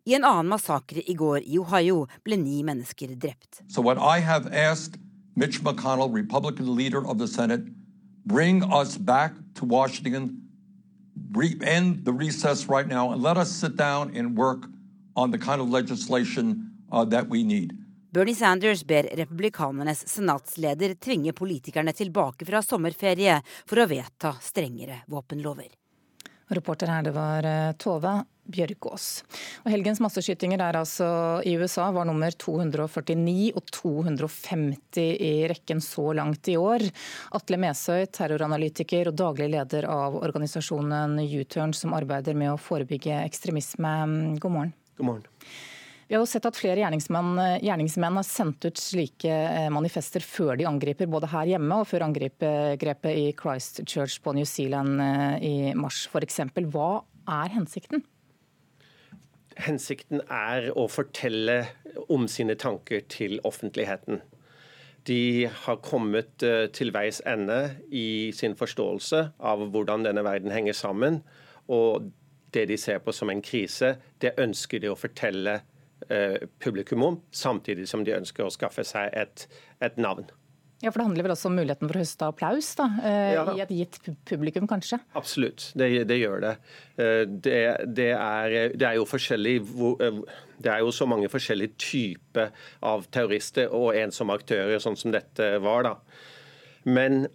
I 0.04 0.17
en 0.17 0.26
annen 0.26 0.50
massakre 0.50 1.04
i 1.06 1.15
går 1.15 1.45
i 1.45 1.60
Ohio 1.62 2.08
ble 2.26 2.39
ni 2.41 2.63
mennesker 2.65 3.13
drept. 3.15 3.62
So 3.69 3.84
Mitch 5.39 5.62
McConnell, 5.63 6.12
Republican 6.12 6.76
leader 6.76 7.06
of 7.08 7.17
the 7.17 7.28
Senate, 7.28 7.63
bring 8.26 8.62
us 8.63 8.98
back 8.98 9.34
to 9.56 9.63
Washington, 9.63 10.41
end 11.63 12.04
the 12.04 12.12
recess 12.12 12.67
right 12.67 12.88
now, 12.88 13.12
and 13.13 13.22
let 13.24 13.38
us 13.38 13.50
sit 13.50 13.78
down 13.78 14.13
and 14.17 14.38
work 14.38 14.65
on 15.15 15.32
the 15.32 15.38
kind 15.38 15.62
of 15.62 15.69
legislation 15.69 16.72
uh, 16.91 17.06
that 17.06 17.30
we 17.30 17.43
need. 17.43 17.72
Bernie 18.10 18.36
Sanders 18.36 18.84
ber 18.84 19.04
republikanernes 19.04 20.08
senatsleder 20.08 20.95
tvinge 20.98 21.34
politikerne 21.34 21.93
tilbake 21.93 22.45
fra 22.48 22.62
sommerferie 22.65 23.36
for 23.69 23.84
å 23.84 23.86
vedta 23.89 24.32
strengere 24.41 25.04
våpenlover. 25.13 25.69
Reporter 26.50 26.89
her, 26.89 27.04
det 27.06 27.13
var 27.13 27.45
eh, 27.45 27.76
Tove 27.78 28.15
Bjørkås. 28.50 29.06
Og 29.62 29.69
helgens 29.69 30.02
masseskytinger 30.02 30.58
der 30.58 30.80
altså 30.80 31.06
i 31.45 31.54
USA 31.62 31.91
var 31.93 32.10
nummer 32.10 32.34
249 32.34 33.52
og 33.54 33.69
250 33.78 35.06
i 35.30 35.32
rekken 35.52 35.78
så 35.86 36.08
langt 36.17 36.50
i 36.50 36.58
år. 36.58 36.88
Atle 37.38 37.62
Mesøy, 37.62 38.08
terroranalytiker 38.10 39.12
og 39.12 39.19
daglig 39.22 39.52
leder 39.54 39.86
av 39.86 40.17
organisasjonen 40.17 41.19
U-Turn, 41.28 41.78
som 41.78 41.93
arbeider 41.93 42.34
med 42.34 42.56
å 42.56 42.58
forebygge 42.58 43.22
ekstremisme. 43.22 43.93
God 44.41 44.58
morgen. 44.58 44.74
God 44.98 45.12
morgen. 45.13 45.30
Vi 46.10 46.15
har 46.15 46.24
jo 46.24 46.30
sett 46.30 46.48
at 46.50 46.58
flere 46.58 46.82
gjerningsmenn, 46.82 47.36
gjerningsmenn, 47.62 48.15
har 48.17 48.26
sendt 48.26 48.65
ut 48.65 48.80
slike 48.82 49.30
eh, 49.30 49.67
manifester 49.69 50.24
før 50.26 50.58
de 50.58 50.65
angriper, 50.65 51.06
både 51.06 51.30
her 51.30 51.52
hjemme 51.52 51.78
og 51.78 51.86
før 51.86 52.08
angrepet 52.08 53.12
i 53.13 53.28
Christchurch 53.38 54.15
på 54.26 54.34
New 54.34 54.48
Zealand 54.50 54.98
eh, 55.06 55.36
i 55.45 55.54
mars 55.78 56.08
f.eks. 56.10 56.41
Hva 56.74 56.88
er 57.30 57.54
hensikten? 57.54 58.02
Hensikten 59.62 60.26
er 60.34 60.72
å 60.74 60.88
fortelle 60.89 61.60
om 62.10 62.26
sine 62.26 62.58
tanker 62.58 63.06
til 63.06 63.38
offentligheten. 63.45 64.24
De 65.06 65.45
har 65.45 65.82
kommet 65.86 66.41
eh, 66.41 66.72
til 66.74 66.89
veis 66.89 67.22
ende 67.22 67.76
i 67.93 68.34
sin 68.34 68.58
forståelse 68.58 69.28
av 69.38 69.69
hvordan 69.69 70.10
denne 70.10 70.26
verden 70.26 70.58
henger 70.58 70.74
sammen. 70.74 71.22
Og 71.69 72.10
det 72.50 72.65
de 72.74 72.82
ser 72.82 72.98
på 73.06 73.13
som 73.13 73.30
en 73.30 73.45
krise, 73.45 74.00
det 74.17 74.39
ønsker 74.41 74.82
de 74.82 74.89
å 74.89 74.98
fortelle 74.98 75.60
Eh, 76.08 76.48
publikum 76.60 77.04
om, 77.04 77.22
samtidig 77.32 77.88
som 77.90 78.04
de 78.08 78.16
ønsker 78.16 78.46
å 78.46 78.54
skaffe 78.54 78.86
seg 78.88 79.12
et, 79.20 79.44
et 79.84 79.98
navn. 80.00 80.30
Ja, 80.80 80.94
for 80.94 81.02
Det 81.02 81.08
handler 81.10 81.26
vel 81.28 81.34
også 81.34 81.50
om 81.50 81.58
muligheten 81.60 81.90
for 81.90 82.00
å 82.00 82.02
høste 82.02 82.28
applaus 82.32 82.70
da, 82.80 82.86
eh, 83.04 83.34
ja. 83.36 83.44
i 83.52 83.62
et 83.66 83.74
gitt 83.76 83.98
publikum, 84.30 84.64
kanskje? 84.70 85.02
Absolutt, 85.20 85.66
det, 85.76 85.90
det 86.08 86.22
gjør 86.22 86.46
det. 86.46 86.54
Eh, 86.96 87.26
det, 87.28 87.60
det, 87.98 88.08
er, 88.16 88.56
det, 88.72 88.86
er, 88.88 88.96
jo 88.96 89.04
forskjellig 89.10 89.58
Det 90.56 90.72
er 90.72 90.80
jo 90.86 90.96
så 90.96 91.10
mange 91.10 91.28
forskjellige 91.32 91.76
typer 91.84 92.56
av 92.80 93.04
terrorister 93.12 93.76
og 93.76 93.92
ensomme 94.00 94.40
aktører, 94.40 94.80
sånn 94.80 94.98
som 95.00 95.12
dette 95.12 95.52
var. 95.60 95.84
da. 95.84 95.94
Men 96.88 97.26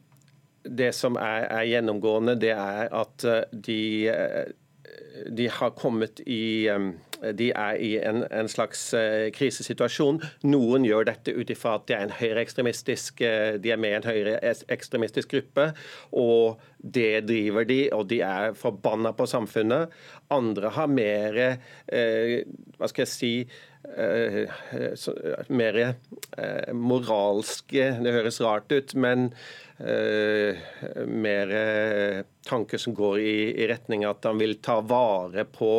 det 0.65 0.95
som 0.97 1.21
er, 1.21 1.45
er 1.53 1.69
gjennomgående, 1.69 2.39
det 2.41 2.57
er 2.57 2.89
at 2.97 3.29
de, 3.53 3.81
de 5.31 5.49
har 5.49 5.75
kommet 5.79 6.21
i 6.27 6.69
de 7.33 7.51
er 7.57 7.79
i 7.81 7.91
en, 8.05 8.25
en 8.33 8.49
slags 8.51 8.83
uh, 8.97 9.31
krisesituasjon. 9.35 10.21
Noen 10.47 10.85
gjør 10.87 11.09
dette 11.09 11.35
ut 11.35 11.51
ifra 11.51 11.77
at 11.79 11.87
de 11.89 11.97
er, 11.97 12.07
en 12.07 12.17
høyreekstremistisk, 12.19 13.23
uh, 13.25 13.57
de 13.63 13.73
er 13.73 13.81
med 13.81 13.95
i 13.95 13.99
en 14.01 14.09
høyreekstremistisk 14.09 15.35
gruppe. 15.37 15.71
og 16.13 16.63
det 16.85 17.25
driver 17.25 17.65
de, 17.65 17.79
og 17.97 18.09
de 18.11 18.21
er 18.21 18.57
forbanna 18.61 19.15
på 19.17 19.27
samfunnet. 19.27 19.93
Andre 20.35 20.73
har 20.77 20.91
mer 20.91 21.39
uh, 21.45 22.41
Hva 22.79 22.91
skal 22.91 23.07
jeg 23.07 23.15
si 23.17 23.37
mer 25.53 25.77
moralske 26.73 27.89
Det 28.01 28.15
høres 28.15 28.41
rart 28.41 28.73
ut, 28.73 28.95
men 28.97 29.27
Eh, 29.29 29.64
mer 31.07 31.51
eh, 31.51 32.23
tanker 32.47 32.79
som 32.79 32.95
går 32.95 33.19
i, 33.19 33.63
i, 33.63 33.67
retning 33.67 34.05
at 34.07 34.25
han 34.25 34.39
vil 34.39 34.55
ta 34.63 34.77
vare 34.87 35.45
på 35.51 35.71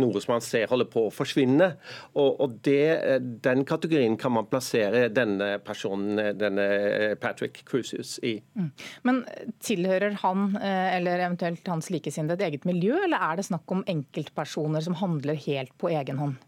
noe 0.00 0.22
som 0.22 0.32
han 0.36 0.44
ser 0.44 0.70
holder 0.70 0.88
på 0.88 1.06
å 1.08 1.12
forsvinne. 1.12 1.68
Og, 2.16 2.40
og 2.40 2.54
det, 2.64 2.86
eh, 2.96 3.18
Den 3.20 3.66
kategorien 3.68 4.16
kan 4.16 4.32
man 4.38 4.48
plassere 4.48 5.08
denne 5.12 5.58
personen, 5.64 6.38
denne 6.38 7.16
Patrick 7.20 7.64
Cruises, 7.68 8.16
i. 8.22 8.38
Mm. 8.56 8.70
Men 9.02 9.20
tilhører 9.60 10.16
han 10.22 10.56
eller 10.62 11.20
eventuelt 11.26 11.68
hans 11.68 11.90
likesinnede 11.92 12.38
et 12.38 12.48
eget 12.48 12.64
miljø, 12.68 12.96
eller 13.04 13.20
er 13.20 13.38
det 13.38 13.48
snakk 13.50 13.68
om 13.74 13.84
enkeltpersoner 13.90 14.84
som 14.84 14.96
handler 15.02 15.38
helt 15.48 15.76
på 15.80 15.92
egen 15.92 16.20
hånd? 16.22 16.40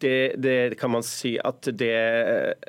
Det, 0.00 0.36
det, 0.36 0.76
kan 0.76 0.90
man 0.92 1.04
si 1.06 1.38
at 1.40 1.64
det, 1.64 1.92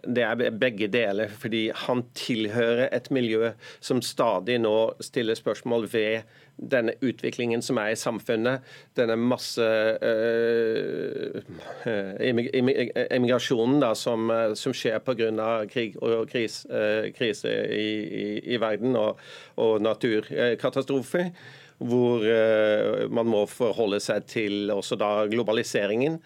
det, 0.07 0.23
er 0.23 0.51
begge 0.55 0.87
deler. 0.87 1.27
Fordi 1.27 1.71
han 1.75 2.05
tilhører 2.15 2.87
et 2.95 3.11
miljø 3.11 3.51
som 3.79 4.01
stadig 4.01 4.59
nå 4.63 4.77
stiller 5.03 5.35
spørsmål 5.35 5.89
ved 5.91 6.21
denne 6.57 6.95
utviklingen 7.05 7.61
som 7.61 7.77
er 7.77 7.93
i 7.93 7.99
samfunnet. 7.99 8.65
Denne 8.97 9.17
masse 9.19 9.61
øh, 10.01 11.41
immigrasjonen 11.85 13.79
da, 13.83 13.93
som, 13.95 14.31
som 14.55 14.73
skjer 14.73 14.99
pga. 15.05 15.29
krig 15.69 15.97
og 16.01 16.29
kris, 16.31 16.65
øh, 16.69 17.13
krise 17.13 17.53
i, 17.75 17.87
i, 18.23 18.39
i, 18.39 18.57
verden 18.61 18.95
og, 18.95 19.19
og 19.55 19.81
naturkatastrofer. 19.81 21.29
Hvor 21.77 22.23
øh, 22.25 23.11
man 23.11 23.25
må 23.25 23.45
forholde 23.45 23.99
seg 24.01 24.25
til 24.25 24.71
også 24.73 24.95
da 24.97 25.27
globaliseringen. 25.29 26.17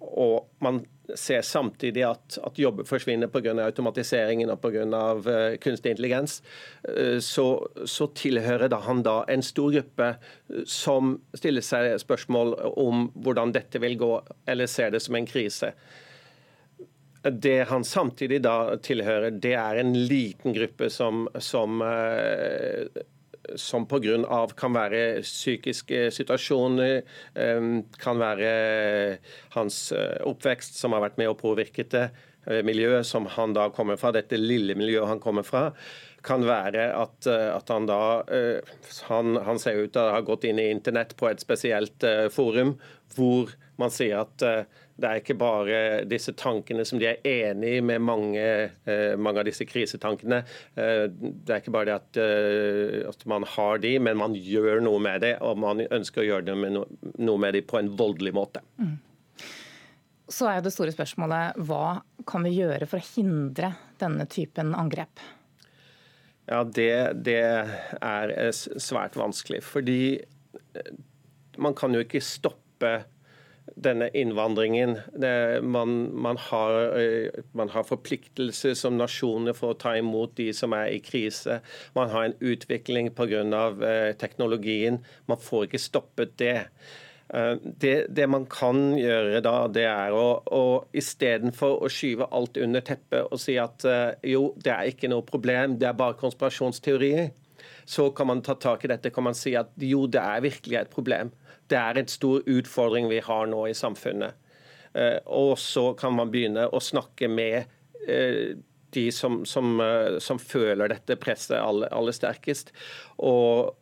Og 0.00 0.48
man 0.62 0.82
ser 1.14 1.42
samtidig 1.42 2.02
at, 2.06 2.38
at 2.42 2.58
jobber 2.58 2.86
forsvinner 2.88 3.30
pga. 3.30 3.54
automatiseringen 3.62 4.50
og 4.50 4.60
pga. 4.62 4.84
Uh, 4.86 5.28
eh, 5.32 5.58
kunstig 5.62 5.94
intelligens, 5.94 6.40
uh, 6.88 7.18
så, 7.22 7.46
så, 7.84 8.08
tilhører 8.16 8.68
da 8.72 8.80
han 8.86 9.04
da 9.06 9.20
en 9.30 9.44
stor 9.44 9.72
gruppe 9.76 10.10
uh, 10.16 10.64
som 10.66 11.16
stiller 11.36 11.64
seg 11.64 11.94
spørsmål 12.02 12.56
om 12.74 13.08
hvordan 13.14 13.54
dette 13.54 13.80
vil 13.82 13.96
gå, 14.00 14.12
eller 14.46 14.70
ser 14.70 14.92
det 14.94 15.02
som 15.04 15.18
en 15.18 15.28
krise. 15.28 15.72
Det 17.26 17.58
han 17.70 17.84
samtidig 17.84 18.42
da 18.44 18.76
tilhører, 18.82 19.34
det 19.42 19.56
er 19.58 19.80
en 19.80 19.94
liten 20.06 20.54
gruppe 20.54 20.90
som, 20.94 21.26
som 21.42 21.82
som 23.56 23.86
pga. 23.86 24.46
kan 24.56 24.74
være 24.74 25.22
psykiske 25.22 26.10
situasjoner, 26.10 27.02
kan 28.02 28.18
være 28.18 29.18
hans 29.54 29.92
eh, 29.92 30.18
oppvekst 30.26 30.78
som 30.80 30.92
har 30.96 31.04
vært 31.06 31.18
med 31.18 31.30
og 31.30 31.38
påvirket 31.38 31.90
det. 31.90 32.08
miljøet 32.62 33.06
som 33.06 33.26
han 33.26 33.52
da 33.52 33.70
kommer 33.74 33.96
fra, 33.96 34.12
dette 34.12 34.38
lille 34.38 34.76
miljøet 34.78 35.08
han 35.08 35.20
kommer 35.20 35.42
fra, 35.42 35.72
kan 36.22 36.44
være 36.46 36.92
at, 36.94 37.26
at 37.26 37.68
han 37.68 37.86
da 37.86 38.22
han, 39.08 39.36
han, 39.36 39.58
ser 39.58 39.82
ut 39.82 39.92
til 39.92 40.02
å 40.02 40.14
ha 40.14 40.20
gått 40.22 40.44
inn 40.46 40.58
i 40.58 40.70
internett 40.70 41.16
på 41.18 41.26
et 41.26 41.42
spesielt 41.42 42.06
forum 42.30 42.76
hvor 43.16 43.50
man 43.78 43.90
sier 43.90 44.22
at 44.22 44.70
det 44.96 45.08
er 45.08 45.20
ikke 45.20 45.36
bare 45.36 45.78
disse 46.08 46.32
tankene 46.40 46.84
som 46.88 47.00
de 47.00 47.10
er 47.10 47.26
enig 47.28 47.82
med 47.84 48.00
mange, 48.00 48.44
eh, 48.88 49.12
mange 49.20 49.42
av 49.42 49.48
disse 49.48 49.66
krisetankene. 49.68 50.38
Eh, 50.72 51.04
det 51.12 51.52
er 51.52 51.60
ikke 51.60 51.74
bare 51.74 51.90
det 51.90 51.96
at, 51.98 52.20
eh, 52.22 53.08
at, 53.10 53.26
man 53.28 53.44
har 53.44 53.82
de, 53.82 53.98
men 54.00 54.16
man 54.16 54.34
gjør 54.34 54.80
noe 54.84 55.00
med 55.04 55.20
det. 55.20 55.34
Og 55.44 55.58
man 55.60 55.84
ønsker 55.84 56.22
å 56.22 56.28
gjøre 56.30 56.56
noe 56.56 57.38
med 57.42 57.54
de 57.54 57.60
på 57.60 57.78
en 57.78 57.90
voldelig 57.96 58.32
måte. 58.36 58.62
Mm. 58.80 58.96
Så 60.32 60.48
er 60.50 60.64
det 60.64 60.72
store 60.74 60.94
spørsmålet 60.94 61.60
hva 61.68 62.00
kan 62.26 62.46
vi 62.48 62.56
gjøre 62.56 62.88
for 62.88 62.98
å 62.98 63.10
hindre 63.12 63.74
denne 64.00 64.24
typen 64.32 64.72
angrep? 64.74 65.20
Ja, 66.48 66.62
det, 66.64 67.22
det 67.26 67.42
er 68.00 68.34
svært 68.56 69.18
vanskelig. 69.18 69.60
Fordi 69.66 70.00
man 71.60 71.76
kan 71.76 71.92
jo 71.92 72.00
ikke 72.00 72.24
stoppe 72.24 72.94
denne 73.74 74.08
innvandringen. 74.14 74.96
Man, 75.62 75.96
man, 76.14 76.36
har, 76.36 76.98
eh, 76.98 77.30
man, 77.52 77.68
har, 77.68 77.86
forpliktelser 77.86 78.76
som 78.78 78.98
nasjoner 78.98 79.56
for 79.56 79.74
å 79.74 79.78
ta 79.78 79.96
imot 79.98 80.36
de 80.38 80.50
som 80.56 80.74
er 80.76 80.94
i 80.94 81.00
krise. 81.04 81.60
Man 81.96 82.12
har 82.12 82.28
en 82.28 82.38
utvikling 82.40 83.10
pga. 83.16 83.26
Eh, 83.36 84.12
teknologien. 84.16 85.00
Man 85.26 85.40
får 85.42 85.66
ikke 85.66 85.82
stoppet 85.82 86.36
det. 86.38 86.68
Eh, 87.34 87.54
det, 87.62 87.94
det, 88.14 88.28
man 88.30 88.46
kan 88.50 88.94
gjøre 88.98 89.42
da, 89.44 89.56
det 89.68 89.86
er 89.90 90.14
å, 90.14 90.26
å 90.46 90.62
istedenfor 90.96 91.82
å 91.82 91.90
skyve 91.92 92.30
alt 92.30 92.56
under 92.62 92.84
teppet 92.86 93.26
og 93.26 93.40
si 93.42 93.58
at 93.60 93.84
jo, 94.24 94.52
det 94.62 94.72
er 94.72 94.92
ikke 94.92 95.10
noe 95.10 95.26
problem, 95.26 95.76
det 95.80 95.90
er 95.90 95.98
bare 95.98 96.18
konspirasjonsteorier, 96.20 97.32
så 97.86 98.08
kan 98.14 98.30
man 98.30 98.44
ta 98.46 98.54
tak 98.58 98.84
i 98.84 98.90
dette 98.94 99.10
kan 99.14 99.26
man 99.26 99.36
si 99.36 99.56
at 99.58 99.74
jo, 99.82 100.06
det 100.10 100.22
er 100.22 100.46
virkelig 100.46 100.80
et 100.80 100.94
problem 100.94 101.34
det 101.70 101.78
er 101.78 101.98
en 101.98 102.10
stor 102.10 102.42
utfordring 102.46 103.08
vi 103.10 103.20
har 103.24 103.46
nå 103.50 103.66
i 103.68 103.76
samfunnet. 103.76 104.36
Eh, 104.96 105.18
og 105.26 105.58
så 105.60 105.90
kan 105.98 106.16
man 106.16 106.30
begynne 106.32 106.68
å 106.72 106.80
snakke 106.82 107.28
med 107.28 107.66
eh, 108.08 108.56
de 108.96 109.08
som, 109.12 109.42
som, 109.48 109.74
eh, 109.80 110.18
som 110.22 110.40
føler 110.40 110.92
dette 110.92 111.18
presset 111.20 111.58
aller, 111.60 111.92
aller 111.92 112.16
sterkest. 112.16 112.72
Og 113.18 113.74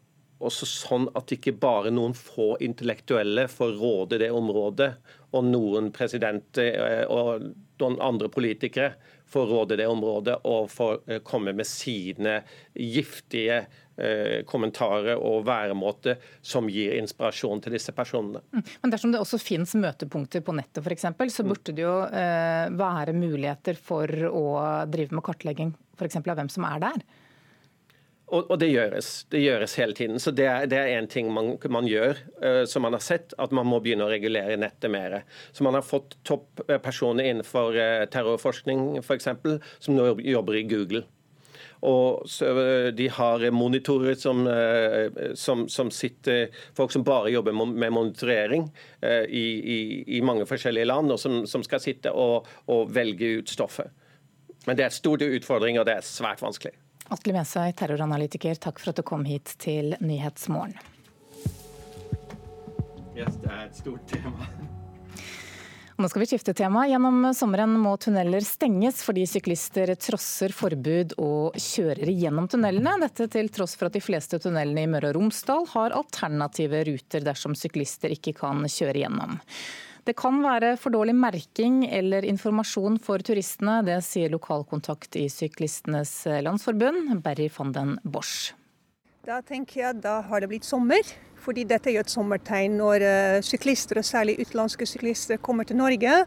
også 0.44 0.66
sånn 0.68 1.06
at 1.16 1.30
ikke 1.32 1.54
bare 1.60 1.92
noen 1.94 2.16
få 2.18 2.54
intellektuelle 2.64 3.46
får 3.48 3.76
råde 3.78 4.18
det 4.20 4.32
området, 4.34 4.90
og 5.34 5.46
noen 5.46 5.88
presidenter 5.94 7.06
og 7.10 7.46
noen 7.80 7.96
andre 8.02 8.28
politikere 8.30 8.92
får 9.30 9.48
råde 9.50 9.78
det 9.80 9.86
området 9.90 10.36
og 10.46 10.68
får 10.70 11.22
komme 11.26 11.54
med 11.56 11.66
sine 11.66 12.36
giftige 12.74 13.64
kommentarer 14.50 15.20
og 15.22 15.44
væremåter 15.46 16.18
som 16.42 16.66
gir 16.66 16.96
inspirasjon 16.98 17.60
til 17.62 17.76
disse 17.76 17.94
personene. 17.94 18.42
Mm. 18.50 18.64
Men 18.82 18.94
Dersom 18.94 19.12
det 19.14 19.20
også 19.22 19.38
finnes 19.38 19.74
møtepunkter 19.78 20.42
på 20.42 20.54
nettet 20.56 20.82
for 20.82 20.94
eksempel, 20.94 21.30
så 21.30 21.44
mm. 21.44 21.52
burde 21.52 21.76
det 21.76 21.84
jo 21.84 21.96
eh, 22.08 22.72
være 22.74 23.14
muligheter 23.14 23.78
for 23.78 24.10
å 24.30 24.46
drive 24.90 25.14
med 25.14 25.26
kartlegging 25.26 25.74
f.eks. 25.94 26.18
av 26.22 26.34
hvem 26.34 26.50
som 26.50 26.66
er 26.68 26.82
der? 26.88 27.04
Og, 28.32 28.48
og, 28.48 28.56
det 28.58 28.70
gjøres. 28.72 29.08
Det 29.30 29.42
gjøres 29.42 29.76
hele 29.78 29.94
tiden. 29.96 30.18
Så 30.18 30.32
Det 30.34 30.46
er 30.48 30.90
én 30.96 31.06
ting 31.10 31.28
man, 31.32 31.54
man 31.70 31.86
gjør, 31.86 32.18
uh, 32.40 32.64
som 32.66 32.82
man 32.86 32.96
har 32.96 33.04
sett, 33.04 33.34
at 33.38 33.52
man 33.54 33.68
må 33.68 33.80
begynne 33.84 34.06
å 34.06 34.10
regulere 34.10 34.56
nettet 34.58 34.90
mer. 34.90 35.20
Så 35.52 35.64
Man 35.64 35.76
har 35.76 35.84
fått 35.84 36.16
topppersoner 36.24 37.30
innenfor 37.30 37.76
uh, 37.76 38.06
terrorforskning 38.10 38.96
f.eks., 39.04 39.28
som 39.78 39.94
nå 39.94 40.14
jobber 40.24 40.58
i 40.58 40.64
Google. 40.66 41.04
Og 41.84 42.24
eh, 42.42 42.90
de 42.96 43.08
har 43.12 43.44
monitorer 43.52 44.14
som, 44.14 44.46
eh, 44.48 45.34
som, 45.34 45.66
som, 45.68 45.90
sitter 45.90 46.48
Folk 46.76 46.92
som 46.92 47.04
bare 47.04 47.30
jobber 47.30 47.52
med 47.52 47.92
monitorering 47.92 48.70
eh, 49.00 49.24
i, 49.28 49.44
i, 49.76 50.04
i 50.16 50.22
mange 50.24 50.46
forskjellige 50.48 50.88
land, 50.88 51.12
og 51.12 51.20
som, 51.20 51.42
som 51.46 51.64
skal 51.66 51.82
sitte 51.84 52.12
og, 52.12 52.48
og, 52.66 52.88
velge 52.94 53.36
ut 53.40 53.52
stoffet. 53.52 53.92
Men 54.64 54.78
det 54.78 54.86
er 54.86 54.96
store 54.96 55.28
stor 55.28 55.36
utfordring, 55.36 55.78
og 55.78 55.84
det 55.86 55.98
er 55.98 56.06
svært 56.08 56.40
vanskelig. 56.42 56.72
Atle 57.12 57.34
Mesøy, 57.36 57.68
terroranalytiker, 57.76 58.56
takk 58.56 58.80
for 58.80 58.94
at 58.94 59.00
du 59.00 59.04
kom 59.04 59.26
hit 59.28 59.56
til 59.60 59.92
Nyhetsmorgen. 60.00 60.78
Yes, 63.14 63.36
det 63.44 63.52
er 63.52 63.66
et 63.68 63.76
stort 63.76 64.08
tema. 64.10 64.48
Nå 65.96 66.08
skal 66.08 66.24
vi 66.24 66.26
skifte 66.26 66.50
tema. 66.58 66.88
Gjennom 66.90 67.28
sommeren 67.38 67.76
må 67.78 67.92
tunneler 68.02 68.42
stenges 68.42 68.98
fordi 69.06 69.28
syklister 69.30 69.92
trosser 69.94 70.50
forbud 70.50 71.14
og 71.22 71.54
kjører 71.54 72.10
gjennom 72.10 72.48
tunnelene. 72.50 72.96
Dette 73.04 73.28
til 73.30 73.46
tross 73.54 73.76
for 73.78 73.86
at 73.86 73.94
de 73.94 74.02
fleste 74.02 74.40
tunnelene 74.42 74.82
i 74.82 74.90
Møre 74.90 75.12
og 75.12 75.20
Romsdal 75.20 75.68
har 75.70 75.94
alternative 75.94 76.82
ruter 76.90 77.22
dersom 77.22 77.54
syklister 77.54 78.10
ikke 78.16 78.34
kan 78.40 78.66
kjøre 78.66 79.04
gjennom. 79.04 79.38
Det 80.04 80.16
kan 80.18 80.42
være 80.42 80.74
for 80.82 80.92
dårlig 80.92 81.14
merking 81.14 81.84
eller 81.86 82.26
informasjon 82.26 82.98
for 82.98 83.22
turistene. 83.22 83.78
Det 83.86 84.00
sier 84.04 84.34
lokalkontakt 84.34 85.14
i 85.22 85.28
Syklistenes 85.30 86.24
Landsforbund, 86.42 87.14
Berry 87.22 87.46
van 87.54 87.72
den 87.72 87.96
Bosch. 88.02 88.50
Da 89.24 89.38
tenker 89.40 89.78
jeg 89.80 90.00
da 90.04 90.18
har 90.28 90.42
det 90.44 90.50
blitt 90.50 90.66
sommer. 90.68 91.00
Fordi 91.44 91.62
dette 91.68 91.88
er 91.88 91.96
jo 91.96 92.02
et 92.04 92.12
sommertegn. 92.12 92.74
Når 92.76 93.04
uh, 93.04 93.44
syklister, 93.44 94.00
og 94.00 94.04
særlig 94.04 94.36
utenlandske 94.40 94.88
syklister, 94.88 95.40
kommer 95.40 95.64
til 95.64 95.80
Norge, 95.80 96.24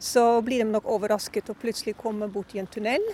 så 0.00 0.24
blir 0.44 0.64
de 0.64 0.70
nok 0.70 0.88
overrasket 0.88 1.52
og 1.52 1.60
plutselig 1.60 1.98
kommer 2.00 2.32
bort 2.32 2.54
i 2.56 2.62
en 2.62 2.68
tunnel. 2.68 3.04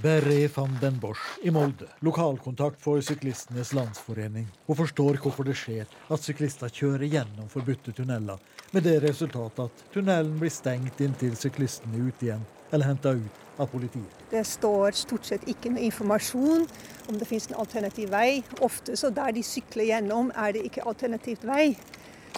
Berre 0.00 0.36
van 0.52 0.76
den 0.80 0.96
Bosch 1.00 1.40
i 1.44 1.52
Molde, 1.52 1.88
lokalkontakt 2.04 2.80
for 2.80 3.00
Syklistenes 3.04 3.74
Landsforening. 3.76 4.46
Hun 4.68 4.78
forstår 4.78 5.20
hvorfor 5.20 5.44
det 5.48 5.58
skjer 5.60 5.84
at 6.08 6.24
syklister 6.24 6.72
kjører 6.72 7.04
gjennom 7.04 7.50
forbudte 7.52 7.92
tunneler, 7.92 8.40
med 8.72 8.88
det 8.88 8.96
resultatet 9.04 9.66
at 9.66 9.84
tunnelen 9.92 10.40
blir 10.40 10.52
stengt 10.52 11.04
inntil 11.04 11.36
syklistene 11.36 12.00
er 12.00 12.08
ute 12.08 12.28
igjen 12.30 12.48
eller 12.72 12.88
henta 12.88 13.12
ut 13.18 13.44
av 13.60 13.68
politiet. 13.72 14.22
Det 14.30 14.42
står 14.46 14.96
stort 14.98 15.28
sett 15.28 15.44
ikke 15.50 15.72
noe 15.74 15.84
informasjon 15.86 16.64
om 17.10 17.18
det 17.18 17.28
finnes 17.28 17.50
en 17.50 17.60
alternativ 17.60 18.10
vei. 18.12 18.40
Ofte 18.64 18.96
så 18.98 19.12
der 19.14 19.34
de 19.36 19.44
sykler 19.46 19.90
gjennom, 19.92 20.32
er 20.34 20.56
det 20.56 20.64
ikke 20.68 20.86
alternativt 20.88 21.44
vei. 21.48 21.74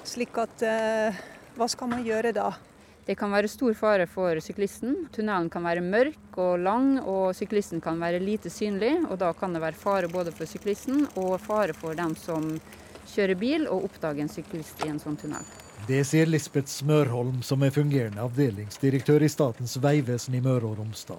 Slik 0.08 0.36
at 0.40 0.64
eh, 0.66 1.22
hva 1.56 1.68
skal 1.70 1.90
man 1.92 2.04
gjøre 2.06 2.34
da? 2.36 2.50
Det 3.02 3.16
kan 3.18 3.32
være 3.34 3.50
stor 3.50 3.74
fare 3.74 4.06
for 4.06 4.38
syklisten. 4.44 5.08
Tunnelen 5.14 5.48
kan 5.50 5.64
være 5.66 5.82
mørk 5.82 6.38
og 6.38 6.60
lang, 6.62 7.00
og 7.00 7.34
syklisten 7.34 7.82
kan 7.82 7.98
være 7.98 8.22
lite 8.22 8.50
synlig. 8.50 8.94
og 9.10 9.18
Da 9.18 9.32
kan 9.34 9.54
det 9.54 9.62
være 9.62 9.78
fare 9.78 10.08
både 10.08 10.30
for 10.30 10.46
syklisten 10.46 11.08
og 11.16 11.40
fare 11.42 11.74
for 11.74 11.98
dem 11.98 12.14
som 12.14 12.54
kjører 13.10 13.38
bil 13.38 13.66
og 13.66 13.90
oppdager 13.90 14.22
en 14.22 14.30
syklist 14.30 14.86
i 14.86 14.92
en 14.92 15.02
sånn 15.02 15.18
tunnel. 15.18 15.42
Det 15.86 16.04
sier 16.06 16.26
Lisbeth 16.26 16.68
Smørholm, 16.70 17.40
som 17.42 17.62
er 17.66 17.72
fungerende 17.74 18.22
avdelingsdirektør 18.22 19.24
i 19.26 19.28
Statens 19.28 19.74
vegvesen 19.82 20.36
i 20.38 20.40
Møre 20.44 20.68
og 20.68 20.76
Romsdal. 20.78 21.18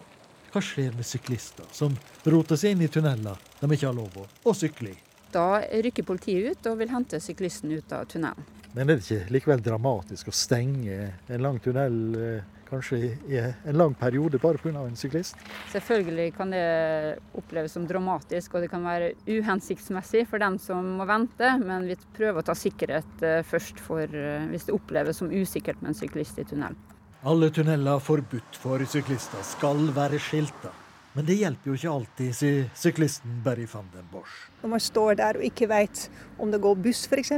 Hva 0.54 0.62
skjer 0.64 0.94
med 0.96 1.04
syklister 1.04 1.68
som 1.76 1.98
roter 2.24 2.56
seg 2.62 2.78
inn 2.78 2.86
i 2.86 2.88
tunneler 2.88 3.42
de 3.60 3.68
ikke 3.68 3.90
har 3.90 3.98
lov 3.98 4.16
å 4.24 4.54
sykle 4.56 4.94
i? 4.94 4.96
Da 5.34 5.60
rykker 5.68 6.08
politiet 6.08 6.54
ut 6.54 6.70
og 6.72 6.80
vil 6.80 6.94
hente 6.94 7.20
syklisten 7.20 7.74
ut 7.76 7.92
av 7.92 8.08
tunnelen. 8.08 8.48
Men 8.72 8.88
er 8.88 9.02
det 9.02 9.04
ikke 9.04 9.36
likevel 9.36 9.66
dramatisk 9.66 10.32
å 10.32 10.38
stenge 10.38 11.10
en 11.28 11.44
lang 11.44 11.60
tunnel 11.62 12.00
eh, 12.16 12.63
kanskje 12.74 13.00
i 13.30 13.40
en 13.40 13.78
lang 13.78 13.96
periode 13.98 14.42
bare 14.42 14.60
pga. 14.62 14.84
en 14.84 14.98
syklist? 15.00 15.38
Selvfølgelig 15.72 16.34
kan 16.38 16.52
det 16.52 17.20
oppleves 17.38 17.76
som 17.78 17.88
dramatisk, 17.88 18.56
og 18.56 18.66
det 18.66 18.72
kan 18.72 18.84
være 18.86 19.14
uhensiktsmessig 19.28 20.26
for 20.30 20.42
dem 20.44 20.58
som 20.60 20.96
må 21.00 21.08
vente, 21.10 21.54
men 21.64 21.88
vi 21.88 21.98
prøver 22.18 22.42
å 22.42 22.48
ta 22.50 22.56
sikkerhet 22.58 23.24
eh, 23.24 23.42
først 23.48 23.82
for 23.84 24.04
eh, 24.04 24.48
hvis 24.52 24.68
det 24.68 24.76
oppleves 24.76 25.22
som 25.22 25.32
usikkert 25.32 25.82
med 25.82 25.94
en 25.94 26.02
syklist 26.04 26.42
i 26.42 26.48
tunnel. 26.50 26.76
Alle 27.24 27.48
tunneler 27.56 28.02
forbudt 28.04 28.58
for 28.60 28.84
syklister 28.90 29.46
skal 29.48 29.88
være 29.96 30.20
skilta. 30.20 30.74
Men 31.14 31.28
det 31.28 31.38
hjelper 31.38 31.70
jo 31.70 31.76
ikke 31.78 31.94
alltid, 31.94 32.34
sier 32.36 32.70
syklisten 32.76 33.38
Berry 33.46 33.68
van 33.70 33.86
den 33.94 34.06
Bosch. 34.12 34.34
Når 34.64 34.72
man 34.74 34.82
står 34.82 35.20
der 35.22 35.38
og 35.38 35.46
ikke 35.46 35.70
veit 35.70 36.08
om 36.42 36.52
det 36.52 36.60
går 36.64 36.80
buss 36.82 37.06
f.eks., 37.06 37.36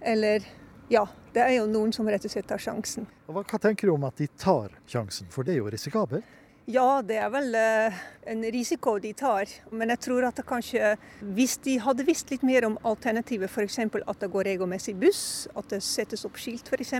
eller 0.00 0.44
ja, 0.90 1.04
det 1.34 1.42
er 1.44 1.52
jo 1.60 1.68
noen 1.70 1.92
som 1.94 2.08
rett 2.10 2.24
og 2.26 2.32
slett 2.32 2.48
tar 2.50 2.60
sjansen. 2.62 3.06
Og 3.30 3.38
hva, 3.38 3.58
tenker 3.62 3.86
du 3.86 3.94
om 3.94 4.04
at 4.08 4.18
de 4.18 4.26
tar 4.40 4.74
sjansen, 4.90 5.28
for 5.30 5.46
det 5.46 5.54
er 5.54 5.60
jo 5.62 5.70
risikabelt? 5.70 6.36
Ja, 6.70 7.00
det 7.02 7.16
er 7.18 7.30
vel 7.32 7.54
uh, 7.56 8.00
en 8.30 8.42
risiko 8.54 8.96
de 9.02 9.12
tar. 9.16 9.50
Men 9.74 9.90
jeg 9.94 10.02
tror 10.06 10.26
at 10.28 10.38
det 10.38 10.44
kanskje, 10.46 10.92
hvis 11.34 11.56
de 11.64 11.78
hadde 11.82 12.06
visst 12.06 12.30
litt 12.30 12.44
mer 12.46 12.66
om 12.68 12.76
alternativet, 12.86 13.50
f.eks. 13.50 13.78
at 13.80 14.22
det 14.22 14.30
går 14.30 14.50
regelmessig 14.52 14.94
buss, 14.98 15.22
at 15.54 15.70
det 15.72 15.80
settes 15.86 16.26
opp 16.26 16.38
skilt 16.38 16.70
f.eks. 16.70 16.94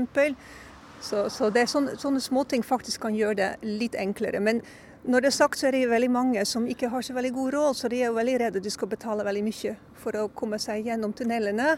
Så, 1.00 1.24
så 1.32 1.48
det 1.50 1.64
er 1.64 1.70
sånne, 1.70 1.94
sånne 1.98 2.20
småting 2.22 2.62
faktisk 2.66 3.06
kan 3.06 3.14
gjøre 3.16 3.38
det 3.38 3.50
litt 3.66 3.94
enklere. 3.98 4.40
Men 4.42 4.62
når 5.02 5.24
det 5.24 5.30
er 5.30 5.36
sagt, 5.38 5.58
så 5.58 5.68
er 5.68 5.74
det 5.76 5.86
veldig 5.90 6.10
mange 6.12 6.42
som 6.46 6.66
ikke 6.68 6.90
har 6.92 7.02
så 7.02 7.14
veldig 7.16 7.32
god 7.32 7.54
råd, 7.54 7.76
så 7.78 7.88
de 7.88 8.02
er 8.02 8.10
jo 8.10 8.18
veldig 8.18 8.38
redde 8.42 8.62
de 8.62 8.72
skal 8.72 8.90
betale 8.90 9.24
veldig 9.24 9.44
mye 9.46 9.76
for 10.02 10.18
å 10.20 10.28
komme 10.36 10.58
seg 10.60 10.90
gjennom 10.90 11.14
tunnelene. 11.16 11.76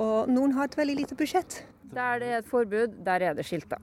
Og 0.00 0.30
noen 0.30 0.54
har 0.56 0.68
et 0.68 0.78
veldig 0.78 0.96
lite 1.02 1.18
budsjett. 1.18 1.62
Der 1.94 2.22
det 2.22 2.30
er 2.30 2.38
et 2.42 2.48
forbud, 2.50 2.96
der 3.06 3.22
er 3.22 3.36
det 3.36 3.46
skilta. 3.46 3.78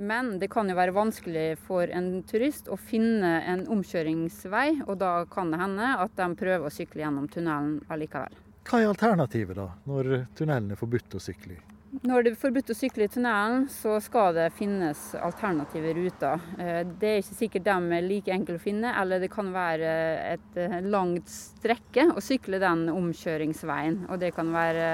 Men 0.00 0.38
det 0.40 0.48
kan 0.52 0.68
jo 0.70 0.76
være 0.78 0.94
vanskelig 0.96 1.58
for 1.66 1.90
en 1.92 2.22
turist 2.28 2.70
å 2.72 2.78
finne 2.80 3.40
en 3.50 3.66
omkjøringsvei, 3.68 4.86
og 4.86 4.94
da 5.02 5.26
kan 5.28 5.50
det 5.52 5.60
hende 5.60 5.90
at 6.00 6.14
de 6.16 6.28
prøver 6.40 6.64
å 6.64 6.72
sykle 6.72 7.04
gjennom 7.04 7.26
tunnelen 7.28 7.82
allikevel. 7.92 8.38
Hva 8.64 8.80
er 8.80 8.88
alternativet 8.92 9.58
da, 9.58 9.66
når 9.88 10.14
tunnelen 10.38 10.72
er 10.72 10.80
forbudt 10.80 11.18
å 11.18 11.20
sykle 11.20 11.58
i? 11.58 11.60
Når 12.06 12.22
det 12.22 12.30
er 12.30 12.38
forbudt 12.38 12.70
å 12.70 12.74
sykle 12.78 13.08
i 13.08 13.10
tunnelen, 13.10 13.64
så 13.68 13.96
skal 14.00 14.36
det 14.36 14.52
finnes 14.54 15.08
alternative 15.18 15.90
ruter. 15.96 16.44
Eh, 16.54 16.84
det 16.86 17.08
er 17.10 17.18
ikke 17.18 17.38
sikkert 17.40 17.66
de 17.66 17.96
er 17.96 18.06
like 18.06 18.30
enkle 18.30 18.60
å 18.60 18.62
finne, 18.62 18.92
eller 19.00 19.18
det 19.18 19.32
kan 19.32 19.50
være 19.52 19.90
et 20.36 20.60
eh, 20.60 20.76
langt 20.86 21.28
strekke 21.28 22.06
å 22.14 22.22
sykle 22.22 22.62
den 22.62 22.86
omkjøringsveien. 22.94 24.04
Og 24.06 24.22
det 24.22 24.30
kan 24.36 24.54
være 24.54 24.86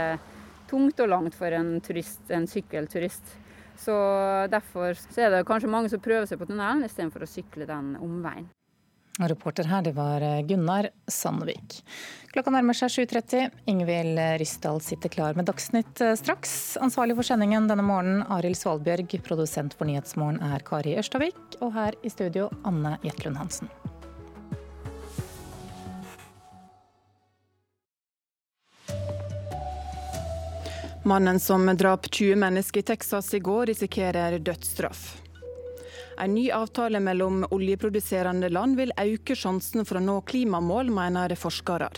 tungt 0.70 1.00
og 1.02 1.10
langt 1.12 1.36
for 1.38 1.54
en 1.54 1.76
turist, 1.84 2.22
en 2.30 2.48
sykkelturist. 2.50 3.36
Så 3.76 3.94
derfor 4.50 4.96
så 4.96 5.26
er 5.26 5.34
det 5.34 5.46
kanskje 5.48 5.70
mange 5.70 5.92
som 5.92 6.02
prøver 6.02 6.28
seg 6.28 6.40
på 6.40 6.48
tunnelen 6.48 6.86
istedenfor 6.86 7.26
å 7.26 7.30
sykle 7.30 7.68
den 7.68 7.96
omveien. 8.00 8.48
Reporter 9.16 9.64
her, 9.64 9.80
det 9.82 9.94
var 9.96 10.20
Gunnar 10.44 10.90
Sandvik. 11.08 11.78
Klokka 12.34 12.52
nærmer 12.52 12.76
seg 12.76 12.92
7.30. 12.92 13.54
Ingvild 13.72 14.20
Ryssdal 14.42 14.82
sitter 14.84 15.12
klar 15.12 15.38
med 15.38 15.48
Dagsnytt 15.48 16.04
eh, 16.04 16.12
straks. 16.20 16.76
Ansvarlig 16.84 17.16
for 17.16 17.24
sendingen 17.24 17.70
denne 17.70 17.86
morgenen, 17.86 18.26
Arild 18.28 18.60
Svalbjørg. 18.60 19.16
Produsent 19.24 19.76
for 19.76 19.88
Nyhetsmorgen 19.88 20.42
er 20.44 20.64
Kari 20.68 20.98
Ørstavik. 21.00 21.40
Og 21.64 21.72
her 21.78 21.96
i 22.04 22.12
studio, 22.12 22.50
Anne 22.68 22.98
Jetlund 23.06 23.40
Hansen. 23.40 23.72
Mannen 31.06 31.40
som 31.40 31.66
drap 31.66 32.10
20 32.10 32.36
mennesker 32.36 32.80
i 32.80 32.82
Texas 32.82 33.34
i 33.34 33.38
går, 33.38 33.66
risikerer 33.66 34.38
dødsstraff. 34.38 35.22
En 36.18 36.34
ny 36.34 36.48
avtale 36.50 36.98
mellom 37.00 37.44
oljeproduserende 37.54 38.48
land 38.50 38.74
vil 38.74 38.90
øke 38.98 39.36
sjansen 39.38 39.86
for 39.86 40.00
å 40.00 40.02
nå 40.02 40.16
klimamål, 40.26 40.90
mener 40.90 41.36
forskere. 41.38 41.92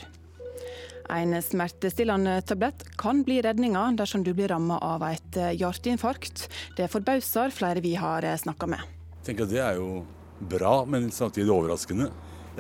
En 1.09 1.33
smertestillende 1.40 2.35
tablett 2.44 2.85
kan 3.01 3.25
bli 3.25 3.38
redninga 3.49 3.87
dersom 3.97 4.27
du 4.29 4.35
blir 4.37 4.53
rammet 4.53 4.85
av 4.85 5.07
et 5.09 5.40
hjerteinfarkt. 5.57 6.44
Det 6.77 6.92
forbauser 6.92 7.49
flere 7.49 7.81
vi 7.81 7.94
har 7.97 8.29
snakka 8.44 8.68
med. 8.68 8.85
Jeg 9.23 9.31
tenker 9.31 9.49
at 9.49 9.55
Det 9.57 9.64
er 9.71 9.81
jo 9.81 10.03
bra, 10.53 10.83
men 10.85 11.09
samtidig 11.09 11.49
overraskende. 11.49 12.11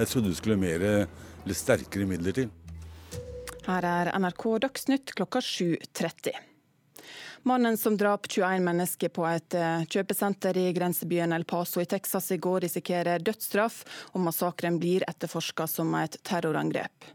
Jeg 0.00 0.14
trodde 0.14 0.32
du 0.32 0.40
skulle 0.40 0.56
mer 0.56 0.80
eller 0.80 1.60
sterkere 1.60 2.08
midler 2.08 2.40
til. 2.40 2.48
Her 3.68 3.84
er 3.84 4.08
NRK 4.16 4.44
Dagsnytt 4.64 5.10
klokka 5.12 5.40
7.30. 5.44 6.30
Mannen 7.42 7.76
som 7.76 7.96
drap 7.96 8.28
21 8.28 8.62
mennesker 8.64 9.10
på 9.12 9.26
et 9.28 9.54
eh, 9.54 9.84
kjøpesenter 9.84 10.56
i 10.56 10.70
grensebyen 10.72 11.34
El 11.36 11.44
Paso 11.44 11.82
i 11.82 11.86
Texas 11.86 12.30
i 12.32 12.38
går, 12.40 12.62
risikerer 12.64 13.20
dødsstraff, 13.20 13.82
og 14.16 14.24
massakren 14.24 14.80
blir 14.80 15.04
etterforska 15.08 15.68
som 15.68 15.92
et 16.00 16.16
terrorangrep. 16.24 17.10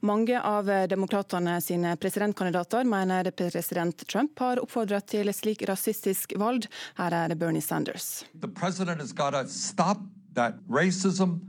Mange 0.00 0.40
av 0.40 0.72
demokratene 0.88 1.58
sine 1.60 1.92
presidentkandidater 2.00 2.88
mener 2.88 3.28
president 3.36 4.08
Trump 4.08 4.40
har 4.40 4.64
oppfordret 4.64 5.12
til 5.12 5.28
slik 5.36 5.68
rasistisk 5.68 6.32
valg. 6.40 6.70
Her 6.96 7.20
er 7.20 7.36
Bernie 7.36 7.62
Sanders. 7.62 8.24
Racism 10.68 11.40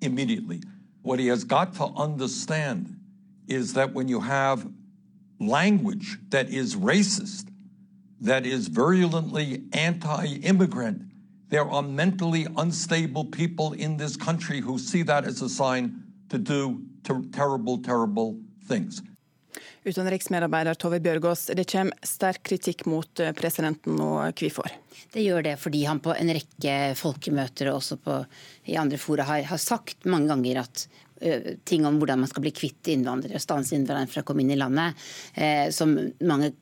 immediately. 0.00 0.60
What 1.02 1.20
he 1.20 1.28
has 1.28 1.44
got 1.44 1.74
to 1.74 1.92
understand 1.96 2.97
is 3.48 3.72
that 3.74 3.92
when 3.94 4.08
you 4.08 4.20
have 4.20 4.66
language 5.40 6.18
that 6.30 6.48
is 6.48 6.76
racist, 6.76 7.48
that 8.20 8.46
is 8.46 8.68
virulently 8.68 9.62
anti 9.72 10.26
immigrant. 10.42 11.02
There 11.50 11.68
are 11.68 11.82
mentally 11.82 12.46
unstable 12.56 13.24
people 13.24 13.72
in 13.72 13.96
this 13.96 14.16
country 14.16 14.60
who 14.60 14.78
see 14.78 15.02
that 15.04 15.24
as 15.24 15.40
a 15.40 15.48
sign 15.48 16.02
to 16.28 16.38
do 16.38 16.82
ter 17.04 17.22
terrible, 17.32 17.78
terrible 17.78 18.36
things. 18.68 19.02
Utenriksmedarbeider 19.84 20.74
Tove 20.74 20.98
Bjørgaas, 21.00 21.46
det 21.56 21.64
kommer 21.70 21.96
sterk 22.04 22.42
kritikk 22.44 22.84
mot 22.90 23.20
eh, 23.22 23.32
presidenten 23.32 24.00
og 24.02 24.36
hvorfor? 24.36 24.68
Det 25.14 25.22
gjør 25.24 25.46
det 25.46 25.54
fordi 25.62 25.84
han 25.88 26.02
på 26.04 26.12
en 26.12 26.32
rekke 26.36 26.74
folkemøter 26.98 27.70
og 27.70 27.78
også 27.80 27.96
på, 28.02 28.18
i 28.68 28.76
andre 28.76 28.98
fora 29.00 29.24
har, 29.30 29.46
har 29.48 29.62
sagt 29.62 30.04
mange 30.04 30.28
ganger 30.28 30.60
at 30.66 30.84
ting 31.68 31.86
om 31.88 31.98
hvordan 31.98 32.22
man 32.22 32.30
skal 32.30 32.44
bli 32.44 32.52
kvitt 32.54 32.90
innvandrere, 32.92 33.40
stanse 33.42 33.74
innvandrere 33.74 34.10
fra 34.10 34.22
å 34.22 34.28
komme 34.28 34.44
inn 34.44 34.54
i 34.54 34.60
landet, 34.60 35.06
uh, 35.38 35.66
som 35.74 35.96
mange 36.22 36.52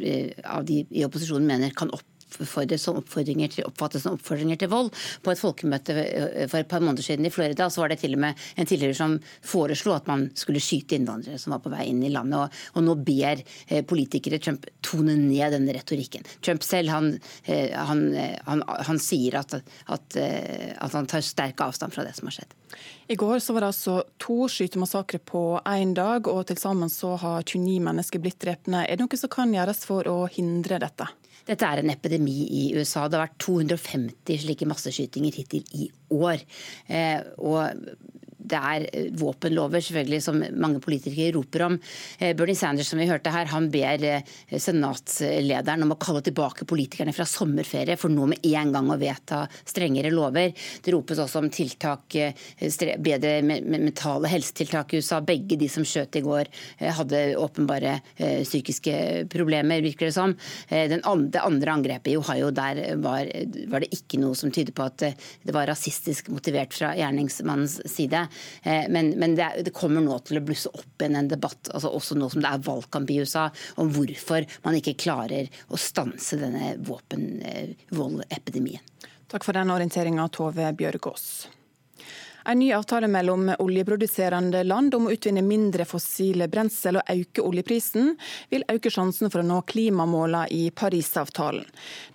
Eh, 0.00 0.32
av 0.44 0.64
de 0.64 0.80
i 0.90 1.04
opposisjonen 1.04 1.46
mener 1.46 1.74
kan 1.76 1.90
opp 1.92 2.06
oppfordres 2.30 2.84
som 2.86 2.98
oppfordringer 3.00 3.52
til, 3.54 3.66
oppfattes 3.68 4.04
som 4.06 4.16
oppfordringer 4.18 4.60
til 4.60 4.70
vold. 4.72 4.92
På 5.24 5.32
et 5.32 5.40
folkemøte 5.40 5.96
eh, 6.02 6.46
for 6.50 6.60
et 6.60 6.70
par 6.70 6.84
måneder 6.84 7.06
siden 7.06 7.26
i 7.26 7.32
Florida 7.34 7.68
så 7.70 7.84
var 7.84 7.92
det 7.92 8.00
til 8.02 8.16
og 8.16 8.22
med 8.24 8.46
en 8.56 8.70
tilhører 8.70 8.96
som 8.96 9.18
foreslo 9.46 9.94
at 9.96 10.08
man 10.10 10.28
skulle 10.38 10.62
skyte 10.62 10.98
innvandrere 10.98 11.40
som 11.40 11.54
var 11.56 11.62
på 11.64 11.72
vei 11.72 11.88
inn 11.90 12.02
i 12.06 12.12
landet. 12.12 12.38
Og, 12.40 12.78
og 12.78 12.86
nå 12.86 12.96
ber 13.06 13.42
eh, 13.42 13.84
politikere 13.86 14.40
Trump 14.42 14.68
tone 14.84 15.16
ned 15.18 15.56
denne 15.56 15.74
retorikken. 15.76 16.26
Trump 16.44 16.64
selv 16.66 16.90
han, 16.90 17.12
han, 17.46 18.02
han, 18.46 18.62
han 18.66 19.00
sier 19.02 19.38
at, 19.40 19.54
at, 19.92 20.16
at 20.16 20.96
han 20.96 21.08
tar 21.10 21.24
sterk 21.24 21.60
avstand 21.64 21.94
fra 21.94 22.04
det 22.06 22.14
som 22.16 22.28
har 22.30 22.40
skjedd. 22.40 22.56
I 23.10 23.14
går 23.14 23.38
så 23.38 23.52
var 23.52 23.64
det 23.64 23.72
altså 23.72 23.94
to 24.22 24.44
skytemassakrer 24.48 25.22
på 25.26 25.42
én 25.66 25.94
dag, 25.94 26.28
og 26.30 26.46
til 26.46 26.58
sammen 26.60 26.90
så 26.92 27.16
har 27.18 27.42
29 27.42 27.80
mennesker 27.82 28.22
blitt 28.22 28.38
drept. 28.42 28.70
Er 28.70 28.86
det 28.86 29.02
noe 29.02 29.18
som 29.18 29.32
kan 29.32 29.54
gjøres 29.54 29.82
for 29.88 30.06
å 30.06 30.20
hindre 30.30 30.78
dette? 30.82 31.08
Dette 31.50 31.66
er 31.66 31.82
en 31.82 31.90
epidemi 31.90 32.36
i 32.46 32.64
USA. 32.78 33.08
Det 33.08 33.18
har 33.18 33.26
vært 33.26 33.40
250 33.42 34.44
slike 34.44 34.68
masseskytinger 34.70 35.40
hittil 35.40 35.66
i 35.74 35.88
år. 36.14 36.44
Eh, 36.86 37.18
og 37.42 37.80
det 38.40 38.58
er 38.58 38.86
eh, 38.92 39.08
våpenlover 39.18 39.82
selvfølgelig 39.84 40.20
som 40.24 40.40
mange 40.60 40.80
politikere 40.82 41.34
roper 41.36 41.66
om. 41.66 41.78
Eh, 42.18 42.34
Bernie 42.36 42.58
Sanders 42.58 42.90
som 42.90 43.00
vi 43.00 43.08
hørte 43.10 43.32
her, 43.34 43.50
han 43.52 43.68
ber 43.72 44.04
eh, 44.06 44.36
senatslederen 44.56 45.84
om 45.86 45.94
å 45.94 45.98
kalle 46.00 46.22
tilbake 46.26 46.68
politikerne 46.68 47.14
fra 47.16 47.26
sommerferie 47.28 47.98
for 48.00 48.12
nå 48.12 48.30
med 48.32 48.46
en 48.50 48.72
gang 48.74 48.90
å 48.90 48.98
vedta 49.00 49.42
strengere 49.64 50.12
lover. 50.14 50.54
Det 50.82 50.94
ropes 50.94 51.20
også 51.20 51.42
om 51.42 51.50
tiltak, 51.52 52.16
bedre 53.00 53.32
mentale 53.44 54.30
helsetiltak 54.30 54.94
i 54.94 55.00
USA. 55.00 55.20
Begge 55.24 55.58
de 55.60 55.68
som 55.70 55.84
skjøt 55.86 56.18
i 56.18 56.22
går 56.24 56.50
hadde 56.98 57.20
åpenbare 57.38 57.98
psykiske 58.16 59.26
problemer, 59.32 59.82
virker 59.84 60.08
det 60.08 60.14
som. 60.16 60.34
det 60.68 61.00
andre 61.06 61.74
angrepet 61.74 62.12
i 62.12 62.16
Ohio, 62.18 62.50
der 62.54 62.80
var, 63.02 63.28
var 63.70 63.84
det 63.84 63.90
ikke 63.96 64.20
noe 64.22 64.38
som 64.38 64.52
tyder 64.54 64.74
på 64.76 64.86
at 64.86 65.04
det 65.10 65.54
var 65.54 65.68
rasistisk 65.70 66.30
motivert 66.32 66.74
fra 66.76 66.92
gjerningsmannens 66.98 67.80
side. 67.90 68.26
Eh, 68.62 68.86
men, 68.92 69.12
men 69.20 69.36
det, 69.38 69.50
det, 69.66 69.74
kommer 69.76 70.04
nå 70.04 70.18
til 70.26 70.40
å 70.40 70.44
blusse 70.44 70.72
opp 70.72 71.02
igjen 71.02 71.18
en 71.20 71.30
debatt, 71.30 71.70
altså 71.74 71.92
også 71.96 72.18
nå 72.18 72.30
som 72.32 72.42
det 72.44 72.50
er 72.50 72.66
valgkamp 72.66 73.10
i 73.10 73.20
USA, 73.22 73.44
om 73.80 73.92
hvorfor 73.94 74.46
man 74.66 74.76
ikke 74.78 74.98
klarer 75.06 75.44
å 75.68 75.76
stanse 75.80 76.40
denne 76.40 76.74
våpenvoldepidemien. 76.86 78.82
Takk 79.30 79.46
for 79.46 79.54
den 79.54 79.70
orienteringa, 79.70 80.26
Tove 80.34 80.72
Bjørgaas. 80.74 81.59
En 82.44 82.58
ny 82.58 82.72
avtale 82.72 83.08
mellom 83.08 83.50
oljeproduserende 83.58 84.62
land 84.64 84.94
om 84.94 85.06
å 85.06 85.12
utvinne 85.12 85.42
mindre 85.44 85.84
fossile 85.88 86.48
brensel 86.48 87.00
og 87.00 87.12
øke 87.12 87.44
oljeprisen, 87.44 88.14
vil 88.50 88.64
øke 88.72 88.92
sjansen 88.92 89.30
for 89.32 89.42
å 89.42 89.46
nå 89.46 89.60
klimamålene 89.68 90.48
i 90.56 90.70
Parisavtalen. 90.70 91.66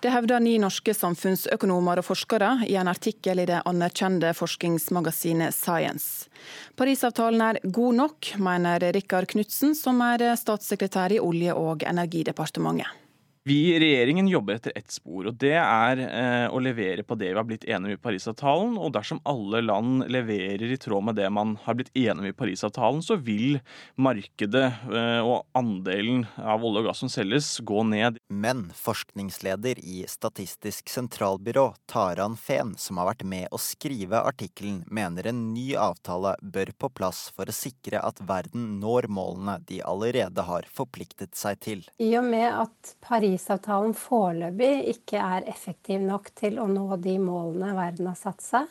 Det 0.02 0.10
hevder 0.10 0.42
ni 0.42 0.56
norske 0.62 0.94
samfunnsøkonomer 0.96 2.02
og 2.02 2.08
forskere 2.10 2.50
i 2.66 2.74
en 2.80 2.90
artikkel 2.90 3.42
i 3.42 3.48
det 3.48 3.62
anerkjente 3.64 4.34
forskningsmagasinet 4.36 5.54
Science. 5.54 6.28
Parisavtalen 6.76 7.46
er 7.46 7.62
god 7.64 8.00
nok, 8.02 8.34
mener 8.42 8.90
Rikard 8.92 9.30
Knutsen, 9.32 9.74
som 9.78 10.02
er 10.04 10.28
statssekretær 10.36 11.14
i 11.16 11.22
Olje- 11.22 11.56
og 11.56 11.86
energidepartementet. 11.86 13.05
Vi 13.46 13.74
i 13.74 13.78
regjeringen 13.78 14.26
jobber 14.28 14.56
etter 14.58 14.72
ett 14.74 14.90
spor, 14.90 15.28
og 15.30 15.36
det 15.38 15.52
er 15.54 16.00
eh, 16.02 16.46
å 16.50 16.58
levere 16.58 17.04
på 17.06 17.14
det 17.14 17.28
vi 17.28 17.38
har 17.38 17.44
blitt 17.46 17.62
enige 17.68 17.92
om 17.92 17.94
i 17.94 18.00
Parisavtalen. 18.02 18.72
Og 18.74 18.90
dersom 18.96 19.20
alle 19.22 19.60
land 19.62 20.02
leverer 20.10 20.64
i 20.66 20.78
tråd 20.82 21.06
med 21.06 21.14
det 21.14 21.28
man 21.30 21.52
har 21.62 21.76
blitt 21.78 21.92
enige 21.94 22.24
om 22.24 22.26
i 22.26 22.34
Parisavtalen, 22.34 23.04
så 23.06 23.14
vil 23.22 23.60
markedet 24.02 24.64
eh, 24.90 25.20
og 25.22 25.46
andelen 25.54 26.24
av 26.42 26.66
olje 26.66 26.82
og 26.82 26.88
gass 26.88 27.04
som 27.04 27.12
selges, 27.12 27.52
gå 27.62 27.84
ned. 27.86 28.18
Men 28.26 28.64
forskningsleder 28.74 29.78
i 29.78 30.02
Statistisk 30.10 30.90
sentralbyrå, 30.90 31.68
Taran 31.86 32.34
Fehn, 32.34 32.74
som 32.82 32.98
har 32.98 33.12
vært 33.12 33.22
med 33.30 33.46
å 33.54 33.62
skrive 33.62 34.24
artikkelen, 34.26 34.82
mener 34.90 35.30
en 35.30 35.44
ny 35.52 35.68
avtale 35.78 36.34
bør 36.42 36.74
på 36.82 36.90
plass 36.98 37.28
for 37.38 37.46
å 37.46 37.54
sikre 37.54 38.02
at 38.02 38.26
verden 38.26 38.80
når 38.82 39.06
målene 39.06 39.60
de 39.70 39.84
allerede 39.86 40.48
har 40.50 40.66
forpliktet 40.66 41.38
seg 41.38 41.62
til. 41.62 41.86
I 42.02 42.10
og 42.18 42.26
med 42.34 42.50
at 42.50 42.96
Paris 43.06 43.35
Parisavtalen 43.36 43.92
foreløpig 43.92 44.86
ikke 44.94 45.20
er 45.20 45.44
effektiv 45.50 46.00
nok 46.00 46.30
til 46.38 46.54
å 46.56 46.64
nå 46.70 46.96
de 47.04 47.18
målene 47.20 47.74
verden 47.76 48.08
har 48.08 48.16
satt 48.16 48.40
seg, 48.40 48.70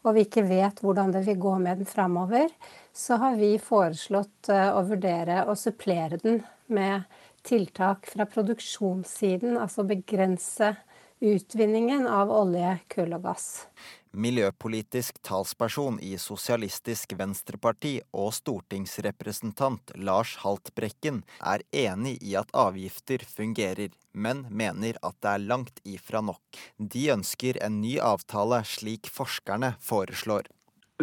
og 0.00 0.16
vi 0.16 0.22
ikke 0.24 0.46
vet 0.48 0.80
hvordan 0.80 1.12
det 1.12 1.20
vil 1.26 1.36
gå 1.42 1.52
med 1.60 1.82
den 1.82 1.90
framover, 1.90 2.48
så 2.96 3.18
har 3.20 3.36
vi 3.36 3.58
foreslått 3.60 4.48
eh, 4.48 4.70
å 4.72 4.80
vurdere 4.88 5.42
å 5.44 5.56
supplere 5.58 6.16
den 6.22 6.40
med 6.72 7.04
tiltak 7.44 8.08
fra 8.08 8.24
produksjonssiden, 8.24 9.58
altså 9.60 9.84
begrense 9.84 10.72
utvinningen 11.20 12.08
av 12.08 12.32
olje, 12.32 12.78
kull 12.88 13.12
og 13.18 13.28
gass. 13.28 13.66
Miljøpolitisk 14.16 15.18
talsperson 15.26 15.98
i 16.00 16.14
Sosialistisk 16.16 17.10
Venstreparti 17.18 17.98
og 18.16 18.30
stortingsrepresentant 18.32 19.92
Lars 20.00 20.38
Haltbrekken 20.40 21.18
er 21.44 21.60
enig 21.76 22.14
i 22.24 22.32
at 22.40 22.48
avgifter 22.56 23.20
fungerer, 23.28 23.92
men 24.16 24.46
mener 24.48 24.96
at 25.04 25.18
det 25.20 25.34
er 25.34 25.44
langt 25.50 25.82
ifra 25.84 26.22
nok. 26.24 26.40
De 26.80 27.02
ønsker 27.12 27.60
en 27.60 27.82
ny 27.82 27.98
avtale, 28.00 28.62
slik 28.64 29.10
forskerne 29.12 29.74
foreslår. 29.84 30.48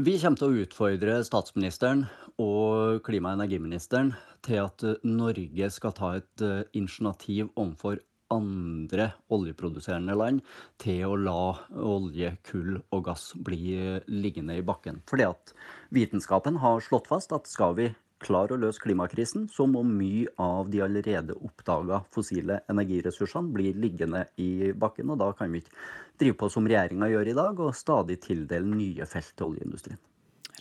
Vi 0.01 0.17
kommer 0.17 0.41
til 0.41 0.49
å 0.49 0.63
utfordre 0.65 1.19
statsministeren 1.21 2.07
og 2.41 3.03
klima- 3.05 3.35
og 3.35 3.43
energiministeren 3.43 4.15
til 4.41 4.63
at 4.63 4.87
Norge 5.05 5.69
skal 5.69 5.93
ta 5.93 6.15
et 6.17 6.41
eh, 6.41 6.65
initiativ 6.73 7.53
overfor 7.53 8.01
andre 8.31 9.09
oljeproduserende 9.33 10.15
land 10.17 10.43
til 10.81 11.03
å 11.07 11.17
la 11.19 11.41
olje, 11.73 12.35
kull 12.47 12.77
og 12.93 13.03
gass 13.09 13.31
bli 13.35 13.75
liggende 14.07 14.57
i 14.59 14.65
bakken. 14.65 15.01
Fordi 15.09 15.27
at 15.27 15.53
vitenskapen 15.93 16.61
har 16.63 16.83
slått 16.85 17.09
fast 17.11 17.35
at 17.35 17.49
skal 17.51 17.77
vi 17.79 17.89
klare 18.23 18.55
å 18.55 18.61
løse 18.61 18.81
klimakrisen, 18.83 19.49
så 19.51 19.67
må 19.67 19.83
mye 19.87 20.31
av 20.41 20.71
de 20.71 20.81
allerede 20.85 21.35
oppdaga 21.43 22.03
fossile 22.13 22.61
energiressursene 22.71 23.51
bli 23.55 23.73
liggende 23.75 24.25
i 24.39 24.71
bakken. 24.71 25.11
Og 25.11 25.19
da 25.19 25.31
kan 25.37 25.51
vi 25.51 25.63
ikke 25.63 25.75
drive 26.21 26.39
på 26.39 26.51
som 26.53 26.67
regjeringa 26.69 27.11
gjør 27.11 27.31
i 27.33 27.37
dag, 27.41 27.59
og 27.59 27.77
stadig 27.77 28.21
tildele 28.23 28.69
nye 28.69 29.09
felt 29.09 29.35
til 29.35 29.51
oljeindustrien. 29.51 30.01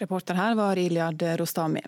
Reporter 0.01 0.35
her 0.35 0.55
var 0.55 0.79
Iliad 0.81 1.23
Rostami. 1.39 1.83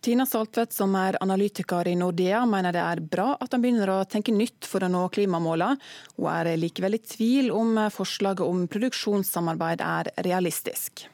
Tina 0.00 0.26
Saltvedt, 0.26 0.72
som 0.72 0.94
er 0.98 1.18
analytiker 1.22 1.88
i 1.88 1.94
Nordea, 1.96 2.42
mener 2.46 2.74
det 2.74 2.82
er 2.82 3.00
bra 3.00 3.30
at 3.38 3.54
han 3.54 3.62
begynner 3.62 3.92
å 3.94 4.02
tenke 4.10 4.34
nytt 4.34 4.66
for 4.68 4.82
å 4.82 4.90
nå 4.90 5.06
klimamålene. 5.14 5.78
Hun 6.18 6.30
er 6.34 6.54
likevel 6.58 6.98
i 6.98 7.02
tvil 7.14 7.52
om 7.54 7.78
forslaget 7.94 8.44
om 8.44 8.66
produksjonssamarbeid 8.68 9.84
er 9.86 10.10
realistisk. 10.26 11.06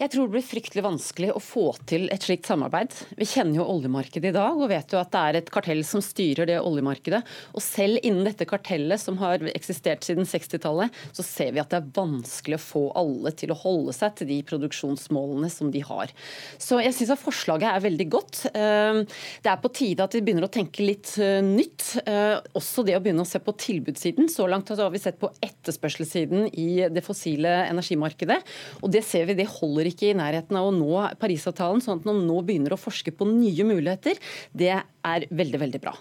Jeg 0.00 0.14
tror 0.14 0.30
det 0.30 0.32
blir 0.32 0.44
fryktelig 0.48 0.82
vanskelig 0.86 1.28
å 1.36 1.40
få 1.44 1.62
til 1.84 2.06
et 2.08 2.24
slikt 2.24 2.48
samarbeid. 2.48 2.94
Vi 3.18 3.26
kjenner 3.28 3.58
jo 3.58 3.66
oljemarkedet 3.68 4.30
i 4.30 4.32
dag 4.32 4.56
og 4.56 4.70
vet 4.70 4.94
jo 4.94 4.96
at 4.96 5.10
det 5.12 5.20
er 5.20 5.36
et 5.36 5.50
kartell 5.52 5.82
som 5.84 6.00
styrer 6.00 6.48
det 6.48 6.56
oljemarkedet. 6.56 7.20
Og 7.52 7.60
selv 7.60 8.00
innen 8.00 8.24
dette 8.24 8.46
kartellet 8.48 8.96
som 9.02 9.18
har 9.20 9.44
eksistert 9.52 10.06
siden 10.06 10.24
60-tallet, 10.24 10.96
så 11.12 11.24
ser 11.26 11.52
vi 11.52 11.60
at 11.60 11.68
det 11.74 11.82
er 11.82 11.90
vanskelig 11.98 12.56
å 12.56 12.62
få 12.64 12.82
alle 12.96 13.34
til 13.36 13.52
å 13.52 13.58
holde 13.60 13.92
seg 13.92 14.14
til 14.16 14.30
de 14.30 14.38
produksjonsmålene 14.48 15.50
som 15.52 15.68
de 15.74 15.84
har. 15.84 16.14
Så 16.56 16.80
jeg 16.80 16.96
syns 16.96 17.12
at 17.12 17.20
forslaget 17.20 17.68
er 17.68 17.84
veldig 17.84 18.08
godt. 18.16 18.40
Eh, 18.54 19.02
det 19.44 19.52
er 19.52 19.60
på 19.60 19.72
tide 19.82 20.08
at 20.08 20.16
vi 20.16 20.24
begynner 20.24 20.48
å 20.48 20.52
tenke 20.56 20.80
litt 20.80 21.12
eh, 21.20 21.42
nytt. 21.44 21.90
Eh, 22.06 22.38
også 22.56 22.86
det 22.88 22.96
å 22.96 23.04
begynne 23.04 23.28
å 23.28 23.28
se 23.28 23.42
på 23.44 23.52
tilbudssiden. 23.66 24.32
Så 24.32 24.48
langt 24.48 24.72
har 24.72 24.96
vi 24.96 25.04
sett 25.04 25.20
på 25.20 25.28
etterspørselssiden 25.44 26.48
i 26.56 26.88
det 26.88 27.04
fossile 27.04 27.66
energimarkedet. 27.68 28.40
Og 28.80 28.96
det 28.96 29.04
ser 29.04 29.28
vi, 29.28 29.36
det 29.36 29.50
holder 29.60 29.84
ikke 29.84 29.89
i 30.06 30.12
nærheten 30.16 30.58
av 30.60 30.68
å 30.68 30.76
nå 30.76 30.92
Parisavtalen, 31.20 31.82
sånn 31.84 32.00
at 32.00 32.06
man 32.08 32.22
nå 32.26 32.42
begynner 32.46 32.76
å 32.76 32.80
forske 32.80 33.14
på 33.14 33.28
nye 33.28 33.66
muligheter, 33.66 34.20
det 34.52 34.76
er 34.78 35.28
veldig, 35.30 35.60
veldig 35.66 35.82
bra. 35.82 35.96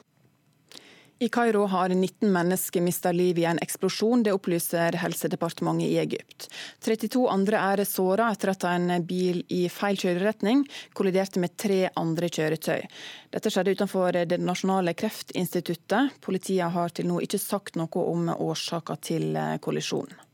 I 1.22 1.28
Kairo 1.28 1.66
har 1.68 1.92
19 1.92 2.32
mennesker 2.32 2.82
mista 2.82 3.12
livet 3.12 3.42
i 3.42 3.46
en 3.50 3.58
eksplosjon, 3.60 4.22
det 4.24 4.32
opplyser 4.32 4.96
helsedepartementet 5.02 5.90
i 5.90 5.98
Egypt. 6.00 6.48
32 6.86 7.26
andre 7.28 7.60
er 7.74 7.84
såra 7.84 8.30
etter 8.32 8.54
at 8.54 8.64
en 8.70 9.04
bil 9.04 9.42
i 9.52 9.66
feil 9.68 10.00
kjøreretning 10.00 10.64
kolliderte 10.96 11.44
med 11.44 11.58
tre 11.60 11.82
andre 12.00 12.32
kjøretøy. 12.32 12.88
Dette 13.36 13.52
skjedde 13.52 13.76
utenfor 13.76 14.22
Det 14.32 14.40
nasjonale 14.40 14.96
kreftinstituttet. 14.96 16.16
Politiet 16.24 16.72
har 16.72 16.96
til 16.96 17.12
nå 17.12 17.20
ikke 17.28 17.42
sagt 17.44 17.76
noe 17.76 18.08
om 18.16 18.32
årsaker 18.40 19.04
til 19.12 19.36
kollisjonen. 19.60 20.29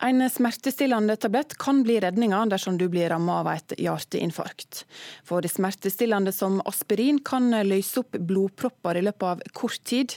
En 0.00 0.30
smertestillende 0.30 1.16
tablett 1.16 1.58
kan 1.58 1.82
bli 1.82 2.00
redninga 2.00 2.44
dersom 2.46 2.78
du 2.78 2.88
blir 2.88 3.08
rammet 3.10 3.34
av 3.34 3.48
et 3.50 3.72
hjerteinfarkt. 3.82 4.84
For 5.26 5.42
smertestillende 5.42 6.30
som 6.32 6.60
aspirin 6.70 7.18
kan 7.26 7.50
løse 7.66 8.04
opp 8.04 8.14
blodpropper 8.14 9.00
i 9.00 9.02
løpet 9.02 9.26
av 9.26 9.42
kort 9.58 9.82
tid. 9.90 10.14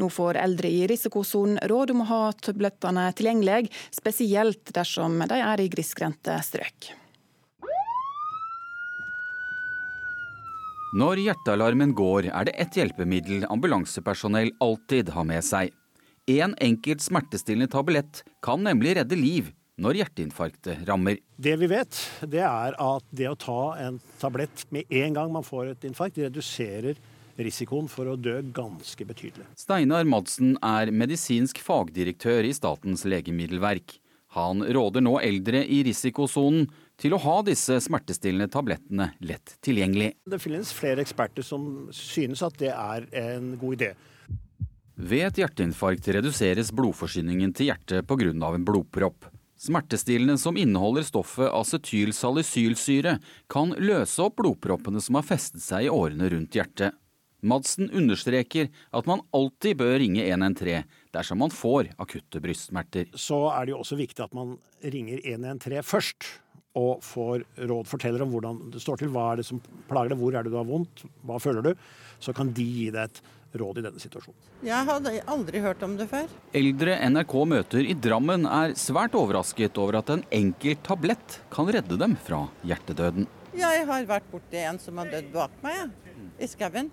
Nå 0.00 0.08
får 0.08 0.40
eldre 0.40 0.70
i 0.72 0.86
risikosonen 0.88 1.60
råd 1.68 1.92
om 1.92 2.06
å 2.06 2.08
ha 2.08 2.22
tablettene 2.32 3.10
tilgjengelig, 3.12 3.68
spesielt 3.92 4.72
dersom 4.72 5.20
de 5.28 5.42
er 5.44 5.60
i 5.60 5.68
grisgrendte 5.76 6.38
strøk. 6.46 6.94
Når 10.96 11.20
hjertealarmen 11.20 11.92
går, 11.92 12.30
er 12.32 12.48
det 12.48 12.56
ett 12.56 12.80
hjelpemiddel 12.80 13.44
ambulansepersonell 13.52 14.54
alltid 14.64 15.12
har 15.12 15.28
med 15.28 15.44
seg. 15.44 15.74
En 16.28 16.52
enkelt 16.60 17.00
smertestillende 17.00 17.70
tablett 17.72 18.18
kan 18.44 18.60
nemlig 18.60 18.98
redde 18.98 19.16
liv 19.16 19.46
når 19.80 19.96
hjerteinfarktet 20.02 20.82
rammer. 20.84 21.16
Det 21.40 21.54
vi 21.56 21.68
vet, 21.70 22.00
det 22.28 22.42
er 22.44 22.74
at 22.76 23.06
det 23.16 23.30
å 23.30 23.38
ta 23.38 23.62
en 23.80 23.96
tablett 24.20 24.66
med 24.74 24.92
en 24.92 25.16
gang 25.16 25.32
man 25.32 25.46
får 25.46 25.70
et 25.70 25.86
infarkt, 25.88 26.18
reduserer 26.20 26.98
risikoen 27.40 27.88
for 27.88 28.10
å 28.12 28.18
dø 28.20 28.42
ganske 28.52 29.06
betydelig. 29.08 29.46
Steinar 29.56 30.04
Madsen 30.10 30.58
er 30.60 30.92
medisinsk 30.92 31.62
fagdirektør 31.64 32.44
i 32.44 32.52
Statens 32.52 33.06
legemiddelverk. 33.08 33.96
Han 34.36 34.60
råder 34.60 35.06
nå 35.06 35.14
eldre 35.24 35.64
i 35.64 35.80
risikosonen 35.86 36.68
til 37.00 37.16
å 37.16 37.22
ha 37.24 37.38
disse 37.46 37.78
smertestillende 37.80 38.50
tablettene 38.52 39.14
lett 39.24 39.56
tilgjengelig. 39.64 40.12
Det 40.28 40.42
finnes 40.44 40.76
flere 40.76 41.00
eksperter 41.06 41.46
som 41.46 41.88
synes 41.94 42.44
at 42.44 42.60
det 42.60 42.74
er 42.74 43.08
en 43.16 43.54
god 43.56 43.80
idé. 43.80 43.92
Ved 44.98 45.28
et 45.28 45.36
hjerteinfarkt 45.38 46.08
reduseres 46.10 46.72
blodforsyningen 46.74 47.52
til 47.54 47.68
hjertet 47.68 48.02
pga. 48.02 48.32
en 48.34 48.64
blodpropp. 48.66 49.28
Smertestillende 49.54 50.34
som 50.38 50.56
inneholder 50.56 51.06
stoffet 51.06 51.52
acetylsalicylsyre, 51.54 53.18
kan 53.48 53.74
løse 53.78 54.18
opp 54.22 54.36
blodproppene 54.42 55.00
som 55.00 55.14
har 55.14 55.22
festet 55.22 55.62
seg 55.62 55.86
i 55.86 55.88
årene 55.88 56.28
rundt 56.30 56.50
hjertet. 56.50 56.98
Madsen 57.42 57.90
understreker 57.94 58.72
at 58.90 59.06
man 59.06 59.22
alltid 59.30 59.78
bør 59.78 60.00
ringe 60.02 60.26
113 60.26 60.82
dersom 61.14 61.38
man 61.38 61.54
får 61.54 61.92
akutte 61.96 62.42
brystsmerter. 62.42 63.06
Så 63.14 63.38
er 63.54 63.66
det 63.66 63.76
jo 63.76 63.82
også 63.84 64.02
viktig 64.02 64.24
at 64.24 64.34
man 64.34 64.58
ringer 64.82 65.22
113 65.22 65.86
først 65.86 66.26
og 66.74 67.02
får 67.06 67.46
råd, 67.70 67.86
forteller 67.86 68.26
om 68.26 68.34
hvordan 68.34 68.62
det 68.74 68.82
står 68.82 68.98
til. 68.98 69.14
Hva 69.14 69.32
er 69.32 69.40
det 69.40 69.46
som 69.46 69.62
plager 69.86 70.10
deg, 70.10 70.18
hvor 70.18 70.34
er 70.34 70.42
det 70.42 70.50
du 70.50 70.58
har 70.58 70.66
vondt, 70.66 71.06
hva 71.22 71.38
føler 71.42 71.70
du? 71.70 71.74
Så 72.18 72.34
kan 72.34 72.50
de 72.50 72.66
gi 72.66 72.90
deg 72.90 73.06
et 73.06 73.22
råd 73.56 73.80
i 73.80 73.84
denne 73.86 74.00
situasjonen. 74.02 74.38
Jeg 74.66 74.88
hadde 74.90 75.14
aldri 75.30 75.62
hørt 75.64 75.82
om 75.86 75.96
det 75.98 76.08
før. 76.10 76.28
Eldre 76.56 76.98
NRK 77.08 77.34
møter 77.48 77.88
i 77.88 77.96
Drammen 77.96 78.46
er 78.48 78.74
svært 78.78 79.16
overrasket 79.18 79.78
over 79.80 80.00
at 80.02 80.12
en 80.12 80.24
enkel 80.34 80.76
tablett 80.84 81.40
kan 81.54 81.70
redde 81.72 81.98
dem 82.00 82.16
fra 82.26 82.44
hjertedøden. 82.68 83.28
Jeg 83.58 83.86
har 83.88 84.08
vært 84.08 84.28
borti 84.30 84.60
en 84.62 84.78
som 84.82 85.00
har 85.00 85.10
dødd 85.10 85.32
bak 85.34 85.54
meg, 85.64 85.80
ja. 85.80 86.28
i 86.38 86.50
skauen. 86.50 86.92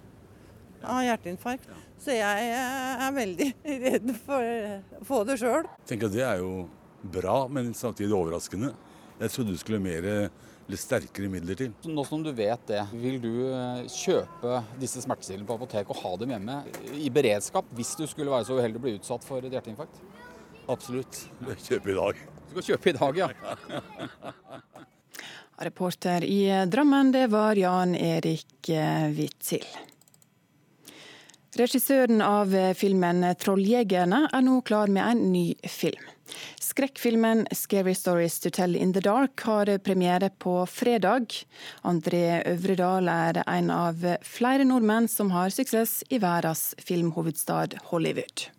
Av 0.86 1.04
hjerteinfarkt. 1.06 1.70
Så 2.02 2.14
jeg 2.14 2.50
er 2.56 3.14
veldig 3.16 3.52
redd 3.86 4.12
for 4.26 4.50
å 5.02 5.06
få 5.08 5.22
det 5.28 5.40
sjøl. 5.42 5.68
Det 5.88 6.24
er 6.24 6.42
jo 6.44 6.66
bra, 7.02 7.46
men 7.52 7.74
samtidig 7.78 8.16
overraskende. 8.16 8.74
Jeg 9.20 9.32
trodde 9.32 9.56
du 9.56 9.60
skulle 9.62 9.80
mer 9.80 10.30
litt 10.72 10.82
sterkere 10.82 11.30
midler 11.30 11.58
til. 11.60 11.74
Nå 11.92 12.06
som 12.08 12.24
du 12.26 12.32
vet 12.36 12.62
det, 12.70 12.82
vil 12.98 13.20
du 13.22 13.32
eh, 13.52 13.86
kjøpe 13.92 14.62
disse 14.82 15.04
smertestillende 15.04 15.48
på 15.50 15.58
apotek 15.60 15.92
og 15.94 16.00
ha 16.02 16.14
dem 16.22 16.34
hjemme 16.36 16.60
i 16.98 17.12
beredskap 17.14 17.70
hvis 17.78 17.94
du 18.00 18.06
skulle 18.10 18.34
være 18.34 18.48
så 18.50 18.58
uheldig 18.58 18.82
å 18.82 18.86
bli 18.88 18.96
utsatt 18.98 19.26
for 19.28 19.46
et 19.46 19.54
hjerteinfarkt? 19.54 20.02
Absolutt. 20.72 21.22
Jeg 21.52 21.62
kjøper 21.68 21.94
i 21.94 21.98
dag. 22.00 22.22
Du 22.48 22.56
skal 22.56 22.68
kjøpe 22.72 22.92
i 22.92 22.96
dag, 22.98 23.22
ja. 23.22 23.28
Reporter 25.68 26.26
i 26.28 26.40
Drammen, 26.68 27.14
det 27.14 27.28
var 27.32 27.56
Jan 27.56 27.94
Erik 27.96 28.72
Hvitsil. 29.16 29.68
Regissøren 31.56 32.20
av 32.26 32.52
filmen 32.76 33.24
'Trolljegerne' 33.24 34.26
er 34.28 34.44
nå 34.44 34.58
klar 34.68 34.92
med 34.92 35.06
en 35.06 35.22
ny 35.32 35.46
film. 35.64 36.04
Skrekkfilmen 36.76 37.48
'Scary 37.52 37.96
Stories 37.96 38.40
to 38.40 38.50
Tell 38.50 38.76
in 38.76 38.94
the 38.94 39.00
Dark' 39.00 39.42
har 39.42 39.78
premiere 39.78 40.30
på 40.30 40.66
fredag. 40.66 41.32
André 41.84 42.44
Øvredal 42.46 43.08
er 43.08 43.40
en 43.48 43.72
av 43.72 44.04
flere 44.22 44.68
nordmenn 44.68 45.08
som 45.08 45.32
har 45.32 45.56
suksess 45.56 46.04
i 46.10 46.20
verdens 46.20 46.76
filmhovedstad 46.78 47.80
Hollywood. 47.94 48.50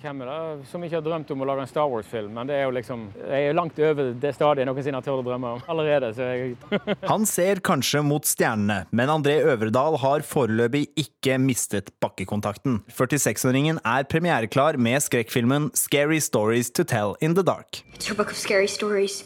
Hvem 0.00 0.22
er 0.24 0.28
det 0.30 0.68
som 0.70 0.84
ikke 0.84 0.96
har 0.96 1.04
drømt 1.04 1.30
om 1.34 1.42
å 1.44 1.46
lage 1.50 1.64
en 1.66 1.68
Star 1.68 1.88
Wars-film? 1.92 2.30
Men 2.32 2.48
det 2.48 2.54
er 2.56 2.62
jo 2.64 2.72
liksom, 2.72 3.02
jeg 3.20 3.50
er 3.50 3.56
langt 3.56 3.80
over 3.84 4.14
det 4.22 4.30
stadiet 4.32 4.68
noensinne 4.68 4.96
har 4.96 5.04
turt 5.04 5.20
å 5.20 5.26
drømme 5.26 5.50
om. 5.58 5.64
Allerede, 5.68 6.08
så 6.16 6.30
jeg 6.30 6.56
Han 7.12 7.28
ser 7.28 7.60
kanskje 7.60 8.00
mot 8.06 8.24
stjernene, 8.24 8.86
men 8.96 9.12
André 9.12 9.36
Øvredal 9.44 9.98
har 10.00 10.24
foreløpig 10.24 10.86
ikke 11.04 11.36
mistet 11.42 11.92
bakkekontakten. 12.00 12.80
46-åringen 12.96 13.82
er 13.84 14.08
premiereklar 14.08 14.80
med 14.80 15.04
skrekkfilmen 15.04 15.68
'Scary 15.76 16.22
Stories 16.24 16.72
to 16.72 16.84
Tell 16.84 17.18
in 17.20 17.36
the 17.36 17.44
Dark'. 17.44 17.84
It's 17.92 18.08
your 18.08 18.16
book 18.16 18.32
of 18.32 18.40
scary 18.40 18.68
stories. 18.68 19.20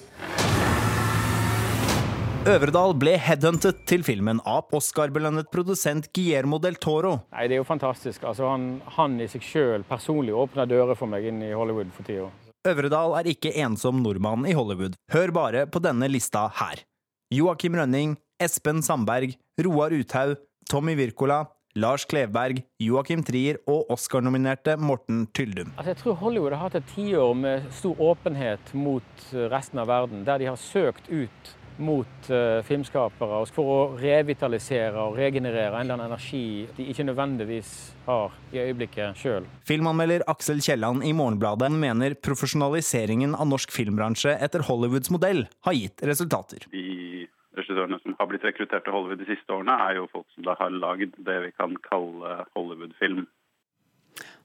Øvredal 2.44 2.92
ble 3.00 3.14
headhuntet 3.16 3.78
til 3.88 4.02
filmen 4.04 4.36
av 4.44 4.68
Oscar-belønnet 4.76 5.46
produsent 5.48 6.10
Guillermo 6.12 6.58
del 6.60 6.74
Toro. 6.76 7.14
Nei, 7.32 7.46
Det 7.48 7.56
er 7.56 7.62
jo 7.62 7.64
fantastisk. 7.64 8.20
Altså, 8.28 8.50
han, 8.52 8.82
han 8.98 9.14
i 9.16 9.28
seg 9.32 9.40
sjøl 9.40 9.84
personlig 9.88 10.34
åpner 10.36 10.68
dører 10.68 10.92
for 10.98 11.08
meg 11.08 11.24
inn 11.30 11.40
i 11.40 11.54
Hollywood 11.56 11.88
for 11.96 12.04
tida. 12.04 12.28
Øvredal 12.68 13.16
er 13.16 13.30
ikke 13.32 13.54
ensom 13.64 14.02
nordmann 14.04 14.44
i 14.44 14.52
Hollywood. 14.52 14.92
Hør 15.14 15.32
bare 15.32 15.64
på 15.64 15.80
denne 15.80 16.10
lista 16.12 16.44
her. 16.60 16.84
Joakim 17.32 17.80
Rønning, 17.80 18.18
Espen 18.36 18.84
Sandberg, 18.84 19.38
Roar 19.64 19.96
Uthaug, 19.96 20.36
Tommy 20.68 20.98
Wirkola, 21.00 21.46
Lars 21.80 22.04
Klevberg, 22.04 22.60
Joakim 22.76 23.24
Trier 23.24 23.56
og 23.64 23.88
Oscar-nominerte 23.88 24.76
Morten 24.76 25.24
Tyldum. 25.32 25.72
Altså, 25.78 25.94
jeg 25.94 26.02
tror 26.04 26.20
Hollywood 26.20 26.52
har 26.52 26.68
hatt 26.68 26.80
et 26.82 26.92
tiår 26.92 27.34
med 27.40 27.72
stor 27.72 28.08
åpenhet 28.12 28.76
mot 28.76 29.28
resten 29.32 29.80
av 29.80 29.88
verden, 29.88 30.26
der 30.28 30.44
de 30.44 30.52
har 30.52 30.60
søkt 30.60 31.08
ut 31.08 31.54
mot 31.82 32.30
uh, 32.30 32.60
filmskapere 32.66 33.40
for 33.54 33.70
å 33.70 33.78
revitalisere 34.00 35.00
og 35.00 35.18
regenerere 35.18 35.74
en 35.74 35.86
eller 35.86 35.96
annen 35.96 36.12
energi 36.12 36.66
de 36.76 36.88
ikke 36.92 37.06
nødvendigvis 37.08 37.72
har 38.06 38.34
i 38.54 38.62
øyeblikket 38.62 39.18
sjøl. 39.18 39.48
Filmanmelder 39.68 40.26
Aksel 40.30 40.62
Kielland 40.64 41.04
i 41.06 41.14
Morgenbladet 41.16 41.72
mener 41.72 42.14
profesjonaliseringen 42.14 43.34
av 43.34 43.50
norsk 43.50 43.74
filmbransje 43.74 44.36
etter 44.44 44.66
Hollywoods 44.68 45.12
modell 45.14 45.46
har 45.66 45.78
gitt 45.78 46.04
resultater. 46.06 46.68
De 46.72 47.28
regissørene 47.54 47.98
som 48.02 48.14
har 48.18 48.28
blitt 48.30 48.44
rekruttert 48.44 48.84
til 48.86 48.94
Hollywood 48.94 49.22
de 49.22 49.28
siste 49.28 49.52
årene, 49.54 49.76
er 49.88 49.98
jo 49.98 50.10
folk 50.12 50.26
som 50.34 50.46
da 50.46 50.56
har 50.58 50.74
lagd 50.74 51.16
det 51.26 51.38
vi 51.46 51.50
kan 51.56 51.76
kalle 51.86 52.44
Hollywood-film. 52.54 53.26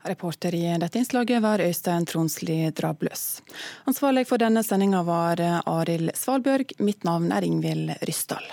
Reporter 0.08 0.56
i 0.56 0.78
dette 0.80 1.00
innslaget 1.00 1.41
var 1.43 1.60
Øystein 1.60 2.06
Tronsli 2.06 2.72
Drabløs. 2.72 3.41
Ansvarlig 3.86 4.28
for 4.28 4.39
denne 4.39 4.64
sendinga 4.64 5.04
var 5.04 5.43
Arild 5.66 6.16
Svalbjørg. 6.16 6.78
Mitt 6.80 7.04
navn 7.04 7.32
er 7.36 7.43
Ingvild 7.43 7.95
Ryssdal. 8.08 8.47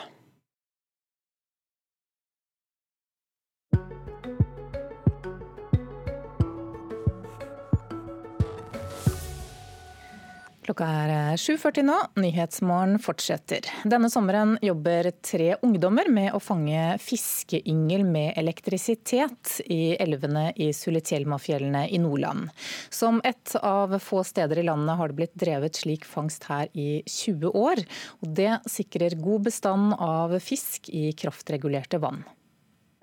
Klokka 10.67 10.87
er 10.91 11.37
7.40 11.39 11.85
nå. 11.87 11.97
Nyhetsmorgen 12.19 12.97
fortsetter. 12.99 13.69
Denne 13.87 14.09
sommeren 14.11 14.57
jobber 14.67 15.13
tre 15.23 15.53
ungdommer 15.63 16.09
med 16.11 16.33
å 16.35 16.41
fange 16.43 16.97
fiskeyngel 16.99 18.03
med 18.03 18.33
elektrisitet 18.41 19.61
i 19.71 19.95
elvene 20.03 20.49
i 20.59 20.73
Sulitjelmafjellene 20.75 21.85
i 21.87 22.01
Nordland. 22.03 22.51
Som 22.91 23.21
ett 23.23 23.55
av 23.61 23.95
få 24.03 24.25
steder 24.27 24.59
i 24.59 24.67
landet 24.67 24.99
har 24.99 25.15
det 25.15 25.19
blitt 25.21 25.39
drevet 25.39 25.79
slik 25.79 26.03
fangst 26.03 26.49
her 26.51 26.67
i 26.75 26.99
20 27.07 27.55
år. 27.55 27.85
Og 28.27 28.35
det 28.43 28.57
sikrer 28.67 29.15
god 29.23 29.47
bestand 29.47 29.95
av 30.03 30.35
fisk 30.43 30.91
i 30.91 31.13
kraftregulerte 31.15 32.03
vann. 32.03 32.25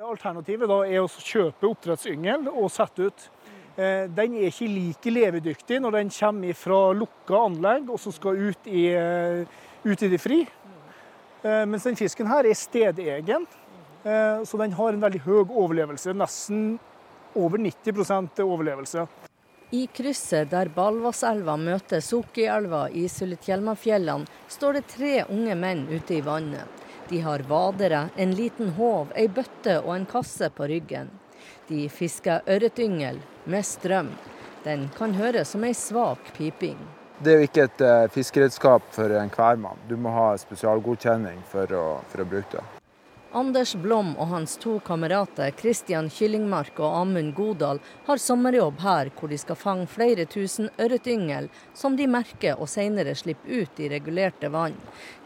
Alternativet 0.04 0.68
er 0.68 1.00
å 1.00 1.08
kjøpe 1.08 1.72
oppdrettsyngel 1.72 2.50
og 2.52 2.68
sette 2.76 3.08
ut 3.08 3.30
Eh, 3.43 3.43
den 3.76 4.36
er 4.38 4.52
ikke 4.52 4.70
like 4.70 5.12
levedyktig 5.14 5.80
når 5.82 5.96
den 5.98 6.12
kommer 6.14 6.58
fra 6.58 6.80
lukka 6.94 7.40
anlegg 7.48 7.90
og 7.90 7.98
så 8.02 8.14
skal 8.14 8.38
ut 8.52 8.68
i, 8.70 8.86
eh, 8.94 9.46
ut 9.84 10.04
i 10.04 10.10
det 10.12 10.20
fri. 10.22 10.44
Eh, 11.42 11.66
mens 11.66 11.84
den 11.84 11.98
fisken 11.98 12.30
her 12.30 12.46
er 12.46 12.54
stedegen, 12.54 13.48
så 14.04 14.58
den 14.60 14.74
har 14.76 14.92
en 14.92 15.00
veldig 15.00 15.22
høy 15.24 15.46
overlevelse. 15.48 16.12
Nesten 16.12 16.74
over 17.40 17.58
90% 17.58 18.42
overlevelse. 18.44 19.06
I 19.72 19.88
krysset 19.88 20.52
der 20.52 20.70
Balvasselva 20.70 21.56
møter 21.58 22.04
Sukkielva 22.04 22.90
i 22.92 23.08
Sulitjelmafjellene, 23.10 24.28
står 24.52 24.78
det 24.78 24.84
tre 24.92 25.14
unge 25.24 25.56
menn 25.58 25.88
ute 25.88 26.20
i 26.20 26.22
vannet. 26.22 26.84
De 27.10 27.24
har 27.24 27.42
vadere, 27.50 28.10
en 28.16 28.36
liten 28.38 28.76
håv, 28.78 29.16
ei 29.18 29.26
bøtte 29.32 29.80
og 29.82 29.96
en 29.96 30.06
kasse 30.06 30.52
på 30.54 30.68
ryggen. 30.70 31.10
De 31.72 31.88
fisker 31.90 32.46
ørretyngel 32.46 33.18
med 33.46 33.66
strøm. 33.66 34.12
Den 34.64 34.90
kan 34.98 35.14
høres 35.14 35.52
som 35.54 35.64
ei 35.64 35.74
svak 35.76 36.32
piping. 36.38 36.78
Det 37.24 37.32
er 37.32 37.42
jo 37.42 37.48
ikke 37.48 37.66
et 37.68 37.82
uh, 37.84 38.06
fiskeredskap 38.12 38.86
for 38.96 39.12
enhver 39.20 39.60
mann. 39.60 39.80
Du 39.88 39.96
må 40.00 40.12
ha 40.16 40.34
spesialgodkjenning 40.40 41.44
for 41.52 41.72
å, 41.76 41.84
for 42.12 42.24
å 42.24 42.28
bruke 42.28 42.58
det. 42.58 42.64
Anders 43.34 43.72
Blom 43.76 44.12
og 44.22 44.28
hans 44.30 44.60
to 44.62 44.76
kamerater 44.86 45.56
Kristian 45.58 46.10
Kyllingmark 46.14 46.78
og 46.78 47.00
Amund 47.00 47.34
Godal 47.34 47.80
har 48.06 48.22
sommerjobb 48.22 48.84
her, 48.84 49.10
hvor 49.18 49.32
de 49.32 49.40
skal 49.42 49.58
fange 49.58 49.88
flere 49.90 50.28
tusen 50.30 50.70
ørretyngel, 50.78 51.50
som 51.74 51.98
de 51.98 52.06
merker 52.06 52.62
og 52.62 52.70
senere 52.70 53.16
slipper 53.18 53.64
ut 53.64 53.82
i 53.82 53.90
regulerte 53.90 54.54
vann. 54.54 54.78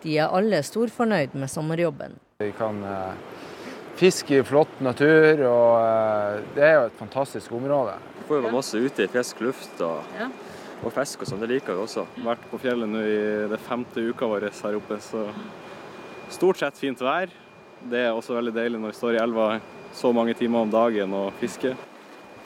De 0.06 0.16
er 0.16 0.32
alle 0.32 0.64
storfornøyd 0.64 1.36
med 1.36 1.52
sommerjobben. 1.52 2.16
Vi 2.40 2.54
kan 2.56 2.80
uh 2.86 3.56
fisk 3.98 4.32
i 4.32 4.44
flott 4.46 4.80
natur, 4.84 5.42
og 5.50 5.72
eh, 5.82 6.44
det 6.54 6.66
er 6.68 6.76
jo 6.76 6.84
et 6.90 7.00
fantastisk 7.00 7.54
område. 7.58 7.96
Vi 8.20 8.28
får 8.28 8.44
jo 8.44 8.54
masse 8.54 8.78
ute 8.78 9.06
i 9.08 9.10
frisk 9.10 9.42
luft 9.42 9.82
og, 9.82 10.06
ja. 10.20 10.28
og 10.84 10.94
fisk 10.94 11.24
og 11.24 11.32
sånn, 11.32 11.42
det 11.42 11.50
liker 11.56 11.74
vi 11.74 11.86
også. 11.88 12.06
Vært 12.26 12.46
på 12.52 12.60
fjellet 12.62 12.92
nå 12.92 13.02
i 13.02 13.20
det 13.50 13.60
femte 13.66 14.04
uka 14.12 14.30
vår 14.30 14.50
her 14.52 14.78
oppe, 14.78 15.00
så 15.02 15.26
stort 16.30 16.62
sett 16.62 16.78
fint 16.78 17.02
vær. 17.02 17.34
Det 17.90 18.04
er 18.06 18.14
også 18.14 18.38
veldig 18.38 18.54
deilig 18.54 18.82
når 18.82 18.94
vi 18.94 19.00
står 19.00 19.18
i 19.18 19.22
elva 19.24 19.52
så 19.98 20.12
mange 20.14 20.36
timer 20.38 20.68
om 20.68 20.74
dagen 20.74 21.14
og 21.18 21.32
fisker. 21.42 21.78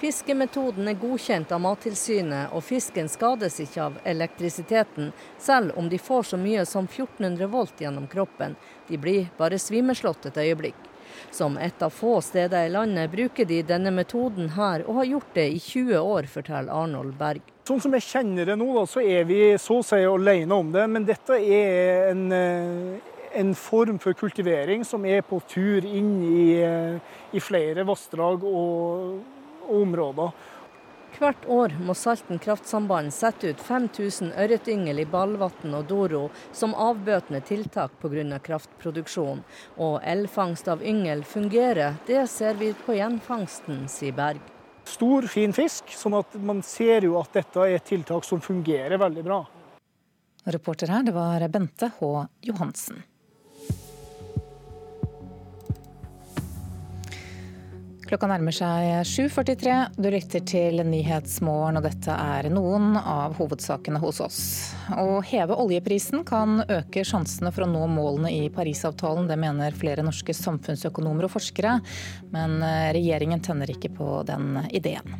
Fiskemetoden 0.01 0.87
er 0.89 0.95
godkjent 0.97 1.51
av 1.53 1.59
Mattilsynet, 1.61 2.55
og 2.55 2.63
fisken 2.65 3.11
skades 3.11 3.59
ikke 3.61 3.83
av 3.83 3.99
elektrisiteten, 4.07 5.11
selv 5.37 5.75
om 5.77 5.91
de 5.91 5.99
får 6.01 6.31
så 6.31 6.39
mye 6.41 6.63
som 6.65 6.87
1400 6.87 7.51
volt 7.51 7.83
gjennom 7.83 8.07
kroppen. 8.09 8.55
De 8.87 8.97
blir 8.97 9.27
bare 9.37 9.59
svimeslått 9.61 10.31
et 10.31 10.41
øyeblikk. 10.41 10.87
Som 11.31 11.55
et 11.57 11.81
av 11.81 11.93
få 11.95 12.17
steder 12.21 12.65
i 12.67 12.71
landet 12.73 13.11
bruker 13.11 13.47
de 13.47 13.61
denne 13.63 13.93
metoden 13.95 14.49
her, 14.57 14.83
og 14.83 14.97
har 14.99 15.07
gjort 15.13 15.29
det 15.37 15.47
i 15.53 15.59
20 15.63 15.99
år, 15.99 16.27
forteller 16.27 16.73
Arnold 16.75 17.15
Berg. 17.19 17.45
Sånn 17.67 17.79
som 17.79 17.95
jeg 17.95 18.03
kjenner 18.03 18.49
det 18.51 18.57
nå, 18.59 18.67
da, 18.75 18.83
så 18.89 18.99
er 18.99 19.23
vi 19.29 19.39
så 19.61 19.77
å 19.79 19.85
si 19.85 20.01
alene 20.03 20.57
om 20.57 20.73
det. 20.73 20.83
Men 20.91 21.07
dette 21.07 21.37
er 21.39 22.09
en, 22.09 22.25
eh, 22.35 23.13
en 23.39 23.53
form 23.55 23.99
for 24.03 24.11
kultivering 24.13 24.83
som 24.83 25.05
er 25.05 25.21
på 25.21 25.39
tur 25.47 25.85
inn 25.87 26.11
i, 26.19 26.59
eh, 26.59 26.99
i 27.31 27.39
flere 27.39 27.87
vassdrag 27.87 28.43
og, 28.43 29.21
og 29.69 29.81
områder. 29.85 30.35
Hvert 31.19 31.43
år 31.45 31.73
må 31.83 31.93
Salten 31.97 32.39
kraftsamband 32.41 33.11
sette 33.13 33.51
ut 33.51 33.59
5000 33.61 34.31
ørretyngel 34.39 35.03
i 35.03 35.05
Ballvatn 35.09 35.75
og 35.77 35.85
Doro 35.89 36.21
som 36.55 36.73
avbøtende 36.73 37.43
tiltak 37.45 37.93
pga. 38.01 38.39
kraftproduksjon. 38.39 39.43
Og 39.77 39.99
elfangst 40.03 40.67
av 40.71 40.81
yngel 40.81 41.23
fungerer, 41.23 41.99
det 42.07 42.27
ser 42.29 42.55
vi 42.55 42.71
på 42.73 42.95
gjenfangsten, 42.97 43.87
sier 43.89 44.15
Berg. 44.17 44.41
Stor, 44.87 45.27
fin 45.29 45.53
fisk, 45.53 45.91
sånn 45.93 46.17
at 46.17 46.33
man 46.41 46.63
ser 46.65 47.05
jo 47.05 47.19
at 47.19 47.33
dette 47.33 47.59
er 47.59 47.77
et 47.77 47.85
tiltak 47.85 48.25
som 48.25 48.41
fungerer 48.41 48.97
veldig 48.97 49.23
bra. 49.23 49.43
Reporter 50.43 50.89
her, 50.89 51.03
det 51.05 51.13
var 51.13 51.47
Bente 51.53 51.91
H. 51.99 52.27
Johansen. 52.41 53.03
Klokka 58.11 58.27
nærmer 58.27 58.51
seg 58.51 59.05
7.43. 59.07 59.73
Du 59.95 60.09
lytter 60.11 60.41
til 60.43 60.81
Nyhetsmorgen, 60.83 61.77
og 61.79 61.85
dette 61.85 62.11
er 62.11 62.49
noen 62.51 62.97
av 62.99 63.37
hovedsakene 63.37 64.01
hos 64.03 64.17
oss. 64.19 64.39
Å 64.91 65.21
heve 65.23 65.55
oljeprisen 65.55 66.25
kan 66.27 66.59
øke 66.65 67.05
sjansene 67.07 67.53
for 67.55 67.63
å 67.63 67.69
nå 67.71 67.85
målene 67.87 68.33
i 68.35 68.49
Parisavtalen. 68.51 69.29
Det 69.29 69.37
mener 69.39 69.77
flere 69.79 70.03
norske 70.03 70.35
samfunnsøkonomer 70.35 71.29
og 71.29 71.31
forskere, 71.37 71.77
men 72.35 72.57
eh, 72.59 72.89
regjeringen 72.97 73.45
tenner 73.47 73.71
ikke 73.71 73.93
på 73.95 74.09
den 74.27 74.59
ideen. 74.75 75.15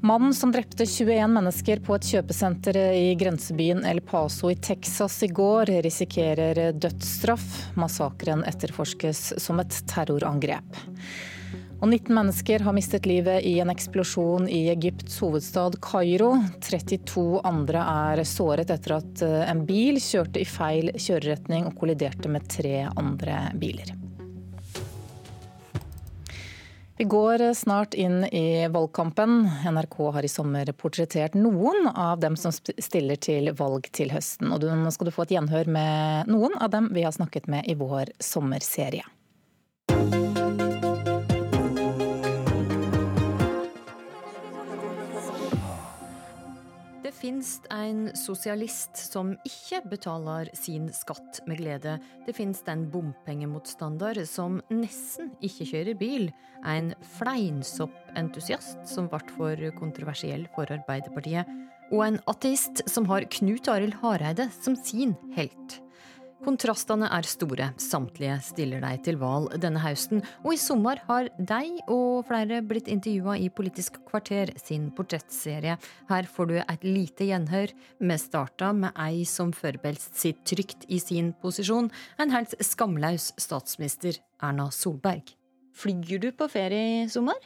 Mannen 0.00 0.32
som 0.32 0.48
drepte 0.56 0.86
21 0.88 1.28
mennesker 1.36 1.84
på 1.84 1.98
et 1.98 2.08
kjøpesenter 2.08 2.78
i 2.96 3.12
grensebyen 3.20 3.84
El 3.84 4.00
Paso 4.00 4.48
i 4.48 4.56
Texas 4.56 5.20
i 5.22 5.28
går, 5.28 5.74
risikerer 5.84 6.62
dødsstraff. 6.72 7.76
Massakren 7.76 8.48
etterforskes 8.48 9.22
som 9.44 9.60
et 9.60 9.76
terrorangrep. 9.92 10.80
Og 11.82 11.88
19 11.90 12.14
mennesker 12.14 12.62
har 12.62 12.74
mistet 12.76 13.08
livet 13.10 13.42
i 13.42 13.56
en 13.58 13.70
eksplosjon 13.72 14.44
i 14.46 14.68
Egypts 14.70 15.16
hovedstad 15.18 15.80
Kairo. 15.82 16.36
32 16.62 17.40
andre 17.42 17.82
er 17.82 18.22
såret 18.22 18.70
etter 18.70 19.00
at 19.00 19.22
eh, 19.26 19.40
en 19.50 19.64
bil 19.66 19.98
kjørte 19.98 20.38
i 20.38 20.46
feil 20.46 20.92
kjøreretning 20.94 21.66
og 21.66 21.74
kolliderte 21.80 22.30
med 22.30 22.46
tre 22.46 22.84
andre 22.86 23.48
biler. 23.58 23.90
Vi 27.00 27.08
går 27.10 27.42
snart 27.58 27.96
inn 27.98 28.28
i 28.30 28.68
valgkampen. 28.70 29.40
NRK 29.74 29.96
har 30.14 30.22
i 30.22 30.30
sommer 30.30 30.70
portrettert 30.78 31.34
noen 31.34 31.88
av 31.90 32.20
dem 32.22 32.36
som 32.38 32.54
stiller 32.54 33.18
til 33.18 33.50
valg 33.58 33.88
til 33.90 34.14
høsten. 34.14 34.52
Og 34.54 34.62
nå 34.62 34.94
skal 34.94 35.10
du 35.10 35.16
få 35.16 35.26
et 35.26 35.34
gjenhør 35.34 35.66
med 35.66 36.30
noen 36.30 36.54
av 36.62 36.70
dem 36.76 36.92
vi 36.94 37.02
har 37.02 37.16
snakket 37.16 37.50
med 37.50 37.66
i 37.66 37.74
vår 37.74 38.14
sommerserie. 38.22 39.02
Finnes 47.12 47.60
en 47.74 48.08
sosialist 48.18 48.98
som 48.98 49.34
ikke 49.46 49.82
betaler 49.92 50.48
sin 50.56 50.88
skatt 50.94 51.42
med 51.48 51.60
glede. 51.60 51.98
Det 52.26 52.34
finnes 52.36 52.62
en 52.70 52.86
bompengemotstander 52.92 54.22
som 54.28 54.60
nesten 54.72 55.30
ikke 55.44 55.68
kjører 55.70 55.98
bil. 56.00 56.26
En 56.64 56.92
fleinsoppentusiast 57.18 58.88
som 58.90 59.10
ble 59.12 59.22
for 59.36 59.68
kontroversiell 59.78 60.48
for 60.56 60.70
Arbeiderpartiet. 60.72 61.48
Og 61.92 62.06
en 62.06 62.20
ateist 62.30 62.84
som 62.88 63.06
har 63.10 63.28
Knut 63.36 63.68
Arild 63.68 63.98
Hareide 64.00 64.48
som 64.62 64.76
sin 64.78 65.16
helt. 65.36 65.80
Kontrastene 66.42 67.06
er 67.14 67.26
store. 67.28 67.68
Samtlige 67.78 68.34
stiller 68.42 68.82
deg 68.82 69.04
til 69.06 69.18
valg 69.20 69.52
denne 69.62 69.78
høsten. 69.78 70.24
Og 70.42 70.56
i 70.56 70.58
sommer 70.58 70.98
har 71.06 71.28
deg 71.38 71.78
og 71.86 72.24
flere 72.26 72.58
blitt 72.66 72.90
intervjua 72.90 73.36
i 73.38 73.46
Politisk 73.54 74.00
kvarter 74.08 74.50
sin 74.58 74.88
portrettserie. 74.96 75.76
Her 76.10 76.26
får 76.26 76.50
du 76.50 76.56
et 76.58 76.86
lite 76.88 77.28
gjenhør. 77.30 77.70
Vi 78.02 78.18
starta 78.18 78.72
med 78.74 78.90
ei 78.98 79.22
som 79.28 79.54
forberedte 79.54 80.10
sitt 80.18 80.42
trygt 80.48 80.88
i 80.90 80.98
sin 80.98 81.30
posisjon. 81.38 81.92
En 82.18 82.34
helt 82.34 82.58
skamløs 82.58 83.30
statsminister, 83.38 84.18
Erna 84.42 84.66
Solberg. 84.74 85.36
Flyr 85.78 86.18
du 86.26 86.32
på 86.34 86.50
ferie 86.50 87.04
i 87.04 87.10
sommer? 87.10 87.38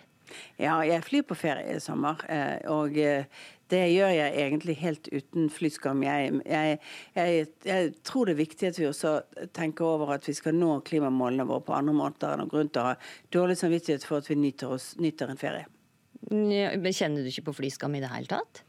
Ja, 0.59 0.79
jeg 0.87 1.05
flyr 1.07 1.27
på 1.29 1.37
ferie 1.39 1.77
i 1.77 1.83
sommer. 1.83 2.23
Eh, 2.33 2.59
og 2.73 2.97
eh, 2.99 3.29
det 3.71 3.83
gjør 3.91 4.13
jeg 4.15 4.35
egentlig 4.45 4.77
helt 4.81 5.09
uten 5.11 5.49
flyskam. 5.51 6.05
Jeg, 6.07 6.41
jeg, 6.47 6.79
jeg, 7.17 7.47
jeg, 7.67 7.95
tror 8.07 8.29
det 8.29 8.37
er 8.37 8.43
viktig 8.43 8.69
at 8.71 8.79
vi 8.81 8.89
også 8.91 9.17
tenker 9.57 9.89
over 9.89 10.15
at 10.17 10.29
vi 10.29 10.37
skal 10.39 10.55
nå 10.55 10.79
klimamålene 10.87 11.49
våre 11.49 11.67
på 11.67 11.75
andre 11.77 11.97
måter 11.97 12.35
enn 12.35 12.47
å 12.47 12.51
grunn 12.51 12.71
til 12.71 12.85
å 12.85 12.93
ha 12.93 12.95
dårlig 13.35 13.59
samvittighet 13.63 14.07
for 14.07 14.23
at 14.23 14.31
vi 14.31 14.39
nyter, 14.39 14.77
oss, 14.79 14.95
nyter 15.03 15.33
en 15.33 15.41
ferie. 15.41 15.67
Ja, 16.27 16.73
kjenner 16.75 17.23
du 17.23 17.31
ikke 17.31 17.51
på 17.51 17.61
flyskam 17.61 17.99
i 17.99 18.03
det 18.03 18.11
hele 18.13 18.31
tatt? 18.31 18.63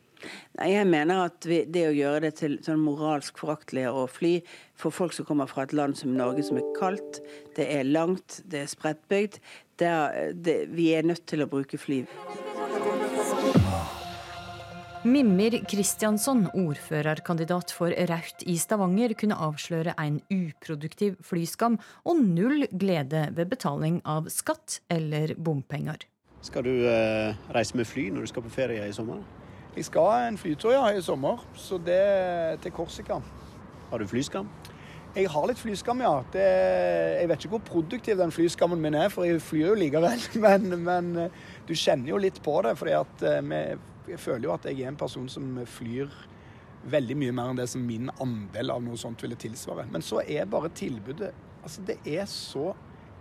Nei, 0.57 0.71
Jeg 0.73 0.87
mener 0.89 1.27
at 1.27 1.45
vi, 1.45 1.61
det 1.69 1.83
å 1.89 1.95
gjøre 1.95 2.23
det 2.25 2.33
til 2.39 2.57
sånn 2.65 2.81
moralsk 2.81 3.37
foraktelig 3.37 3.85
å 3.89 4.07
fly 4.09 4.39
for 4.77 4.93
folk 4.93 5.13
som 5.13 5.27
kommer 5.27 5.49
fra 5.49 5.67
et 5.67 5.75
land 5.77 5.97
som 5.99 6.15
Norge 6.17 6.45
som 6.45 6.57
er 6.59 6.65
kaldt, 6.77 7.21
det 7.57 7.67
er 7.73 7.85
langt, 7.85 8.41
det 8.49 8.63
er 8.63 8.71
spredtbygd, 8.71 9.39
vi 9.82 10.91
er 10.95 11.05
nødt 11.07 11.25
til 11.30 11.43
å 11.43 11.49
bruke 11.51 11.78
fly. 11.78 12.03
Mimir 15.07 15.53
Kristiansson, 15.69 16.47
ordførerkandidat 16.57 17.71
for 17.71 17.93
Raut 18.09 18.41
i 18.49 18.57
Stavanger, 18.59 19.13
kunne 19.15 19.38
avsløre 19.39 19.93
en 20.01 20.17
uproduktiv 20.34 21.15
flyskam 21.23 21.78
og 22.03 22.23
null 22.25 22.65
glede 22.73 23.28
ved 23.38 23.51
betaling 23.53 24.01
av 24.09 24.28
skatt 24.34 24.82
eller 24.91 25.36
bompenger. 25.38 26.01
Skal 26.41 26.65
du 26.65 26.73
eh, 26.89 27.38
reise 27.55 27.78
med 27.78 27.88
fly 27.88 28.09
når 28.11 28.25
du 28.25 28.32
skal 28.34 28.45
på 28.47 28.53
ferie 28.57 28.89
i 28.89 28.95
sommer? 28.95 29.21
Jeg 29.78 29.86
skal 29.88 30.32
en 30.32 30.41
flytur 30.41 30.73
ja, 30.73 30.88
i 30.91 31.01
sommer, 31.05 31.45
så 31.55 31.78
det 31.78 32.59
til 32.65 32.73
Korsika. 32.73 33.21
Har 33.91 34.01
du 34.01 34.07
flyskam? 34.09 34.49
Jeg 35.18 35.32
har 35.34 35.47
litt 35.49 35.57
flyskam, 35.57 36.01
ja. 36.05 36.13
Det, 36.34 36.45
jeg 37.18 37.30
vet 37.32 37.43
ikke 37.43 37.55
hvor 37.55 37.65
produktiv 37.65 38.20
den 38.20 38.34
flyskammen 38.34 38.82
min 38.82 38.97
er, 38.99 39.09
for 39.09 39.26
jeg 39.26 39.41
flyr 39.41 39.72
jo 39.72 39.78
likevel. 39.80 40.26
Men, 40.43 40.68
men 40.86 41.11
eh, 41.24 41.38
du 41.65 41.74
kjenner 41.74 42.11
jo 42.11 42.20
litt 42.22 42.38
på 42.45 42.53
det, 42.65 42.76
at 42.93 43.24
eh, 43.26 43.78
jeg 44.07 44.22
føler 44.22 44.45
jo 44.45 44.53
at 44.53 44.68
jeg 44.70 44.84
er 44.84 44.91
en 44.91 44.99
person 44.99 45.26
som 45.32 45.57
flyr 45.65 46.11
veldig 46.88 47.18
mye 47.20 47.34
mer 47.36 47.51
enn 47.51 47.59
det 47.59 47.68
som 47.72 47.84
min 47.84 48.11
andel 48.24 48.72
av 48.76 48.84
noe 48.84 48.99
sånt 48.99 49.24
ville 49.26 49.38
tilsvare. 49.39 49.88
Men 49.91 50.05
så 50.05 50.22
er 50.24 50.49
bare 50.49 50.74
tilbudet 50.76 51.34
Altså, 51.68 51.82
det 51.84 51.97
er 52.07 52.24
så 52.32 52.70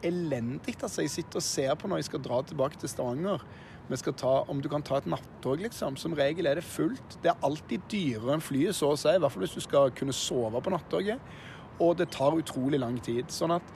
elendig. 0.07 0.77
Altså, 0.77 1.01
jeg 1.03 1.11
sitter 1.11 1.41
og 1.41 1.43
ser 1.43 1.73
på 1.75 1.89
når 1.91 1.99
jeg 1.99 2.07
skal 2.13 2.23
dra 2.23 2.37
tilbake 2.47 2.79
til 2.79 2.93
Stavanger. 2.93 3.43
Vi 3.89 3.99
skal 3.99 4.15
ta, 4.19 4.35
om 4.51 4.61
du 4.63 4.69
kan 4.71 4.85
ta 4.87 5.01
et 5.01 5.09
nattog, 5.11 5.65
liksom. 5.65 5.97
Som 5.99 6.15
regel 6.15 6.47
er 6.47 6.61
det 6.61 6.67
fullt. 6.67 7.17
Det 7.25 7.33
er 7.33 7.43
alltid 7.47 7.89
dyrere 7.91 8.37
enn 8.37 8.45
flyet, 8.45 8.77
så 8.77 8.93
å 8.93 9.01
si. 9.01 9.11
I 9.11 9.19
hvert 9.23 9.35
fall 9.35 9.43
hvis 9.43 9.57
du 9.57 9.65
skal 9.65 9.91
kunne 9.99 10.15
sove 10.15 10.63
på 10.63 10.75
nattoget. 10.75 11.35
Og 11.83 11.97
det 12.01 12.11
tar 12.14 12.39
utrolig 12.39 12.81
lang 12.81 12.97
tid. 13.05 13.29
Sånn 13.33 13.55
at 13.57 13.74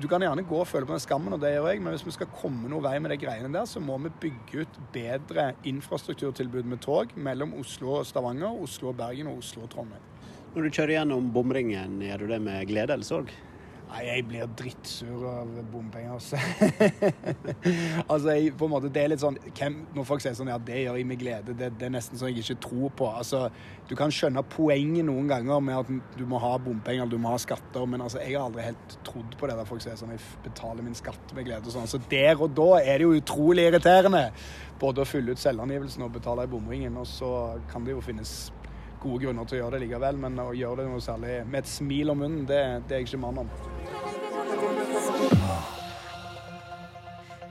du 0.00 0.08
kan 0.10 0.22
gjerne 0.24 0.44
gå 0.48 0.56
og 0.56 0.66
føle 0.66 0.86
på 0.88 0.94
den 0.94 1.02
skammen, 1.04 1.34
og 1.36 1.42
det 1.42 1.52
gjør 1.52 1.68
jeg, 1.68 1.82
men 1.84 1.94
hvis 1.94 2.06
vi 2.06 2.14
skal 2.16 2.30
komme 2.34 2.70
noe 2.70 2.82
vei 2.82 2.96
med 3.02 3.12
de 3.12 3.18
greiene 3.22 3.52
der, 3.52 3.68
så 3.68 3.82
må 3.82 3.98
vi 4.02 4.10
bygge 4.24 4.64
ut 4.64 4.80
bedre 4.94 5.52
infrastrukturtilbud 5.68 6.66
med 6.70 6.82
tog 6.82 7.12
mellom 7.14 7.54
Oslo 7.60 7.98
og 8.00 8.08
Stavanger, 8.08 8.56
Oslo 8.64 8.90
og 8.90 8.98
Bergen 8.98 9.30
og 9.30 9.42
Oslo 9.44 9.66
og 9.66 9.70
Trondheim. 9.74 10.08
Når 10.54 10.66
du 10.66 10.74
kjører 10.74 10.96
gjennom 10.96 11.30
bomringen, 11.32 12.00
gjør 12.02 12.24
du 12.24 12.32
det 12.32 12.40
med 12.44 12.66
glede 12.68 12.96
eller 12.96 13.08
sorg? 13.08 13.30
Nei, 13.92 14.06
jeg 14.06 14.22
blir 14.24 14.52
drittsur 14.56 15.24
av 15.28 15.48
bompenger, 15.68 16.14
altså. 16.14 16.38
altså, 18.12 18.30
jeg, 18.32 18.54
på 18.56 18.64
en 18.64 18.72
måte, 18.72 18.88
det 18.92 19.02
er 19.02 19.10
litt 19.12 19.20
sånn 19.20 19.36
hvem, 19.50 19.76
Når 19.92 20.06
folk 20.08 20.22
sier 20.24 20.36
sånn 20.38 20.48
ja, 20.48 20.56
det 20.56 20.78
gjør 20.86 20.96
jeg 20.96 21.08
med 21.10 21.20
glede, 21.20 21.56
det, 21.58 21.68
det 21.76 21.88
er 21.88 21.92
nesten 21.92 22.16
sånn 22.16 22.30
jeg 22.30 22.40
ikke 22.40 22.56
tror 22.64 22.94
på. 22.96 23.10
Altså, 23.20 23.42
Du 23.90 23.92
kan 23.98 24.14
skjønne 24.14 24.40
poenget 24.48 25.04
noen 25.10 25.28
ganger 25.28 25.60
med 25.60 25.82
at 25.82 26.16
du 26.16 26.24
må 26.28 26.40
ha 26.40 26.54
bompenger 26.62 27.10
du 27.12 27.18
må 27.20 27.34
ha 27.34 27.42
skatter, 27.42 27.84
men 27.84 28.06
altså, 28.06 28.22
jeg 28.24 28.38
har 28.38 28.46
aldri 28.48 28.64
helt 28.70 28.96
trodd 29.04 29.36
på 29.36 29.50
det 29.50 29.58
der 29.60 29.68
folk 29.68 29.84
sier 29.84 30.00
sånn 30.00 30.16
jeg 30.16 30.24
betaler 30.46 30.86
min 30.86 30.96
skatt 30.96 31.36
med 31.36 31.50
glede 31.50 31.68
og 31.68 31.76
sånn. 31.76 31.90
Så 31.92 32.00
der 32.08 32.40
og 32.40 32.56
da 32.56 32.70
er 32.80 32.96
det 32.96 33.10
jo 33.10 33.20
utrolig 33.20 33.68
irriterende 33.68 34.30
både 34.80 35.04
å 35.04 35.08
fylle 35.08 35.36
ut 35.36 35.42
selvangivelsen 35.42 36.08
og 36.08 36.16
betale 36.16 36.48
i 36.48 36.50
bomringen, 36.50 36.96
og 36.96 37.04
så 37.06 37.32
kan 37.70 37.84
det 37.84 37.92
jo 37.92 38.00
finnes 38.02 38.48
gode 39.02 39.26
grunner 39.26 39.48
til 39.48 39.58
å 39.58 39.62
gjøre 39.64 39.76
det 39.76 39.84
likevel, 39.84 40.18
men 40.24 40.40
å 40.42 40.50
gjøre 40.56 40.82
det 40.82 40.88
noe 40.90 41.04
særlig 41.04 41.36
med 41.46 41.62
et 41.62 41.70
smil 41.70 42.12
om 42.14 42.22
munnen, 42.24 42.44
det, 42.48 42.60
det 42.88 42.96
er 42.96 43.02
jeg 43.02 43.10
ikke 43.10 43.22
mann 43.22 43.42
om. 43.44 43.50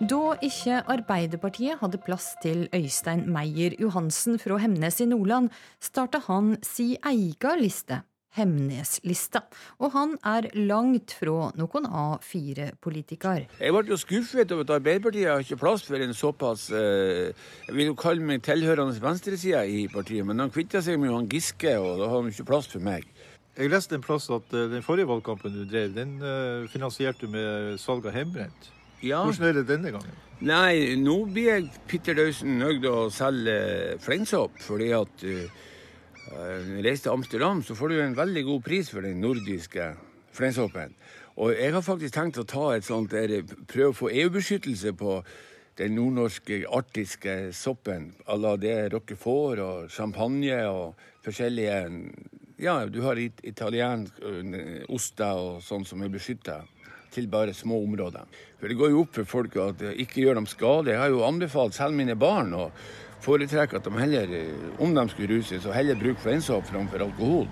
Da 0.02 0.22
ikke 0.42 0.80
Arbeiderpartiet 0.90 1.78
hadde 1.78 2.00
plass 2.02 2.32
til 2.42 2.64
Øystein 2.74 3.28
Meyer 3.30 3.76
Johansen 3.78 4.40
fra 4.42 4.58
Hemnes 4.58 4.98
i 5.04 5.06
Nordland, 5.06 5.52
starta 5.78 6.24
han 6.26 6.56
si 6.66 6.96
eiga 7.06 7.54
liste, 7.60 8.02
Hemnes-lista. 8.38 9.44
Og 9.84 9.92
han 9.96 10.16
er 10.28 10.48
langt 10.56 11.16
fra 11.20 11.50
noen 11.60 11.88
A4-politiker. 11.88 13.48
Jeg 13.60 13.76
ble 13.76 13.84
jo 13.92 14.00
skuffet 14.00 14.54
over 14.56 14.64
at 14.68 14.76
Arbeiderpartiet 14.78 15.28
har 15.28 15.44
ikke 15.44 15.60
plass 15.60 15.84
for 15.88 16.00
en 16.00 16.16
såpass 16.16 16.70
eh, 16.72 17.32
Jeg 17.68 17.76
vil 17.76 17.92
jo 17.92 17.98
kalle 18.00 18.24
meg 18.24 18.44
tilhørende 18.46 18.96
venstresida 19.04 19.66
i 19.68 19.88
partiet, 19.92 20.26
men 20.28 20.40
han 20.40 20.54
kvitta 20.54 20.84
seg 20.84 21.00
med 21.02 21.12
han 21.12 21.30
Giske, 21.32 21.76
og 21.80 22.00
da 22.00 22.08
har 22.08 22.22
han 22.22 22.32
ikke 22.32 22.48
plass 22.48 22.72
for 22.72 22.84
meg. 22.84 23.08
Jeg 23.58 23.72
leste 23.72 23.98
en 23.98 24.04
plass 24.06 24.30
at 24.32 24.54
eh, 24.56 24.70
den 24.72 24.86
forrige 24.86 25.10
valgkampen 25.10 25.52
du 25.52 25.66
drev, 25.68 25.92
den 25.96 26.16
uh, 26.24 26.70
finansierte 26.72 27.28
du 27.28 27.34
med 27.36 27.82
salg 27.82 28.08
av 28.08 28.16
hjemmebrent. 28.16 28.72
Ja. 29.04 29.26
Hvordan 29.26 29.50
er 29.50 29.58
det 29.60 29.66
denne 29.68 29.92
gangen? 29.92 30.20
Nei, 30.42 30.96
nå 30.98 31.18
blir 31.30 31.50
jeg 31.50 31.68
Pitter 31.90 32.16
Dausen 32.18 32.56
nøyd 32.62 32.86
å 32.90 33.10
selge 33.14 33.98
fleinsopp. 34.02 34.56
Fordi 34.64 34.92
at 34.96 35.26
uh, 35.28 35.68
når 36.32 36.78
jeg 36.78 36.86
reiser 36.86 37.04
til 37.08 37.16
Amsterdam, 37.16 37.62
så 37.64 37.76
får 37.76 37.92
du 37.92 38.00
en 38.00 38.18
veldig 38.18 38.44
god 38.48 38.62
pris 38.64 38.90
for 38.90 39.04
den 39.04 39.22
nordiske 39.22 39.92
fleinsoppen. 40.32 40.96
Og 41.42 41.54
jeg 41.56 41.74
har 41.74 41.84
faktisk 41.84 42.16
tenkt 42.16 42.40
å 42.40 42.48
ta 42.48 42.72
et 42.76 42.88
sånt 42.88 43.12
der, 43.12 43.42
prøve 43.68 43.92
å 43.92 43.98
få 43.98 44.12
EU-beskyttelse 44.12 44.94
på 45.00 45.22
den 45.80 45.96
nordnorske 45.96 46.62
arktiske 46.68 47.36
soppen 47.56 48.12
à 48.28 48.36
la 48.38 48.58
det 48.60 48.92
roquefort 48.94 49.62
og 49.64 49.90
champagne 49.92 50.60
og 50.70 51.00
forskjellige 51.26 51.80
Ja, 52.62 52.86
du 52.86 53.02
har 53.02 53.18
italiensk 53.18 54.20
oster 54.94 55.40
og 55.40 55.64
sånn 55.66 55.86
som 55.88 56.04
er 56.06 56.12
beskytta 56.14 56.60
til 57.12 57.26
bare 57.28 57.56
små 57.58 57.80
områder. 57.84 58.28
For 58.60 58.68
Det 58.70 58.78
går 58.78 58.92
jo 58.92 59.02
opp 59.02 59.16
for 59.16 59.26
folk 59.26 59.56
at 59.58 59.82
ikke 59.98 60.22
gjør 60.22 60.38
dem 60.38 60.46
skade. 60.46 60.92
Jeg 60.92 61.02
har 61.02 61.10
jo 61.10 61.26
anbefalt 61.26 61.74
selv 61.74 61.98
mine 61.98 62.16
barn 62.16 62.54
å 62.54 62.70
foretrekke 63.22 63.78
at 63.80 63.88
de 63.88 63.94
heller, 64.00 64.34
om 64.82 64.96
de 64.96 65.06
skulle 65.12 65.38
ruse, 65.38 65.60
så 65.62 65.76
heller 65.76 66.00
bruker 66.00 66.22
fleinsopp 66.26 66.68
framfor 66.70 67.06
alkohol. 67.08 67.46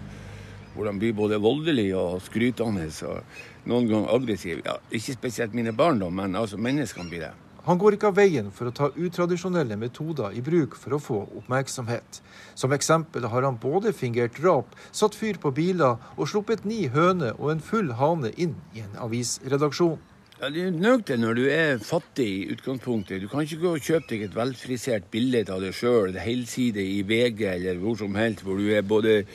Hvor 0.76 0.86
de 0.86 1.00
blir 1.02 1.14
både 1.18 1.40
voldelige 1.42 1.98
og 1.98 2.22
skrytende 2.22 2.88
og 3.10 3.68
noen 3.68 3.90
ganger 3.90 4.16
aggressive. 4.16 4.64
Ja, 4.66 4.78
ikke 4.92 5.18
spesielt 5.18 5.56
mine 5.58 5.74
barn, 5.76 6.00
da, 6.00 6.10
men 6.10 6.38
altså 6.38 6.58
menneskene 6.62 7.10
blir 7.10 7.26
det. 7.28 7.36
Han 7.70 7.78
går 7.78 7.98
ikke 7.98 8.10
av 8.10 8.16
veien 8.18 8.48
for 8.56 8.70
å 8.70 8.74
ta 8.74 8.88
utradisjonelle 8.96 9.76
metoder 9.78 10.34
i 10.34 10.42
bruk 10.42 10.78
for 10.80 10.96
å 10.96 11.02
få 11.04 11.18
oppmerksomhet. 11.42 12.22
Som 12.58 12.74
eksempel 12.74 13.28
har 13.30 13.46
han 13.46 13.60
både 13.62 13.92
fingert 13.94 14.40
drap, 14.40 14.72
satt 14.96 15.18
fyr 15.18 15.38
på 15.42 15.52
biler 15.54 16.00
og 16.16 16.30
sluppet 16.32 16.64
ni 16.66 16.88
høner 16.90 17.36
og 17.38 17.52
en 17.54 17.62
full 17.62 17.92
hane 18.00 18.32
inn 18.42 18.56
i 18.74 18.82
en 18.86 18.96
avisredaksjon. 19.04 20.00
Ja, 20.42 20.50
Det 20.50 20.62
er 20.64 20.72
nødt 20.72 21.06
til 21.06 21.20
når 21.20 21.34
du 21.34 21.46
er 21.52 21.78
fattig 21.84 22.26
i 22.26 22.52
utgangspunktet. 22.54 23.22
Du 23.22 23.28
kan 23.28 23.42
ikke 23.42 23.58
gå 23.60 23.74
og 23.76 23.84
kjøpe 23.84 24.08
deg 24.08 24.22
et 24.24 24.36
velfrisert 24.38 25.10
bilde 25.12 25.42
av 25.52 25.60
deg 25.60 25.76
sjøl, 25.76 26.16
helside 26.16 26.80
i 26.80 27.02
VG 27.04 27.44
eller 27.58 27.82
hvor 27.82 27.98
som 28.00 28.16
helst, 28.16 28.46
hvor 28.48 28.56
du 28.56 28.70
er 28.72 28.82
både 28.88 29.26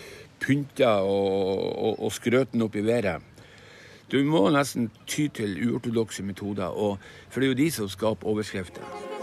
pynta 0.40 0.96
og, 1.04 1.76
og, 1.76 2.00
og 2.08 2.12
skrøten 2.16 2.64
opp 2.64 2.80
i 2.80 2.86
været. 2.86 3.20
Du 4.08 4.16
må 4.24 4.46
nesten 4.48 4.88
ty 5.04 5.26
til 5.28 5.58
uortodokse 5.68 6.24
metoder, 6.24 6.72
for 7.28 7.40
det 7.40 7.50
er 7.50 7.52
jo 7.52 7.60
de 7.60 7.70
som 7.70 7.92
skaper 7.92 8.32
overskrifter. 8.32 9.13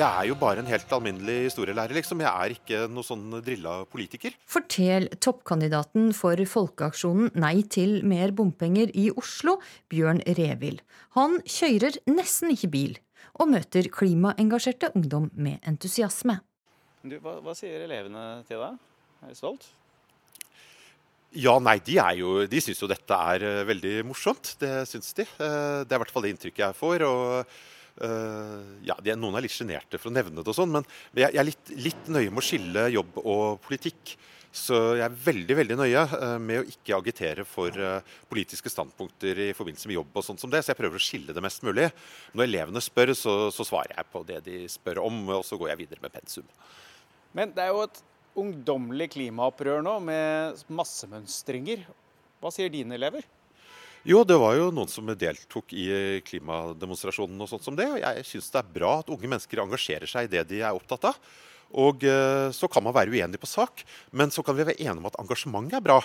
Jeg 0.00 0.08
er 0.08 0.30
jo 0.30 0.36
bare 0.40 0.62
en 0.62 0.68
helt 0.70 0.92
alminnelig 0.96 1.50
historielærer, 1.50 1.92
liksom. 1.98 2.22
Jeg 2.24 2.30
er 2.30 2.52
ikke 2.54 2.78
noe 2.88 3.04
sånn 3.04 3.34
drilla 3.44 3.82
politiker. 3.90 4.32
Fortell 4.48 5.10
toppkandidaten 5.20 6.14
for 6.16 6.40
Folkeaksjonen 6.48 7.34
Nei 7.42 7.66
til 7.68 7.98
mer 8.08 8.32
bompenger 8.32 8.88
i 8.96 9.10
Oslo, 9.12 9.58
Bjørn 9.92 10.22
Revild. 10.38 10.80
Han 11.18 11.36
kjører 11.44 11.98
nesten 12.08 12.54
ikke 12.54 12.70
bil, 12.72 12.94
og 13.36 13.50
møter 13.52 13.90
klimaengasjerte 13.92 14.88
ungdom 14.96 15.26
med 15.36 15.58
entusiasme. 15.68 16.38
Du, 17.04 17.18
hva, 17.20 17.36
hva 17.44 17.52
sier 17.58 17.84
elevene 17.84 18.24
til 18.48 18.62
deg? 18.62 18.78
Er 19.20 19.34
de 19.34 19.36
stolt? 19.36 19.66
Ja, 21.36 21.58
nei, 21.60 21.76
de, 21.84 21.98
er 22.00 22.16
jo, 22.22 22.38
de 22.48 22.62
syns 22.64 22.80
jo 22.80 22.88
dette 22.88 23.20
er 23.34 23.44
uh, 23.44 23.68
veldig 23.68 23.98
morsomt. 24.08 24.54
Det 24.64 24.72
syns 24.88 25.12
de. 25.20 25.28
Uh, 25.36 25.84
det 25.84 25.92
er 25.92 26.00
i 26.00 26.02
hvert 26.06 26.14
fall 26.14 26.24
det 26.24 26.32
inntrykket 26.38 26.64
jeg 26.64 26.78
får. 26.80 27.04
og 27.04 27.52
ja, 28.00 28.96
de, 29.04 29.14
Noen 29.18 29.38
er 29.38 29.44
litt 29.44 29.54
sjenerte 29.54 30.00
for 30.00 30.10
å 30.10 30.14
nevne 30.14 30.40
det 30.40 30.52
og 30.52 30.56
sånn, 30.56 30.72
men 30.72 30.86
jeg, 31.12 31.28
jeg 31.28 31.40
er 31.42 31.48
litt, 31.48 31.72
litt, 31.88 32.10
nøye 32.12 32.30
med 32.30 32.42
å 32.42 32.46
skille 32.46 32.84
jobb 32.94 33.18
og 33.22 33.60
politikk. 33.66 34.14
Så 34.50 34.74
jeg 34.98 35.04
er 35.04 35.18
veldig 35.24 35.54
veldig 35.60 35.76
nøye 35.78 36.00
med 36.42 36.58
å 36.58 36.66
ikke 36.66 36.96
agitere 36.96 37.44
for 37.46 37.76
politiske 38.26 38.72
standpunkter 38.72 39.38
i 39.44 39.52
forbindelse 39.54 39.86
med 39.86 40.00
jobb. 40.00 40.10
og 40.10 40.26
sånt 40.26 40.42
som 40.42 40.50
det, 40.50 40.64
Så 40.64 40.72
jeg 40.72 40.80
prøver 40.80 40.98
å 40.98 41.04
skille 41.04 41.36
det 41.36 41.44
mest 41.44 41.62
mulig. 41.62 41.86
Når 42.34 42.48
elevene 42.48 42.82
spør, 42.82 43.14
så, 43.14 43.34
så 43.54 43.66
svarer 43.68 43.94
jeg 43.94 44.10
på 44.10 44.24
det 44.26 44.40
de 44.48 44.64
spør 44.66 45.04
om, 45.04 45.22
og 45.36 45.44
så 45.46 45.60
går 45.60 45.70
jeg 45.70 45.82
videre 45.84 46.02
med 46.02 46.16
pensum. 46.16 46.48
Men 47.36 47.54
det 47.54 47.62
er 47.62 47.70
jo 47.70 47.84
et 47.86 48.02
ungdommelig 48.40 49.10
klimaopprør 49.14 49.84
nå, 49.86 49.96
med 50.02 50.64
massemønstringer. 50.70 51.86
Hva 52.40 52.52
sier 52.54 52.72
dine 52.72 52.96
elever? 52.98 53.26
Jo, 54.08 54.22
det 54.24 54.38
var 54.40 54.54
jo 54.56 54.70
noen 54.72 54.88
som 54.88 55.10
deltok 55.12 55.74
i 55.76 55.84
klimademonstrasjonen 56.24 57.44
og 57.44 57.50
sånt 57.50 57.66
som 57.66 57.76
det. 57.76 57.84
Og 57.92 58.00
jeg 58.00 58.24
syns 58.24 58.48
det 58.54 58.62
er 58.62 58.74
bra 58.78 58.94
at 59.02 59.12
unge 59.12 59.28
mennesker 59.28 59.60
engasjerer 59.60 60.08
seg 60.08 60.24
i 60.28 60.34
det 60.38 60.46
de 60.48 60.62
er 60.64 60.76
opptatt 60.76 61.10
av. 61.10 61.18
Og 61.78 62.02
eh, 62.08 62.48
så 62.56 62.66
kan 62.66 62.82
man 62.82 62.96
være 62.96 63.12
uenig 63.12 63.38
på 63.38 63.46
sak, 63.46 63.84
men 64.16 64.32
så 64.34 64.42
kan 64.42 64.56
vi 64.56 64.64
være 64.66 64.80
enige 64.80 64.98
om 65.04 65.06
at 65.10 65.20
engasjementet 65.20 65.78
er 65.78 65.84
bra. 65.84 66.00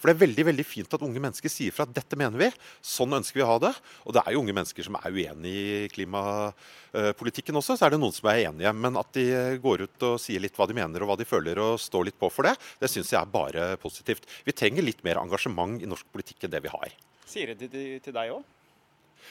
For 0.00 0.08
det 0.08 0.14
er 0.14 0.22
veldig 0.22 0.46
veldig 0.48 0.64
fint 0.64 0.94
at 0.96 1.02
unge 1.04 1.20
mennesker 1.20 1.52
sier 1.52 1.74
fra 1.76 1.84
at 1.84 1.92
dette 1.92 2.16
mener 2.16 2.40
vi, 2.40 2.48
sånn 2.86 3.18
ønsker 3.18 3.40
vi 3.40 3.44
å 3.44 3.50
ha 3.50 3.58
det. 3.66 3.74
Og 4.06 4.16
det 4.16 4.22
er 4.22 4.32
jo 4.32 4.44
unge 4.44 4.54
mennesker 4.56 4.86
som 4.86 4.96
er 4.96 5.10
uenig 5.10 5.52
i 5.58 5.90
klimapolitikken 5.92 7.60
også, 7.60 7.76
så 7.76 7.88
er 7.88 7.92
det 7.92 8.00
noen 8.00 8.16
som 8.16 8.30
er 8.32 8.46
enige. 8.46 8.72
Men 8.78 8.96
at 9.02 9.12
de 9.18 9.26
går 9.60 9.84
ut 9.90 10.08
og 10.08 10.16
sier 10.22 10.40
litt 10.40 10.56
hva 10.56 10.70
de 10.70 10.78
mener 10.78 11.02
og 11.02 11.12
hva 11.12 11.20
de 11.20 11.28
føler 11.28 11.60
og 11.66 11.82
står 11.82 12.08
litt 12.08 12.20
på 12.22 12.32
for 12.32 12.48
det, 12.48 12.54
det 12.80 12.94
syns 12.94 13.12
jeg 13.12 13.20
er 13.20 13.36
bare 13.36 13.74
positivt. 13.82 14.30
Vi 14.46 14.56
trenger 14.56 14.86
litt 14.86 15.04
mer 15.04 15.20
engasjement 15.20 15.82
i 15.82 15.90
norsk 15.90 16.08
politikk 16.14 16.46
enn 16.46 16.56
det 16.56 16.64
vi 16.64 16.72
har. 16.72 16.96
Sier 17.30 17.52
de 17.54 17.68
det 17.70 17.84
til 18.02 18.14
deg 18.16 18.32
òg? 18.34 18.42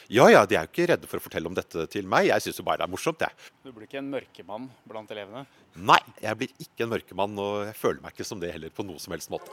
Ja, 0.08 0.30
ja, 0.32 0.45
de 0.47 0.56
er 0.56 0.64
jo 0.64 0.72
ikke 0.72 0.86
redde 0.93 1.08
for 1.10 1.20
å 1.20 1.24
fortelle 1.24 1.50
om 1.50 1.56
dette 1.58 1.84
til 1.91 2.06
meg. 2.08 2.30
Jeg 2.30 2.45
syns 2.45 2.60
jo 2.62 2.66
bare 2.66 2.80
det 2.80 2.86
er 2.86 2.93
morsomt, 2.93 3.26
jeg. 3.26 3.50
Du 3.66 3.74
blir 3.74 3.89
ikke 3.89 4.00
en 4.00 4.12
mørkemann 4.14 4.68
blant 4.88 5.12
elevene? 5.12 5.43
Nei, 5.76 6.00
jeg 6.24 6.39
blir 6.39 6.54
ikke 6.64 6.86
en 6.86 6.93
mørkemann, 6.93 7.41
og 7.41 7.66
jeg 7.68 7.76
føler 7.78 8.04
meg 8.06 8.16
ikke 8.16 8.28
som 8.30 8.39
det 8.41 8.54
heller 8.54 8.72
på 8.72 8.86
noe 8.88 9.02
som 9.02 9.16
helst 9.16 9.34
måte. 9.34 9.52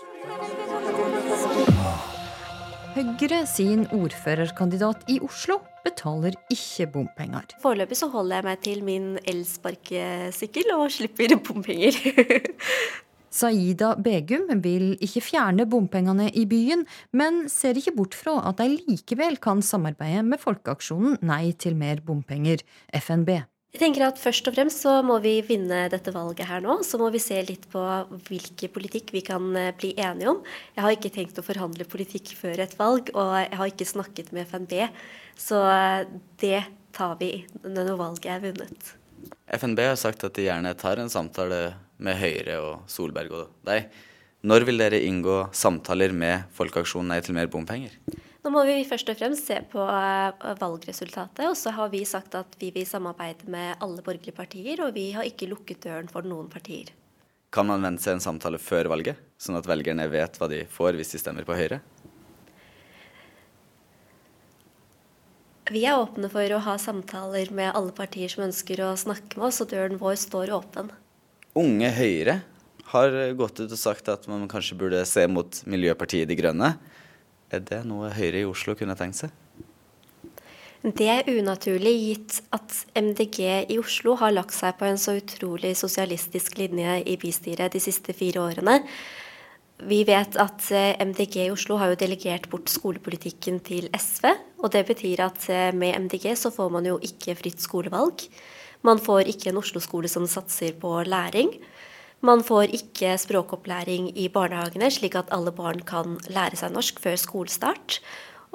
Høyre 2.97 3.43
sin 3.51 3.83
ordførerkandidat 3.93 5.03
i 5.13 5.19
Oslo 5.25 5.59
betaler 5.85 6.39
ikke 6.53 6.87
bompenger. 6.95 7.51
Foreløpig 7.61 7.99
så 7.99 8.09
holder 8.13 8.39
jeg 8.39 8.47
meg 8.47 8.63
til 8.65 8.87
min 8.87 9.11
elsparkesykkel 9.27 10.73
og 10.79 10.87
slipper 10.95 11.37
bompenger. 11.45 11.99
Saida 13.37 13.95
Begum 14.01 14.49
vil 14.64 14.95
ikke 15.05 15.24
fjerne 15.24 15.66
bompengene 15.68 16.30
i 16.32 16.47
byen, 16.49 16.87
men 17.12 17.45
ser 17.53 17.76
ikke 17.76 17.95
bort 17.99 18.16
fra 18.16 18.39
at 18.49 18.62
de 18.62 18.78
likevel 18.87 19.37
kan 19.43 19.61
samarbeide 19.64 20.24
med 20.24 20.41
Folkeaksjonen 20.41 21.18
Nei 21.26 21.53
til 21.61 21.76
mer 21.76 22.01
bompenger, 22.07 22.64
FNB. 22.97 23.34
Jeg 23.76 23.82
tenker 23.82 24.07
at 24.07 24.16
Først 24.16 24.47
og 24.49 24.55
fremst 24.57 24.80
så 24.87 25.03
må 25.05 25.18
vi 25.20 25.34
vinne 25.45 25.82
dette 25.93 26.14
valget 26.14 26.49
her 26.49 26.62
nå. 26.64 26.78
Så 26.87 26.97
må 26.97 27.11
vi 27.12 27.20
se 27.20 27.37
litt 27.45 27.66
på 27.68 27.82
hvilken 28.30 28.72
politikk 28.72 29.12
vi 29.12 29.20
kan 29.26 29.51
eh, 29.53 29.74
bli 29.76 29.91
enige 30.01 30.30
om. 30.32 30.41
Jeg 30.72 30.84
har 30.87 30.97
ikke 30.97 31.12
tenkt 31.12 31.37
å 31.37 31.45
forhandle 31.45 31.84
politikk 31.84 32.32
før 32.39 32.62
et 32.64 32.72
valg, 32.80 33.12
og 33.12 33.34
jeg 33.43 33.61
har 33.61 33.72
ikke 33.74 33.91
snakket 33.93 34.32
med 34.32 34.49
FNB. 34.49 34.78
Så 35.37 35.61
eh, 35.61 36.09
det 36.41 36.62
tar 36.97 37.18
vi 37.20 37.34
når 37.66 37.99
valget 38.01 38.30
er 38.32 38.47
vunnet. 38.47 38.95
FNB 39.53 39.84
har 39.91 40.01
sagt 40.01 40.24
at 40.24 40.39
de 40.39 40.49
gjerne 40.49 40.72
tar 40.80 41.03
en 41.03 41.12
samtale 41.12 41.61
med 42.03 42.19
Høyre 42.21 42.61
og 42.63 42.91
Solberg 42.91 43.35
og 43.35 43.51
deg. 43.67 43.89
Når 44.47 44.67
vil 44.69 44.79
dere 44.79 45.01
inngå 45.03 45.47
samtaler 45.57 46.13
med 46.15 46.47
Folkeaksjonen 46.55 47.09
Nei 47.11 47.23
til 47.25 47.35
mer 47.35 47.49
bompenger? 47.51 47.97
Nå 48.45 48.53
må 48.55 48.63
vi 48.69 48.77
først 48.87 49.09
og 49.11 49.17
fremst 49.19 49.49
se 49.49 49.57
på 49.73 49.83
eh, 49.83 50.45
valgresultatet. 50.61 51.49
Og 51.49 51.57
så 51.59 51.73
har 51.75 51.91
vi 51.91 52.05
sagt 52.07 52.37
at 52.39 52.53
vi 52.61 52.71
vil 52.75 52.87
samarbeide 52.87 53.49
med 53.51 53.81
alle 53.83 54.05
borgerlige 54.07 54.37
partier, 54.37 54.85
og 54.85 54.95
vi 54.95 55.09
har 55.17 55.27
ikke 55.27 55.49
lukket 55.51 55.83
døren 55.89 56.07
for 56.13 56.23
noen 56.23 56.47
partier. 56.53 56.93
Kan 57.51 57.67
man 57.67 57.83
vente 57.83 58.05
seg 58.05 58.19
en 58.19 58.23
samtale 58.23 58.61
før 58.63 58.93
valget, 58.93 59.19
sånn 59.41 59.59
at 59.59 59.67
velgerne 59.67 60.07
vet 60.13 60.39
hva 60.39 60.47
de 60.53 60.61
får 60.71 60.99
hvis 60.99 61.15
de 61.17 61.23
stemmer 61.23 61.49
på 61.49 61.57
Høyre? 61.59 61.81
Vi 65.75 65.83
er 65.83 65.99
åpne 65.99 66.31
for 66.31 66.55
å 66.55 66.63
ha 66.63 66.77
samtaler 66.79 67.51
med 67.51 67.73
alle 67.75 67.91
partier 67.97 68.31
som 68.31 68.45
ønsker 68.47 68.85
å 68.87 68.93
snakke 68.95 69.41
med 69.41 69.49
oss, 69.49 69.59
og 69.65 69.73
døren 69.73 69.99
vår 69.99 70.15
står 70.23 70.55
åpen. 70.55 70.93
Unge 71.57 71.89
Høyre 71.97 72.41
har 72.93 73.15
gått 73.39 73.63
ut 73.63 73.73
og 73.73 73.81
sagt 73.81 74.11
at 74.13 74.27
man 74.29 74.45
kanskje 74.51 74.77
burde 74.79 75.01
se 75.09 75.25
mot 75.31 75.63
Miljøpartiet 75.65 76.29
De 76.29 76.37
Grønne. 76.39 76.75
Er 77.49 77.63
det 77.65 77.81
noe 77.89 78.11
Høyre 78.13 78.43
i 78.43 78.49
Oslo 78.49 78.77
kunne 78.79 78.97
tenkt 78.99 79.23
seg? 79.23 79.33
Det 80.87 81.07
er 81.11 81.31
unaturlig 81.33 81.95
gitt 81.99 82.35
at 82.55 82.75
MDG 82.95 83.39
i 83.73 83.79
Oslo 83.81 84.15
har 84.21 84.35
lagt 84.37 84.55
seg 84.55 84.77
på 84.79 84.87
en 84.87 85.01
så 85.01 85.17
utrolig 85.19 85.73
sosialistisk 85.81 86.61
linje 86.61 87.01
i 87.09 87.17
bystyret 87.19 87.75
de 87.75 87.83
siste 87.83 88.15
fire 88.15 88.45
årene. 88.45 88.77
Vi 89.89 90.03
vet 90.09 90.37
at 90.41 90.69
eh, 90.73 90.95
MDG 91.05 91.41
i 91.47 91.51
Oslo 91.53 91.81
har 91.81 91.91
jo 91.91 91.99
delegert 92.01 92.47
bort 92.53 92.71
skolepolitikken 92.73 93.59
til 93.65 93.91
SV. 93.93 94.31
Og 94.63 94.71
det 94.73 94.87
betyr 94.89 95.25
at 95.27 95.49
eh, 95.53 95.73
med 95.77 95.99
MDG 96.07 96.31
så 96.39 96.53
får 96.55 96.71
man 96.73 96.87
jo 96.89 97.01
ikke 97.05 97.35
fritt 97.41 97.65
skolevalg. 97.65 98.29
Man 98.85 99.01
får 99.03 99.31
ikke 99.33 99.51
en 99.53 99.61
Oslo-skole 99.62 100.11
som 100.11 100.27
satser 100.29 100.77
på 100.81 100.93
læring. 101.07 101.55
Man 102.24 102.43
får 102.45 102.72
ikke 102.77 103.14
språkopplæring 103.20 104.11
i 104.18 104.29
barnehagene, 104.33 104.91
slik 104.91 105.14
at 105.18 105.33
alle 105.33 105.53
barn 105.53 105.83
kan 105.87 106.16
lære 106.33 106.59
seg 106.59 106.72
norsk 106.74 107.01
før 107.03 107.20
skolestart. 107.20 108.01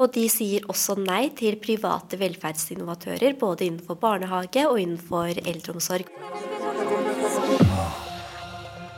Og 0.01 0.13
de 0.15 0.26
sier 0.32 0.65
også 0.72 0.95
nei 0.97 1.30
til 1.38 1.59
private 1.61 2.17
velferdsinnovatører, 2.17 3.38
både 3.38 3.67
innenfor 3.67 3.99
barnehage 4.01 4.65
og 4.69 4.80
innenfor 4.82 5.38
eldreomsorg. 5.45 6.09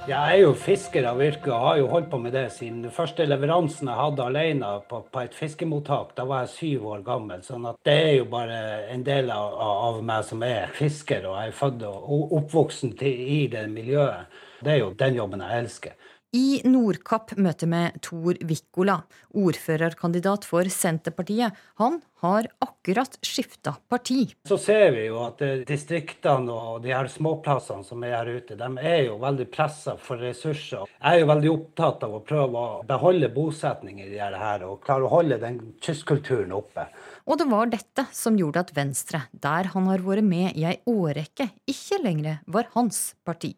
Jeg 0.04 0.20
er 0.20 0.42
jo 0.42 0.50
fisker 0.60 1.06
av 1.08 1.22
yrke 1.24 1.48
og 1.48 1.62
har 1.64 1.78
jo 1.80 1.86
holdt 1.88 2.10
på 2.12 2.18
med 2.20 2.34
det 2.36 2.50
siden 2.52 2.82
den 2.84 2.92
første 2.92 3.24
leveransen 3.24 3.88
jeg 3.88 3.96
hadde 3.96 4.26
alene 4.26 4.72
på, 4.90 4.98
på, 5.08 5.22
et 5.22 5.38
fiskemottak. 5.38 6.12
Da 6.18 6.26
var 6.28 6.42
jeg 6.44 6.52
syv 6.58 6.90
år 6.92 7.06
gammel. 7.06 7.40
sånn 7.48 7.70
at 7.70 7.78
det 7.88 7.94
er 8.10 8.12
jo 8.18 8.26
bare 8.28 8.58
en 8.92 9.06
del 9.08 9.32
av, 9.32 9.56
av 9.64 10.02
meg 10.04 10.26
som 10.28 10.44
er 10.44 10.74
fisker, 10.76 11.24
og 11.24 11.38
jeg 11.40 11.54
er 11.54 11.56
født 11.56 11.86
og 11.88 12.36
oppvoksen 12.36 12.92
i 13.00 13.46
det 13.54 13.64
miljøet. 13.72 14.28
Det 14.60 14.74
er 14.74 14.82
jo 14.82 14.92
den 15.00 15.16
jobben 15.22 15.46
jeg 15.48 15.64
elsker. 15.64 15.96
I 16.34 16.64
Nordkapp 16.66 17.36
møter 17.38 17.70
vi 17.70 17.80
Tor 18.02 18.40
Vikkola, 18.50 18.96
ordførerkandidat 19.38 20.48
for 20.50 20.66
Senterpartiet. 20.66 21.54
Han 21.78 22.00
har 22.24 22.48
akkurat 22.64 23.20
skifta 23.22 23.76
parti. 23.86 24.32
Så 24.50 24.58
ser 24.58 24.96
vi 24.96 25.04
jo 25.12 25.20
at 25.28 25.44
distriktene 25.70 26.50
og 26.50 26.82
de 26.82 26.96
her 26.96 27.12
småplassene 27.14 27.86
som 27.86 28.02
er 28.02 28.16
her 28.18 28.34
ute, 28.40 28.58
de 28.58 28.72
er 28.82 29.00
jo 29.12 29.20
veldig 29.22 29.48
pressa 29.54 29.94
for 30.02 30.26
ressurser. 30.26 30.90
Jeg 30.98 31.20
er 31.20 31.22
jo 31.22 31.32
veldig 31.36 31.54
opptatt 31.54 32.10
av 32.10 32.18
å 32.18 32.26
prøve 32.26 32.66
å 32.66 32.84
beholde 32.90 33.30
bosetning 33.36 34.02
i 34.02 34.10
det 34.16 34.26
her, 34.34 34.66
og 34.66 34.82
klare 34.88 35.06
å 35.06 35.14
holde 35.14 35.38
den 35.44 35.62
kystkulturen 35.86 36.56
oppe. 36.58 36.90
Og 37.30 37.38
det 37.38 37.52
var 37.54 37.70
dette 37.70 38.10
som 38.10 38.42
gjorde 38.42 38.66
at 38.66 38.74
Venstre, 38.74 39.28
der 39.32 39.70
han 39.76 39.86
har 39.92 40.02
vært 40.02 40.26
med 40.26 40.58
i 40.58 40.66
ei 40.66 40.80
årrekke, 40.90 41.52
ikke 41.70 42.02
lenger 42.02 42.42
var 42.50 42.74
hans 42.74 43.12
parti. 43.22 43.54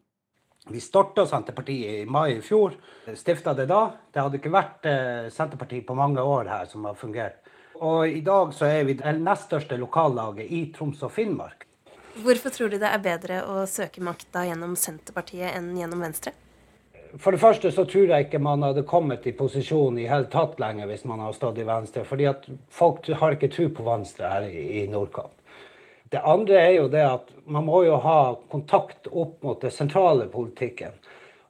Vi 0.70 0.80
starta 0.80 1.26
Senterpartiet 1.26 2.02
i 2.02 2.06
mai 2.06 2.36
i 2.36 2.40
fjor. 2.42 2.72
Stifta 3.14 3.54
det 3.54 3.68
da. 3.70 3.90
Det 4.12 4.18
hadde 4.18 4.40
ikke 4.40 4.50
vært 4.50 4.88
eh, 4.90 5.28
Senterpartiet 5.30 5.86
på 5.86 5.94
mange 5.94 6.22
år 6.22 6.50
her 6.50 6.66
som 6.66 6.88
har 6.88 6.96
fungert. 6.98 7.38
Og 7.78 8.08
i 8.08 8.22
dag 8.24 8.50
så 8.56 8.66
er 8.66 8.82
vi 8.88 8.96
det 8.98 9.12
nest 9.20 9.46
største 9.46 9.78
lokallaget 9.78 10.50
i 10.50 10.64
Troms 10.74 11.04
og 11.06 11.12
Finnmark. 11.14 11.68
Hvorfor 12.16 12.50
tror 12.50 12.72
du 12.72 12.80
det 12.80 12.88
er 12.88 13.04
bedre 13.04 13.42
å 13.46 13.62
søke 13.70 14.02
makta 14.02 14.46
gjennom 14.48 14.74
Senterpartiet 14.80 15.52
enn 15.54 15.70
gjennom 15.76 16.02
Venstre? 16.02 16.32
For 17.20 17.30
det 17.30 17.40
første 17.40 17.70
så 17.72 17.84
tror 17.86 18.10
jeg 18.10 18.26
ikke 18.26 18.42
man 18.42 18.64
hadde 18.66 18.82
kommet 18.88 19.26
i 19.28 19.36
posisjon 19.36 20.00
i 20.00 20.08
hele 20.10 20.26
tatt 20.32 20.58
lenger 20.60 20.90
hvis 20.90 21.06
man 21.06 21.22
hadde 21.22 21.38
stått 21.38 21.60
i 21.62 21.68
Venstre. 21.68 22.04
fordi 22.04 22.26
at 22.26 22.48
folk 22.68 23.06
har 23.06 23.36
ikke 23.36 23.52
tro 23.52 23.68
på 23.70 23.86
Venstre 23.86 24.32
her 24.32 24.48
i 24.50 24.86
Nordkapp. 24.90 25.35
Det 26.10 26.22
andre 26.22 26.60
er 26.60 26.72
jo 26.76 26.88
det 26.88 27.02
at 27.02 27.30
man 27.50 27.66
må 27.66 27.82
jo 27.86 27.96
ha 28.02 28.36
kontakt 28.50 29.08
opp 29.10 29.42
mot 29.42 29.60
det 29.60 29.72
sentrale 29.74 30.28
politikken. 30.30 30.94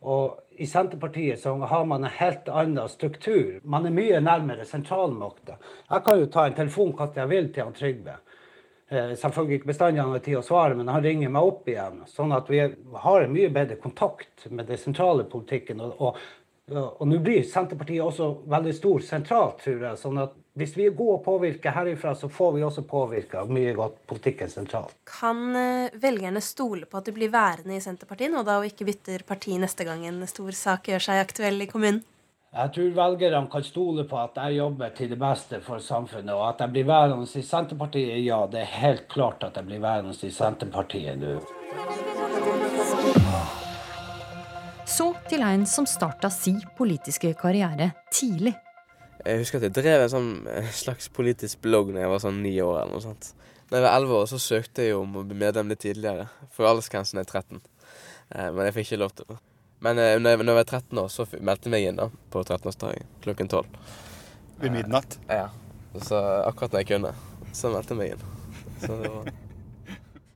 Og 0.07 0.39
i 0.57 0.67
Senterpartiet 0.67 1.41
så 1.41 1.53
har 1.69 1.85
man 1.85 2.05
en 2.05 2.15
helt 2.21 2.49
annen 2.49 2.89
struktur. 2.89 3.59
Man 3.65 3.87
er 3.87 3.93
mye 3.93 4.21
nærmere 4.25 4.65
sentralmakta. 4.65 5.59
Jeg 5.91 6.05
kan 6.07 6.21
jo 6.21 6.31
ta 6.33 6.47
en 6.47 6.57
telefon 6.57 6.95
når 6.97 7.21
jeg 7.21 7.33
vil 7.33 7.51
til 7.53 7.67
han 7.67 7.77
Trygve. 7.77 8.17
Eh, 8.89 9.13
selvfølgelig 9.19 9.59
ikke 9.59 9.73
bestandig 9.73 10.03
han 10.03 10.15
har 10.15 10.25
tid 10.25 10.39
å 10.39 10.45
svare, 10.47 10.79
men 10.79 10.89
han 10.89 11.05
ringer 11.05 11.33
meg 11.35 11.51
opp 11.51 11.69
igjen. 11.69 12.01
Sånn 12.09 12.33
at 12.37 12.49
vi 12.49 12.63
har 12.63 13.23
en 13.23 13.35
mye 13.35 13.53
bedre 13.53 13.77
kontakt 13.83 14.47
med 14.49 14.71
den 14.71 14.81
sentrale 14.81 15.27
politikken. 15.29 15.83
Og, 15.83 16.01
og, 16.01 16.83
og 16.87 17.05
nå 17.11 17.21
blir 17.25 17.45
Senterpartiet 17.45 18.05
også 18.05 18.31
veldig 18.49 18.75
stor 18.79 19.05
sentralt, 19.05 19.61
tror 19.65 19.89
jeg. 19.91 20.01
sånn 20.01 20.23
at 20.23 20.37
hvis 20.57 20.73
vi 20.77 20.87
er 20.89 20.95
gode 20.97 21.19
å 21.19 21.25
påvirke 21.25 21.69
herifra, 21.69 22.15
så 22.17 22.31
får 22.33 22.55
vi 22.55 22.63
også 22.65 22.87
påvirka 22.89 23.43
mye 23.45 23.75
godt 23.77 23.99
politikken 24.09 24.49
sentralt. 24.49 24.95
Kan 25.05 25.51
eh, 25.53 25.93
velgerne 26.01 26.41
stole 26.41 26.89
på 26.89 26.97
at 26.97 27.11
de 27.11 27.13
blir 27.17 27.33
værende 27.33 27.77
i 27.77 27.83
Senterpartiet 27.85 28.33
nå 28.33 28.41
da, 28.47 28.57
og 28.63 28.71
ikke 28.71 28.87
bytter 28.89 29.27
parti 29.29 29.59
neste 29.61 29.85
gang 29.85 30.07
en 30.09 30.23
stor 30.31 30.57
sak 30.57 30.89
gjør 30.89 31.05
seg 31.11 31.21
aktuell 31.27 31.61
i 31.61 31.69
kommunen? 31.69 32.01
Jeg 32.57 32.73
tror 32.73 32.97
velgerne 32.97 33.51
kan 33.53 33.65
stole 33.67 34.07
på 34.09 34.17
at 34.17 34.39
jeg 34.41 34.57
jobber 34.57 34.97
til 34.97 35.13
det 35.13 35.21
beste 35.21 35.61
for 35.61 35.83
samfunnet, 35.85 36.33
og 36.33 36.47
at 36.49 36.65
jeg 36.65 36.73
blir 36.73 36.89
værende 36.89 37.29
i 37.29 37.45
Senterpartiet. 37.45 38.17
Ja, 38.25 38.47
det 38.49 38.65
er 38.65 38.75
helt 38.81 39.09
klart 39.13 39.45
at 39.45 39.61
jeg 39.61 39.69
blir 39.69 39.85
værende 39.85 40.17
i 40.17 40.33
Senterpartiet 40.33 41.21
nå. 41.21 41.37
Så 44.89 45.13
til 45.29 45.45
en 45.45 45.67
som 45.69 45.85
starta 45.85 46.33
si 46.33 46.57
politiske 46.79 47.35
karriere 47.37 47.93
tidlig. 48.09 48.57
Jeg 49.27 49.43
husker 49.43 49.59
at 49.59 49.67
jeg 49.67 49.75
drev 49.75 50.05
en 50.05 50.13
sånn 50.13 50.31
slags 50.85 51.11
politisk 51.11 51.65
blogg 51.65 51.91
når 51.91 52.05
jeg 52.05 52.13
var 52.13 52.23
sånn 52.23 52.43
ni 52.45 52.55
år. 52.63 52.83
eller 52.85 52.95
noe 52.95 53.05
sånt. 53.05 53.33
Da 53.67 53.81
jeg 53.81 53.87
var 53.89 53.97
elleve 53.99 54.21
år, 54.21 54.29
så 54.31 54.39
søkte 54.39 54.85
jeg 54.87 54.95
om 54.95 55.17
å 55.19 55.25
bli 55.27 55.39
medlem 55.41 55.73
litt 55.73 55.83
tidligere, 55.83 56.29
for 56.55 56.69
aldersgrensen 56.71 57.19
er 57.19 57.27
13. 57.27 57.59
Eh, 58.31 58.51
men 58.55 58.69
jeg 58.69 58.77
fikk 58.77 58.93
ikke 58.93 59.01
lov 59.03 59.15
til 59.19 59.27
det. 59.33 59.39
Men 59.83 59.99
eh, 59.99 60.15
når 60.23 60.37
jeg, 60.37 60.59
var 60.61 60.69
13 60.69 61.01
år, 61.03 61.09
så 61.13 61.27
meldte 61.35 61.67
jeg 61.67 61.75
meg 61.75 61.89
inn 61.89 61.99
da, 61.99 62.07
på 62.31 62.45
13-årsdagen 62.45 63.11
klokken 63.27 63.51
12. 63.51 63.81
Ved 64.63 64.77
midnatt? 64.77 65.19
Ja. 65.27 65.49
Så 65.99 66.21
akkurat 66.47 66.77
når 66.77 66.85
jeg 66.85 66.93
kunne, 66.93 67.13
så 67.57 67.73
meldte 67.75 67.97
jeg 67.97 68.03
meg 68.05 68.15
inn. 68.15 68.31
Så 68.85 69.01
det 69.03 69.11
var... 69.11 69.35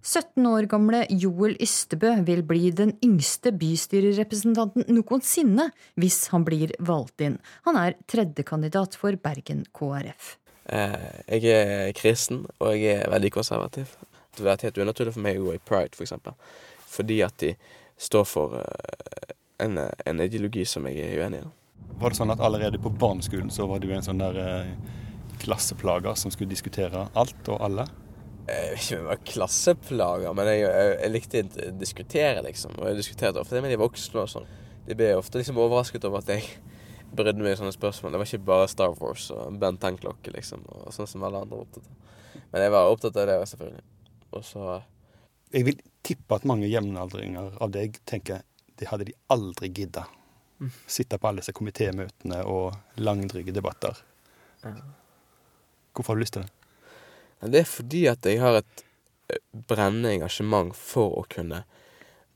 17 0.03 0.47
år 0.49 0.65
gamle 0.71 1.03
Joel 1.13 1.57
Ystebø 1.61 2.15
vil 2.25 2.41
bli 2.47 2.71
den 2.73 2.95
yngste 3.05 3.53
bystyrerepresentanten 3.53 4.89
noensinne 4.89 5.69
hvis 6.01 6.23
han 6.33 6.47
blir 6.47 6.73
valgt 6.81 7.21
inn. 7.25 7.37
Han 7.69 7.77
er 7.77 7.99
tredjekandidat 8.09 8.97
for 8.97 9.19
Bergen 9.21 9.67
KrF. 9.77 10.39
Eh, 10.73 10.97
jeg 11.37 11.53
er 11.53 11.93
kristen, 11.99 12.47
og 12.59 12.75
jeg 12.79 13.03
er 13.03 13.13
veldig 13.13 13.33
konservativ. 13.35 13.93
Det 14.01 14.41
hadde 14.41 14.49
vært 14.49 14.67
helt 14.69 14.83
unaturlig 14.85 15.15
for 15.17 15.27
meg 15.27 15.41
å 15.41 15.49
gå 15.49 15.57
i 15.59 15.63
pride, 15.69 15.93
f.eks. 15.93 15.99
For 15.99 16.09
eksempel. 16.09 16.37
Fordi 16.91 17.23
at 17.27 17.37
de 17.43 17.55
står 18.01 18.29
for 18.29 18.61
eh, 18.61 19.33
en, 19.67 19.81
en, 19.85 20.23
ideologi 20.25 20.65
som 20.65 20.87
jeg 20.89 21.03
er 21.05 21.21
uenig 21.21 21.43
i. 21.45 21.51
Var 22.01 22.13
det 22.13 22.17
sånn 22.17 22.33
at 22.33 22.41
allerede 22.41 22.81
på 22.81 22.93
barneskolen 22.97 23.51
så 23.53 23.67
var 23.69 23.83
du 23.83 23.91
en 23.93 24.05
sånn 24.07 24.23
der 24.23 24.39
eh, 24.41 24.71
klasseplager 25.43 26.17
som 26.17 26.33
skulle 26.33 26.55
diskutere 26.55 27.11
alt 27.19 27.53
og 27.53 27.61
alle? 27.67 27.85
Jeg 28.49 28.73
vet 28.73 28.81
ikke 28.81 28.97
om 28.97 29.05
det 29.05 29.11
var 29.11 29.23
klasseplager, 29.31 30.35
men 30.37 30.49
jeg, 30.51 30.63
jeg, 30.65 30.91
jeg, 30.97 31.13
likte 31.15 31.43
å 31.45 31.71
diskutere, 31.81 32.43
liksom. 32.47 32.75
Og 32.81 32.89
jeg 32.89 32.99
diskuterte 32.99 33.43
ofte 33.43 33.63
med 33.63 33.73
de 33.73 33.79
voksne 33.81 34.25
og 34.25 34.31
sånn. 34.33 34.49
De 34.89 34.97
ble 34.99 35.13
ofte 35.19 35.39
liksom 35.39 35.61
overrasket 35.61 36.07
over 36.09 36.25
at 36.25 36.33
jeg 36.33 36.47
brydde 37.15 37.43
meg 37.43 37.55
i 37.55 37.59
sånne 37.61 37.75
spørsmål. 37.75 38.15
Det 38.15 38.21
var 38.23 38.31
ikke 38.31 38.49
bare 38.51 38.71
Star 38.71 38.95
Wars 38.99 39.29
og 39.35 39.59
Ben 39.61 39.79
10-klokke, 39.79 40.33
liksom, 40.35 40.65
og 40.71 40.95
sånn 40.95 41.11
som 41.11 41.27
alle 41.27 41.43
andre 41.45 41.59
var 41.59 41.67
opptatt 41.67 41.91
av. 41.91 42.41
Men 42.51 42.65
jeg 42.65 42.75
var 42.75 42.91
opptatt 42.91 43.19
av 43.21 43.29
det, 43.31 43.41
selvfølgelig. 43.53 43.85
Og 44.31 44.47
så 44.47 44.81
Jeg 45.51 45.67
vil 45.67 45.81
tippe 46.07 46.37
at 46.39 46.45
mange 46.47 46.69
jevnaldringer 46.71 47.57
av 47.59 47.73
deg 47.75 47.97
tenker 48.07 48.45
det 48.79 48.87
hadde 48.87 49.09
de 49.09 49.17
aldri 49.35 49.69
gidda. 49.75 50.05
Mm. 50.61 50.71
Sitte 50.87 51.19
på 51.19 51.27
alle 51.27 51.43
disse 51.43 51.55
komitémøtene 51.57 52.39
og 52.47 53.01
langdryge 53.03 53.53
debatter. 53.53 53.99
Ja. 54.63 54.77
Hvorfor 55.93 56.15
har 56.15 56.21
du 56.21 56.23
lyst 56.23 56.37
til 56.37 56.45
det? 56.47 56.60
Det 57.41 57.63
er 57.63 57.69
fordi 57.69 58.05
at 58.11 58.27
jeg 58.27 58.41
har 58.43 58.61
et 58.61 58.85
eh, 59.33 59.41
brennende 59.69 60.13
engasjement 60.17 60.75
for 60.77 61.21
å 61.21 61.25
kunne 61.31 61.65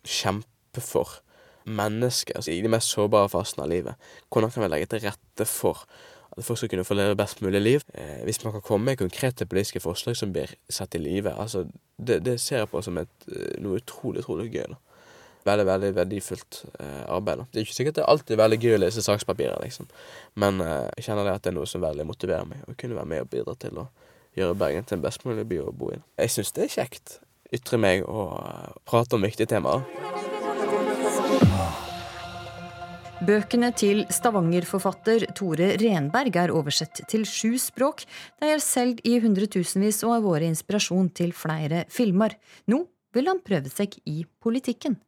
kjempe 0.04 0.82
for 0.84 1.20
mennesker 1.64 2.36
altså 2.36 2.52
i 2.52 2.60
de 2.60 2.68
mest 2.72 2.92
sårbare 2.92 3.30
fasene 3.32 3.64
av 3.64 3.72
livet. 3.72 4.10
Hvordan 4.32 4.52
kan 4.52 4.64
vi 4.64 4.70
legge 4.72 4.90
til 4.92 5.04
rette 5.06 5.46
for 5.48 5.84
at 6.34 6.44
folk 6.44 6.58
skal 6.60 6.72
kunne 6.72 6.86
få 6.86 6.96
leve 6.98 7.16
best 7.18 7.40
mulig 7.44 7.62
liv? 7.62 7.84
Eh, 7.94 8.24
hvis 8.24 8.42
man 8.44 8.56
kan 8.56 8.64
komme 8.64 8.90
med 8.90 9.00
konkrete 9.00 9.46
politiske 9.46 9.80
forslag 9.80 10.16
som 10.16 10.32
blir 10.32 10.52
satt 10.68 10.94
i 10.94 11.02
live, 11.02 11.32
altså, 11.32 11.64
det, 11.96 12.20
det, 12.24 12.40
ser 12.40 12.64
jeg 12.64 12.72
på 12.72 12.82
som 12.84 12.98
et, 13.00 13.14
eh, 13.30 13.54
noe 13.64 13.80
utrolig, 13.80 14.24
utrolig 14.24 14.50
gøy. 14.52 14.66
da. 14.74 14.80
Veldig, 15.44 15.66
veldig 15.68 15.92
verdifullt 15.96 16.64
eh, 16.80 17.04
arbeid. 17.12 17.38
da. 17.38 17.46
Det 17.52 17.60
er 17.60 17.66
ikke 17.66 17.76
sikkert 17.76 17.98
det 17.98 18.04
er 18.04 18.12
alltid 18.12 18.40
veldig 18.40 18.60
gøy 18.62 18.76
å 18.76 18.80
lese 18.80 19.04
sakspapirer, 19.04 19.60
liksom. 19.64 19.88
Men 20.40 20.60
eh, 20.64 20.88
jeg 20.98 21.08
kjenner 21.08 21.28
det 21.28 21.36
at 21.38 21.44
det 21.44 21.52
er 21.52 21.58
noe 21.58 21.68
som 21.68 21.84
veldig 21.84 22.08
motiverer 22.08 22.48
meg, 22.48 22.64
å 22.68 22.76
kunne 22.80 22.96
være 22.96 23.12
med 23.12 23.24
og 23.26 23.32
bidra 23.32 23.56
til 23.60 23.82
å 23.82 23.88
gjøre 24.36 24.58
Bergen 24.58 24.86
til 24.88 24.98
en 24.98 25.04
best 25.04 25.24
mulig 25.26 25.46
by 25.50 25.60
å 25.64 25.72
bo 25.74 25.92
i. 25.94 26.00
Jeg 26.20 26.34
syns 26.34 26.54
det 26.56 26.66
er 26.66 26.74
kjekt. 26.78 27.18
Ytre 27.54 27.78
meg 27.78 28.04
og 28.08 28.34
eh, 28.40 28.74
prate 28.88 29.18
om 29.18 29.24
viktige 29.24 29.50
temaer. 29.50 29.84
Bøkene 33.24 33.70
til 33.72 34.02
Stavanger-forfatter 34.12 35.22
Tore 35.38 35.70
Renberg 35.80 36.34
er 36.36 36.52
oversett 36.52 37.04
til 37.08 37.22
sju 37.28 37.54
språk. 37.62 38.02
De 38.42 38.50
er 38.52 38.60
solgt 38.60 39.00
i 39.06 39.14
hundretusenvis 39.22 40.02
og 40.04 40.16
har 40.16 40.24
vært 40.26 40.48
inspirasjon 40.50 41.08
til 41.16 41.32
flere 41.32 41.84
filmer. 41.94 42.34
Nå 42.68 42.82
vil 43.14 43.30
han 43.30 43.40
prøve 43.46 43.70
seg 43.72 43.96
i 44.10 44.26
politikken. 44.42 44.98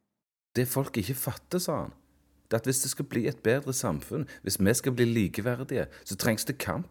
Det 0.55 0.65
folk 0.71 0.97
ikke 0.97 1.17
fatter, 1.19 1.61
sa 1.61 1.83
han, 1.83 1.93
det 2.47 2.55
er 2.55 2.63
at 2.63 2.69
hvis 2.71 2.81
det 2.85 2.93
skal 2.95 3.09
bli 3.11 3.25
et 3.29 3.43
bedre 3.43 3.75
samfunn, 3.75 4.25
hvis 4.41 4.57
vi 4.57 4.73
skal 4.79 4.95
bli 4.95 5.05
likeverdige, 5.11 5.85
så 6.07 6.17
trengs 6.17 6.47
det 6.47 6.57
kamp. 6.63 6.87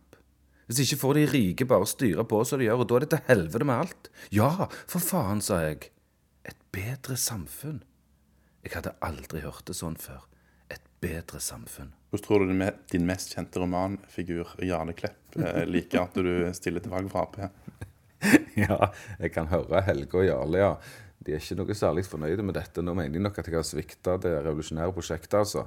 Hvis 0.67 0.83
ikke 0.83 0.99
får 0.99 1.19
de 1.19 1.27
rike 1.31 1.67
bare 1.71 1.87
styre 1.87 2.25
på 2.27 2.41
som 2.45 2.59
de 2.59 2.67
gjør, 2.67 2.83
og 2.83 2.89
da 2.91 2.97
er 2.97 3.05
det 3.05 3.11
til 3.13 3.27
helvete 3.29 3.67
med 3.69 3.83
alt. 3.85 4.09
Ja, 4.35 4.51
for 4.91 5.03
faen, 5.03 5.43
sa 5.45 5.61
jeg. 5.63 5.93
Et 6.47 6.59
bedre 6.75 7.19
samfunn. 7.21 7.85
Jeg 8.67 8.75
hadde 8.75 8.97
aldri 9.07 9.45
hørt 9.45 9.67
det 9.69 9.77
sånn 9.79 9.95
før. 10.01 10.25
Et 10.75 10.83
bedre 11.03 11.39
samfunn. 11.43 11.93
Hvordan 12.11 12.25
tror 12.27 12.43
du 12.43 12.55
din 12.91 13.07
mest 13.07 13.37
kjente 13.37 13.63
romanfigur, 13.63 14.57
Jarle 14.67 14.95
Klepp, 14.99 15.39
eh, 15.39 15.63
liker 15.71 16.03
at 16.03 16.19
du 16.19 16.33
stiller 16.57 16.83
til 16.83 16.95
valg 16.95 17.13
for 17.13 17.23
Ap? 17.23 17.39
ja, 18.65 18.91
jeg 19.21 19.35
kan 19.35 19.51
høre 19.53 19.85
Helge 19.87 20.19
og 20.19 20.27
Jarle, 20.27 20.65
ja. 20.65 20.73
De 21.23 21.35
er 21.35 21.43
ikke 21.43 21.59
noe 21.59 21.75
særlig 21.79 22.07
fornøyde 22.07 22.43
med 22.47 22.55
dette. 22.59 22.83
Nå 22.83 22.95
mener 22.95 23.15
de 23.15 23.23
nok 23.23 23.39
at 23.39 23.47
jeg 23.51 23.59
har 23.59 23.67
svikta 23.67 24.17
det 24.23 24.35
revolusjonære 24.47 24.95
prosjektet, 24.95 25.39
altså. 25.39 25.67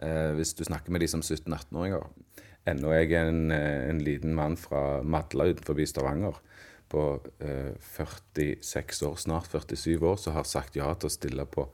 Eh, 0.00 0.32
hvis 0.36 0.54
du 0.56 0.64
snakker 0.64 0.92
med 0.92 1.04
de 1.04 1.08
som 1.12 1.20
17-18-åringer. 1.20 2.08
Ennå 2.68 2.92
er 2.92 3.04
jeg 3.06 3.16
en, 3.24 3.50
eh, 3.54 3.88
en 3.88 4.00
liten 4.04 4.34
mann 4.36 4.56
fra 4.60 5.00
Madla 5.02 5.48
utenfor 5.50 5.80
Stavanger 5.88 6.40
på 6.90 7.04
eh, 7.40 7.72
46 7.80 9.02
år, 9.06 9.16
snart 9.16 9.48
47 9.52 10.02
år, 10.02 10.18
som 10.20 10.34
har 10.36 10.48
sagt 10.48 10.76
ja 10.76 10.90
til 10.94 11.08
å 11.08 11.14
stille 11.14 11.46
på 11.46 11.68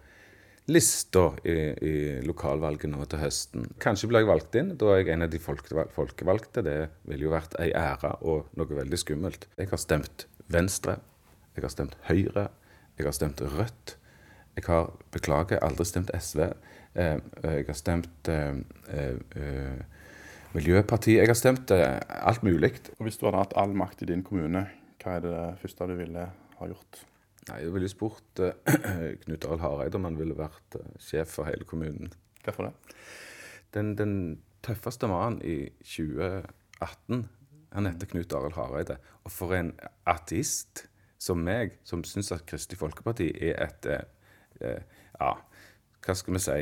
lista 0.66 1.28
i, 1.46 1.54
i 1.78 1.94
lokalvalget 2.26 2.90
nå 2.90 3.04
til 3.06 3.22
høsten. 3.22 3.68
Kanskje 3.82 4.10
blir 4.10 4.24
jeg 4.24 4.30
valgt 4.30 4.56
inn. 4.58 4.72
Da 4.78 4.92
er 4.92 5.02
jeg 5.02 5.12
en 5.14 5.26
av 5.26 5.30
de 5.30 5.40
folkevalgte. 5.42 6.64
Det 6.66 6.78
ville 7.06 7.28
jo 7.28 7.34
vært 7.34 7.54
ei 7.62 7.70
ære 7.70 8.16
og 8.26 8.50
noe 8.58 8.78
veldig 8.80 8.98
skummelt. 8.98 9.46
Jeg 9.58 9.70
har 9.70 9.82
stemt 9.82 10.26
Venstre. 10.52 10.98
Jeg 11.54 11.66
har 11.66 11.72
stemt 11.72 11.94
Høyre. 12.10 12.48
Jeg 12.98 13.06
har 13.06 13.14
stemt 13.14 13.42
Rødt. 13.54 13.96
Jeg 14.56 14.64
har, 14.66 14.90
beklager, 15.12 15.60
aldri 15.62 15.86
stemt 15.86 16.10
SV. 16.16 16.48
Eh, 16.96 17.18
jeg 17.44 17.66
har 17.68 17.78
stemt 17.78 18.30
eh, 18.32 18.58
eh, 18.90 19.95
Miljøpartiet. 20.56 21.18
Jeg 21.20 21.28
har 21.28 21.36
stemt 21.36 21.70
eh, 21.74 21.98
alt 22.08 22.42
mulig. 22.46 22.72
Og 22.96 23.04
Hvis 23.04 23.18
du 23.20 23.26
hadde 23.26 23.42
hatt 23.42 23.56
all 23.60 23.74
makt 23.76 24.02
i 24.02 24.08
din 24.08 24.22
kommune, 24.24 24.62
hva 25.02 25.18
er 25.18 25.24
det 25.26 25.40
første 25.60 25.88
du 25.90 25.94
ville 25.98 26.22
ha 26.32 26.68
gjort? 26.70 27.02
Nei, 27.50 27.58
Jeg 27.62 27.74
ville 27.74 27.90
spurt 27.92 28.40
uh, 28.40 28.54
Knut 29.22 29.44
Arild 29.44 29.62
Hareide 29.62 29.98
om 30.00 30.06
han 30.08 30.16
ville 30.18 30.36
vært 30.38 30.78
uh, 30.80 30.86
sjef 31.02 31.36
for 31.36 31.46
hele 31.46 31.68
kommunen. 31.68 32.08
Hvorfor 32.42 32.70
det? 32.70 32.96
Den, 33.76 33.92
den 33.98 34.14
tøffeste 34.64 35.10
mannen 35.10 35.42
i 35.44 35.68
2018, 35.84 37.28
han 37.76 37.90
heter 37.90 38.10
Knut 38.14 38.34
Arild 38.34 38.56
Hareide. 38.56 38.96
Og 39.28 39.34
for 39.36 39.54
en 39.54 39.74
ateist 40.08 40.86
som 41.22 41.44
meg, 41.44 41.76
som 41.84 42.02
syns 42.06 42.32
at 42.32 42.46
Kristelig 42.48 42.80
Folkeparti 42.80 43.28
er 43.50 43.60
et 43.68 43.92
uh, 43.92 44.80
Ja, 45.20 45.36
hva 46.06 46.16
skal 46.16 46.38
vi 46.38 46.42
si? 46.48 46.60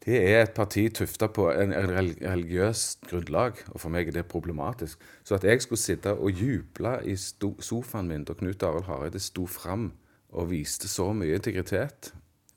Det 0.00 0.16
er 0.16 0.42
et 0.42 0.54
parti 0.56 0.86
tufta 0.96 1.26
på 1.28 1.50
en 1.52 1.74
religiøst 1.76 3.02
grunnlag, 3.10 3.58
og 3.68 3.82
for 3.82 3.92
meg 3.92 4.08
er 4.08 4.16
det 4.16 4.30
problematisk. 4.32 5.00
Så 5.24 5.36
at 5.36 5.44
jeg 5.44 5.60
skulle 5.60 5.80
sitte 5.80 6.14
og 6.14 6.30
juble 6.32 6.94
i 7.04 7.16
sofaen 7.20 8.08
min 8.08 8.24
da 8.24 8.32
Knut 8.38 8.64
Arild 8.64 8.88
Hareide 8.88 9.20
sto 9.20 9.44
fram 9.46 9.90
og 10.30 10.50
viste 10.50 10.88
så 10.88 11.10
mye 11.12 11.36
integritet, 11.36 12.14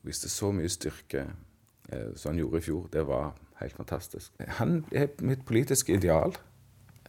viste 0.07 0.31
så 0.31 0.53
mye 0.55 0.71
styrke 0.71 1.25
eh, 1.91 2.13
som 2.15 2.31
han 2.31 2.39
gjorde 2.39 2.61
i 2.61 2.65
fjor, 2.69 2.87
det 2.93 3.03
var 3.07 3.33
helt 3.59 3.75
fantastisk. 3.75 4.31
Han 4.61 4.85
er 4.91 5.11
mitt 5.19 5.43
politiske 5.45 5.97
ideal 5.99 6.37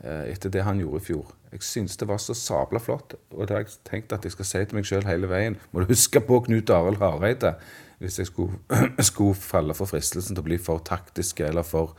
eh, 0.03 0.33
etter 0.33 0.51
det 0.51 0.67
han 0.67 0.83
gjorde 0.83 1.03
i 1.03 1.07
fjor. 1.13 1.35
Jeg 1.55 1.63
syns 1.63 1.95
det 2.01 2.09
var 2.11 2.19
så 2.19 2.35
sabla 2.35 2.81
flott, 2.83 3.15
og 3.31 3.47
det 3.47 3.55
har 3.55 3.63
jeg 3.63 3.77
tenkt 3.87 4.13
at 4.13 4.25
jeg 4.27 4.35
skal 4.35 4.49
si 4.49 4.63
til 4.65 4.79
meg 4.79 4.89
sjøl 4.89 5.07
hele 5.07 5.31
veien. 5.31 5.55
Må 5.71 5.85
du 5.85 5.93
huske 5.93 6.19
på 6.27 6.41
Knut 6.49 6.73
Arild 6.75 6.99
Hareide 7.03 7.55
hvis 8.03 8.19
jeg 8.19 8.27
skulle, 8.27 8.59
skulle, 9.11 9.39
falle 9.39 9.77
for 9.79 9.87
fristelsen 9.89 10.35
til 10.35 10.43
å 10.43 10.49
bli 10.49 10.59
for 10.59 10.83
taktiske 10.83 11.47
eller 11.47 11.63
for 11.63 11.95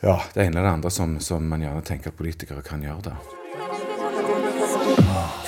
ja, 0.00 0.16
det 0.32 0.46
ene 0.46 0.56
eller 0.56 0.70
det 0.70 0.78
andre 0.78 0.94
som, 0.94 1.18
som 1.20 1.44
man 1.44 1.60
gjerne 1.60 1.84
tenker 1.84 2.14
at 2.14 2.16
politikere 2.16 2.64
kan 2.64 2.80
gjøre. 2.82 3.10
det. 3.10 3.39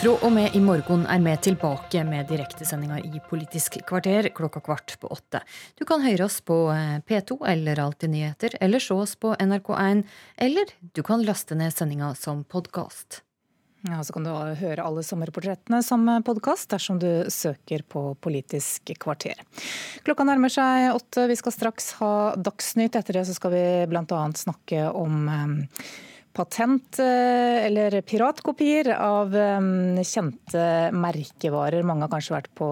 Fra 0.02 0.16
og 0.26 0.32
med 0.34 0.56
i 0.58 0.58
morgen 0.58 1.04
er 1.06 1.20
vi 1.22 1.32
tilbake 1.46 2.00
med 2.02 2.26
direktesendinger 2.26 3.04
i 3.06 3.20
Politisk 3.22 3.76
kvarter 3.86 4.26
klokka 4.34 4.58
kvart 4.66 4.96
på 4.98 5.06
åtte. 5.14 5.38
Du 5.78 5.84
kan 5.86 6.02
høre 6.02 6.26
oss 6.26 6.40
på 6.42 6.56
eh, 6.74 6.96
P2 7.06 7.36
eller 7.46 7.78
Alltid 7.78 8.10
nyheter, 8.10 8.56
eller 8.58 8.82
se 8.82 8.96
oss 8.98 9.14
på 9.14 9.30
NRK1, 9.38 10.02
eller 10.42 10.74
du 10.98 11.04
kan 11.06 11.22
laste 11.22 11.54
ned 11.54 11.70
sendinga 11.70 12.16
som 12.18 12.42
podkast. 12.42 13.20
Ja, 13.86 14.02
Så 14.02 14.18
kan 14.18 14.26
du 14.26 14.34
høre 14.34 14.82
alle 14.82 15.06
sommerportrettene 15.06 15.84
som 15.86 16.10
podkast 16.26 16.74
dersom 16.74 16.98
du 16.98 17.30
søker 17.30 17.86
på 17.86 18.08
Politisk 18.18 18.96
kvarter. 18.98 19.38
Klokka 20.02 20.26
nærmer 20.26 20.50
seg 20.50 20.96
åtte. 20.96 21.30
Vi 21.30 21.38
skal 21.38 21.54
straks 21.54 21.92
ha 22.02 22.14
Dagsnytt. 22.34 22.98
Etter 22.98 23.22
det 23.22 23.28
så 23.30 23.38
skal 23.38 23.54
vi 23.54 23.66
bl.a. 23.86 24.24
snakke 24.34 24.88
om 24.90 25.28
eh, 25.30 25.60
patent- 26.32 26.98
eh, 26.98 27.66
eller 27.66 28.00
piratkopier 28.00 28.92
av 28.96 29.36
eh, 29.36 30.02
kjente 30.02 30.64
merkevarer. 30.96 31.84
Mange 31.86 32.06
har 32.06 32.12
kanskje 32.14 32.36
vært 32.36 32.50
på 32.58 32.68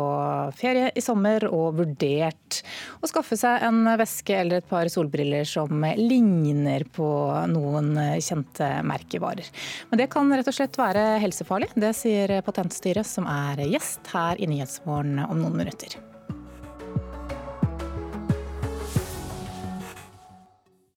ferie 0.56 0.90
i 0.94 1.04
sommer 1.04 1.46
og 1.50 1.78
vurdert 1.80 2.61
å 3.00 3.11
skaffe 3.11 3.38
seg 3.38 3.62
en 3.68 3.84
veske 4.00 4.36
eller 4.40 4.61
et 4.61 4.68
par 4.68 4.88
solbriller 4.92 5.44
som 5.48 5.84
ligner 5.96 6.84
på 6.96 7.08
noen 7.52 7.94
kjente 8.20 8.70
merkevarer. 8.86 9.48
Men 9.90 10.02
det 10.02 10.11
kan 10.12 10.32
rett 10.32 10.48
og 10.48 10.56
slett 10.56 10.80
være 10.80 11.18
helsefarlig. 11.22 11.70
Det 11.74 11.94
sier 11.96 12.40
Patentstyret, 12.46 13.06
som 13.06 13.28
er 13.30 13.66
gjest 13.68 14.14
her 14.14 14.40
i 14.40 14.48
Nyhetsmorgen 14.50 15.20
om 15.28 15.44
noen 15.44 15.61
minutter. 15.64 16.00